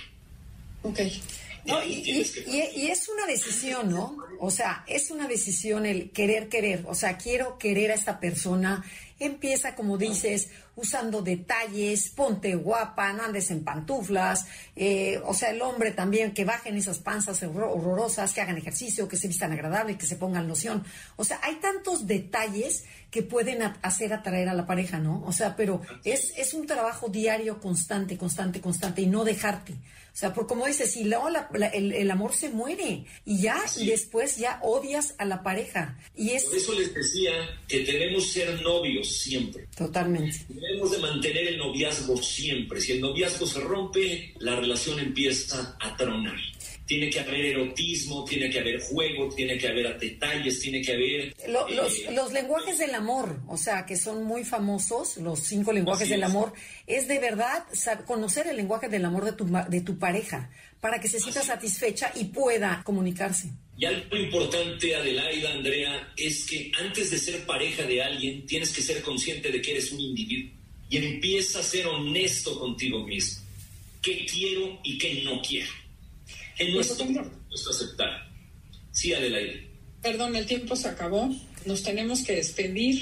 Ok. 0.82 1.00
No, 1.64 1.82
y, 1.84 1.92
y- 1.92 2.62
y- 2.76 2.86
es 2.90 3.08
una 3.08 3.26
decisión, 3.26 3.90
¿no? 3.90 4.16
O 4.40 4.50
sea, 4.50 4.84
es 4.88 5.10
una 5.10 5.28
decisión 5.28 5.86
el 5.86 6.10
querer 6.10 6.48
querer. 6.48 6.84
O 6.88 6.94
sea, 6.94 7.16
quiero 7.16 7.56
querer 7.58 7.92
a 7.92 7.94
esta 7.94 8.18
persona. 8.18 8.84
Empieza, 9.20 9.76
como 9.76 9.96
dices, 9.98 10.48
usando 10.74 11.22
detalles, 11.22 12.10
ponte 12.10 12.56
guapa, 12.56 13.12
no 13.12 13.22
andes 13.22 13.52
en 13.52 13.62
pantuflas. 13.62 14.46
eh, 14.74 15.20
o 15.24 15.32
sea, 15.34 15.50
el 15.50 15.62
hombre 15.62 15.92
también, 15.92 16.34
que 16.34 16.44
bajen 16.44 16.76
esas 16.76 16.98
panzas 16.98 17.40
horror- 17.44 17.70
horrorosas, 17.72 18.32
que 18.32 18.40
hagan 18.40 18.58
ejercicio, 18.58 19.06
que 19.06 19.16
se 19.16 19.28
vistan 19.28 19.52
agradable, 19.52 19.96
que 19.96 20.06
se 20.06 20.16
pongan 20.16 20.48
loción. 20.48 20.82
O 21.14 21.22
sea, 21.24 21.38
hay 21.44 21.56
tantos 21.56 22.08
detalles 22.08 22.84
que 23.12 23.22
pueden 23.22 23.62
hacer 23.82 24.12
atraer 24.12 24.48
a 24.48 24.54
la 24.54 24.66
pareja, 24.66 24.98
¿no? 24.98 25.22
O 25.24 25.30
sea, 25.32 25.54
pero 25.54 25.80
es, 26.02 26.32
es 26.36 26.54
un 26.54 26.66
trabajo 26.66 27.08
diario, 27.08 27.60
constante, 27.60 28.18
constante, 28.18 28.60
constante, 28.60 29.02
y 29.02 29.06
no 29.06 29.22
dejarte. 29.24 29.74
O 30.12 30.16
sea, 30.16 30.34
por 30.34 30.46
como 30.46 30.66
dices, 30.66 30.92
si 30.92 31.04
luego 31.04 31.30
la- 31.30 31.48
la- 31.54 31.68
el, 31.68 31.92
el 31.92 32.10
amor 32.10 32.34
se 32.34 32.50
muere 32.50 33.04
y 33.24 33.40
ya, 33.40 33.56
y 33.78 33.86
después 33.86 34.36
ya 34.36 34.58
odias 34.62 35.14
a 35.18 35.24
la 35.24 35.42
pareja. 35.42 35.98
Y 36.14 36.30
es 36.30 36.44
Por 36.44 36.56
eso 36.56 36.72
les 36.78 36.92
decía 36.94 37.32
que 37.66 37.80
debemos 37.84 38.30
ser 38.30 38.60
novios 38.62 39.08
siempre. 39.20 39.66
totalmente. 39.76 40.44
Debemos 40.48 40.90
de 40.90 40.98
mantener 40.98 41.48
el 41.48 41.56
noviazgo 41.58 42.16
siempre. 42.22 42.80
Si 42.80 42.92
el 42.92 43.00
noviazgo 43.00 43.46
se 43.46 43.60
rompe, 43.60 44.34
la 44.38 44.54
relación 44.56 44.98
empieza 45.00 45.76
a 45.80 45.96
tronar. 45.96 46.36
Tiene 46.86 47.08
que 47.10 47.20
haber 47.20 47.44
erotismo, 47.46 48.24
tiene 48.24 48.50
que 48.50 48.58
haber 48.58 48.80
juego, 48.80 49.28
tiene 49.34 49.56
que 49.56 49.68
haber 49.68 49.98
detalles, 49.98 50.58
tiene 50.60 50.82
que 50.82 50.92
haber... 50.92 51.34
Lo- 51.48 51.68
eh, 51.68 51.74
los, 51.76 52.12
los 52.12 52.32
lenguajes 52.32 52.78
del 52.78 52.94
amor, 52.94 53.40
o 53.48 53.56
sea, 53.56 53.86
que 53.86 53.96
son 53.96 54.24
muy 54.24 54.44
famosos, 54.44 55.16
los 55.18 55.38
cinco 55.40 55.72
lenguajes 55.72 56.08
del 56.08 56.24
amor, 56.24 56.52
es 56.86 57.06
de 57.08 57.18
verdad 57.18 57.64
conocer 58.06 58.46
el 58.48 58.56
lenguaje 58.56 58.88
del 58.88 59.04
amor 59.04 59.24
de 59.24 59.32
tu, 59.32 59.46
de 59.68 59.80
tu 59.80 59.98
pareja 59.98 60.50
para 60.80 61.00
que 61.00 61.08
se 61.08 61.20
sienta 61.20 61.42
satisfecha 61.42 62.12
y 62.16 62.24
pueda 62.24 62.82
comunicarse. 62.84 63.50
Y 63.78 63.84
algo 63.86 64.16
importante, 64.16 64.94
Adelaida, 64.94 65.52
Andrea, 65.52 66.12
es 66.16 66.44
que 66.44 66.70
antes 66.78 67.10
de 67.10 67.18
ser 67.18 67.46
pareja 67.46 67.84
de 67.84 68.02
alguien, 68.02 68.44
tienes 68.46 68.70
que 68.70 68.82
ser 68.82 69.00
consciente 69.02 69.50
de 69.50 69.62
que 69.62 69.70
eres 69.72 69.92
un 69.92 70.00
individuo. 70.00 70.52
Y 70.90 70.98
empieza 70.98 71.60
a 71.60 71.62
ser 71.62 71.86
honesto 71.86 72.58
contigo 72.58 73.06
mismo. 73.06 73.40
¿Qué 74.02 74.26
quiero 74.26 74.78
y 74.82 74.98
qué 74.98 75.22
no 75.24 75.40
quiero? 75.40 75.70
En 76.58 76.72
nuestro 76.74 76.96
tengo- 76.96 77.22
dispuesto 77.22 77.70
a 77.70 77.74
aceptar. 77.74 78.10
Sí, 78.90 79.12
Adelaida. 79.14 79.60
Perdón, 80.02 80.36
el 80.36 80.46
tiempo 80.46 80.76
se 80.76 80.88
acabó. 80.88 81.30
Nos 81.64 81.82
tenemos 81.82 82.22
que 82.22 82.36
despedir. 82.36 83.00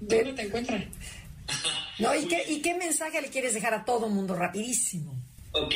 ¿Dónde 0.00 0.32
te 0.32 0.42
encuentran? 0.42 0.88
¿No? 1.98 2.14
¿Y, 2.14 2.26
qué, 2.26 2.44
¿Y 2.48 2.60
qué 2.60 2.74
mensaje 2.74 3.20
le 3.22 3.28
quieres 3.28 3.54
dejar 3.54 3.74
a 3.74 3.84
todo 3.84 4.08
mundo 4.08 4.34
rapidísimo? 4.34 5.14
Ok, 5.52 5.72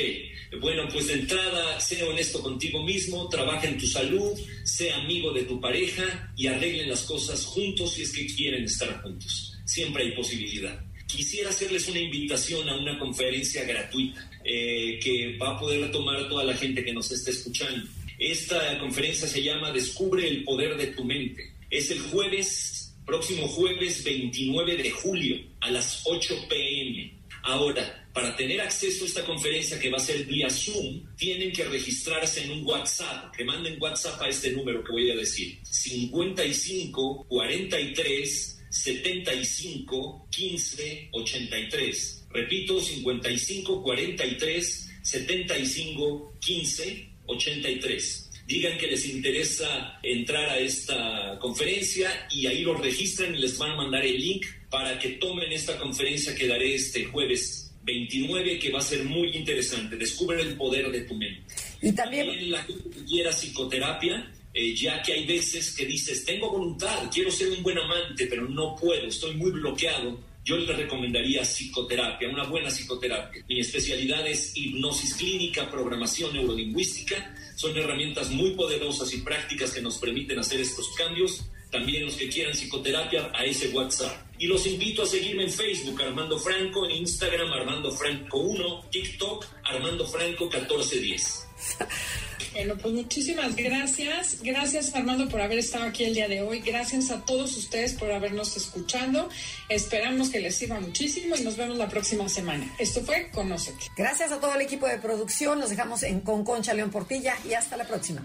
bueno, 0.60 0.88
pues 0.92 1.06
de 1.06 1.12
entrada, 1.14 1.80
sé 1.80 2.02
honesto 2.02 2.42
contigo 2.42 2.82
mismo, 2.82 3.28
trabaja 3.28 3.68
en 3.68 3.78
tu 3.78 3.86
salud, 3.86 4.36
sé 4.64 4.92
amigo 4.92 5.32
de 5.32 5.44
tu 5.44 5.60
pareja 5.60 6.32
y 6.36 6.48
arreglen 6.48 6.88
las 6.88 7.02
cosas 7.02 7.44
juntos 7.44 7.92
si 7.94 8.02
es 8.02 8.10
que 8.12 8.26
quieren 8.26 8.64
estar 8.64 9.00
juntos. 9.02 9.56
Siempre 9.66 10.02
hay 10.02 10.12
posibilidad. 10.16 10.84
Quisiera 11.06 11.50
hacerles 11.50 11.86
una 11.88 12.00
invitación 12.00 12.68
a 12.68 12.76
una 12.76 12.98
conferencia 12.98 13.62
gratuita 13.62 14.28
eh, 14.50 14.98
que 15.02 15.36
va 15.36 15.50
a 15.50 15.58
poder 15.58 15.90
tomar 15.90 16.26
toda 16.26 16.42
la 16.42 16.56
gente 16.56 16.82
que 16.82 16.94
nos 16.94 17.10
esté 17.12 17.32
escuchando. 17.32 17.86
Esta 18.18 18.78
conferencia 18.78 19.28
se 19.28 19.42
llama 19.42 19.70
Descubre 19.70 20.26
el 20.26 20.42
poder 20.42 20.74
de 20.78 20.86
tu 20.86 21.04
mente. 21.04 21.52
Es 21.68 21.90
el 21.90 22.00
jueves, 22.00 22.94
próximo 23.04 23.46
jueves 23.46 24.02
29 24.02 24.78
de 24.78 24.90
julio 24.90 25.36
a 25.60 25.70
las 25.70 26.00
8 26.06 26.46
pm. 26.48 27.12
Ahora, 27.42 28.08
para 28.14 28.34
tener 28.36 28.62
acceso 28.62 29.04
a 29.04 29.08
esta 29.08 29.24
conferencia 29.26 29.78
que 29.78 29.90
va 29.90 29.98
a 29.98 30.00
ser 30.00 30.24
vía 30.24 30.48
Zoom, 30.48 31.04
tienen 31.16 31.52
que 31.52 31.64
registrarse 31.64 32.44
en 32.44 32.52
un 32.52 32.66
WhatsApp, 32.66 33.36
que 33.36 33.44
manden 33.44 33.76
WhatsApp 33.78 34.22
a 34.22 34.28
este 34.28 34.52
número 34.52 34.82
que 34.82 34.92
voy 34.92 35.10
a 35.10 35.16
decir, 35.16 35.58
55 35.62 37.26
43 37.28 38.57
75 38.82 40.28
15 40.30 41.08
83. 41.12 42.26
Repito, 42.30 42.80
55 42.80 43.82
43 43.82 44.90
75 45.02 46.34
15 46.40 47.08
83 47.26 48.28
digan 48.48 48.78
que 48.78 48.86
les 48.86 49.04
interesa 49.04 50.00
entrar 50.02 50.48
a 50.48 50.58
esta 50.58 51.38
conferencia 51.38 52.26
y 52.30 52.46
ahí 52.46 52.62
lo 52.62 52.74
registran 52.74 53.34
y 53.34 53.38
les 53.38 53.58
van 53.58 53.72
a 53.72 53.76
mandar 53.76 54.06
el 54.06 54.18
link 54.18 54.46
para 54.70 54.98
que 54.98 55.10
tomen 55.10 55.52
esta 55.52 55.78
conferencia 55.78 56.34
que 56.34 56.48
daré 56.48 56.74
este 56.74 57.04
jueves 57.04 57.74
29 57.84 58.58
que 58.58 58.70
va 58.70 58.78
a 58.78 58.82
ser 58.82 59.04
muy 59.04 59.36
interesante. 59.36 59.96
Descubre 59.96 60.40
el 60.40 60.56
poder 60.56 60.90
de 60.90 61.02
tu 61.02 61.14
mente. 61.14 61.42
Y 61.82 61.92
también, 61.92 62.50
la 62.50 62.62
gente 62.64 62.88
que 62.88 63.04
quiera 63.04 63.30
psicoterapia, 63.32 64.32
eh, 64.54 64.74
ya 64.74 65.02
que 65.02 65.12
hay 65.12 65.26
veces 65.26 65.74
que 65.74 65.86
dices, 65.86 66.24
tengo 66.24 66.50
voluntad, 66.50 67.10
quiero 67.12 67.30
ser 67.30 67.50
un 67.50 67.62
buen 67.62 67.78
amante, 67.78 68.26
pero 68.26 68.48
no 68.48 68.74
puedo, 68.76 69.06
estoy 69.06 69.34
muy 69.34 69.50
bloqueado 69.50 70.28
yo 70.48 70.56
le 70.56 70.72
recomendaría 70.72 71.42
psicoterapia, 71.42 72.26
una 72.26 72.44
buena 72.44 72.70
psicoterapia. 72.70 73.44
Mi 73.46 73.60
especialidad 73.60 74.26
es 74.26 74.56
hipnosis 74.56 75.14
clínica, 75.14 75.70
programación 75.70 76.32
neurolingüística. 76.32 77.34
Son 77.54 77.76
herramientas 77.76 78.30
muy 78.30 78.52
poderosas 78.52 79.12
y 79.12 79.18
prácticas 79.18 79.72
que 79.72 79.82
nos 79.82 79.98
permiten 79.98 80.38
hacer 80.38 80.60
estos 80.60 80.88
cambios. 80.96 81.44
También 81.70 82.06
los 82.06 82.14
que 82.14 82.30
quieran 82.30 82.54
psicoterapia, 82.54 83.30
a 83.34 83.44
ese 83.44 83.68
WhatsApp. 83.68 84.26
Y 84.38 84.46
los 84.46 84.66
invito 84.66 85.02
a 85.02 85.06
seguirme 85.06 85.42
en 85.42 85.52
Facebook, 85.52 86.00
Armando 86.00 86.38
Franco, 86.38 86.86
en 86.86 86.92
Instagram, 86.92 87.52
Armando 87.52 87.92
Franco 87.92 88.38
1, 88.38 88.84
TikTok, 88.90 89.44
Armando 89.64 90.06
Franco 90.06 90.44
1410. 90.44 91.46
Bueno, 92.52 92.76
pues 92.76 92.94
muchísimas 92.94 93.54
gracias. 93.54 94.38
Gracias 94.42 94.94
Armando 94.94 95.28
por 95.28 95.40
haber 95.40 95.58
estado 95.58 95.84
aquí 95.84 96.04
el 96.04 96.14
día 96.14 96.28
de 96.28 96.42
hoy. 96.42 96.60
Gracias 96.60 97.10
a 97.10 97.24
todos 97.24 97.56
ustedes 97.56 97.94
por 97.94 98.10
habernos 98.10 98.56
escuchado. 98.56 99.28
Esperamos 99.68 100.30
que 100.30 100.40
les 100.40 100.56
sirva 100.56 100.80
muchísimo 100.80 101.36
y 101.36 101.42
nos 101.42 101.56
vemos 101.56 101.76
la 101.76 101.88
próxima 101.88 102.28
semana. 102.28 102.74
Esto 102.78 103.02
fue 103.02 103.30
Conócete. 103.30 103.86
Gracias 103.96 104.32
a 104.32 104.40
todo 104.40 104.54
el 104.54 104.62
equipo 104.62 104.86
de 104.86 104.98
producción. 104.98 105.60
Nos 105.60 105.70
dejamos 105.70 106.02
en 106.02 106.20
Con 106.20 106.44
Concha 106.44 106.74
León 106.74 106.90
Portilla 106.90 107.36
y 107.48 107.54
hasta 107.54 107.76
la 107.76 107.86
próxima. 107.86 108.24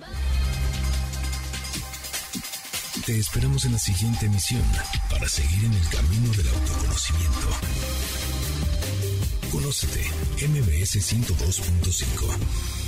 Te 3.06 3.20
esperamos 3.20 3.66
en 3.66 3.74
la 3.74 3.80
siguiente 3.80 4.28
emisión 4.28 4.64
para 5.10 5.28
seguir 5.28 5.66
en 5.66 5.74
el 5.74 5.90
camino 5.90 6.32
del 6.32 6.48
autoconocimiento. 6.48 7.50
Conócete, 9.52 10.02
MBS 10.48 10.96
102.5. 11.14 12.83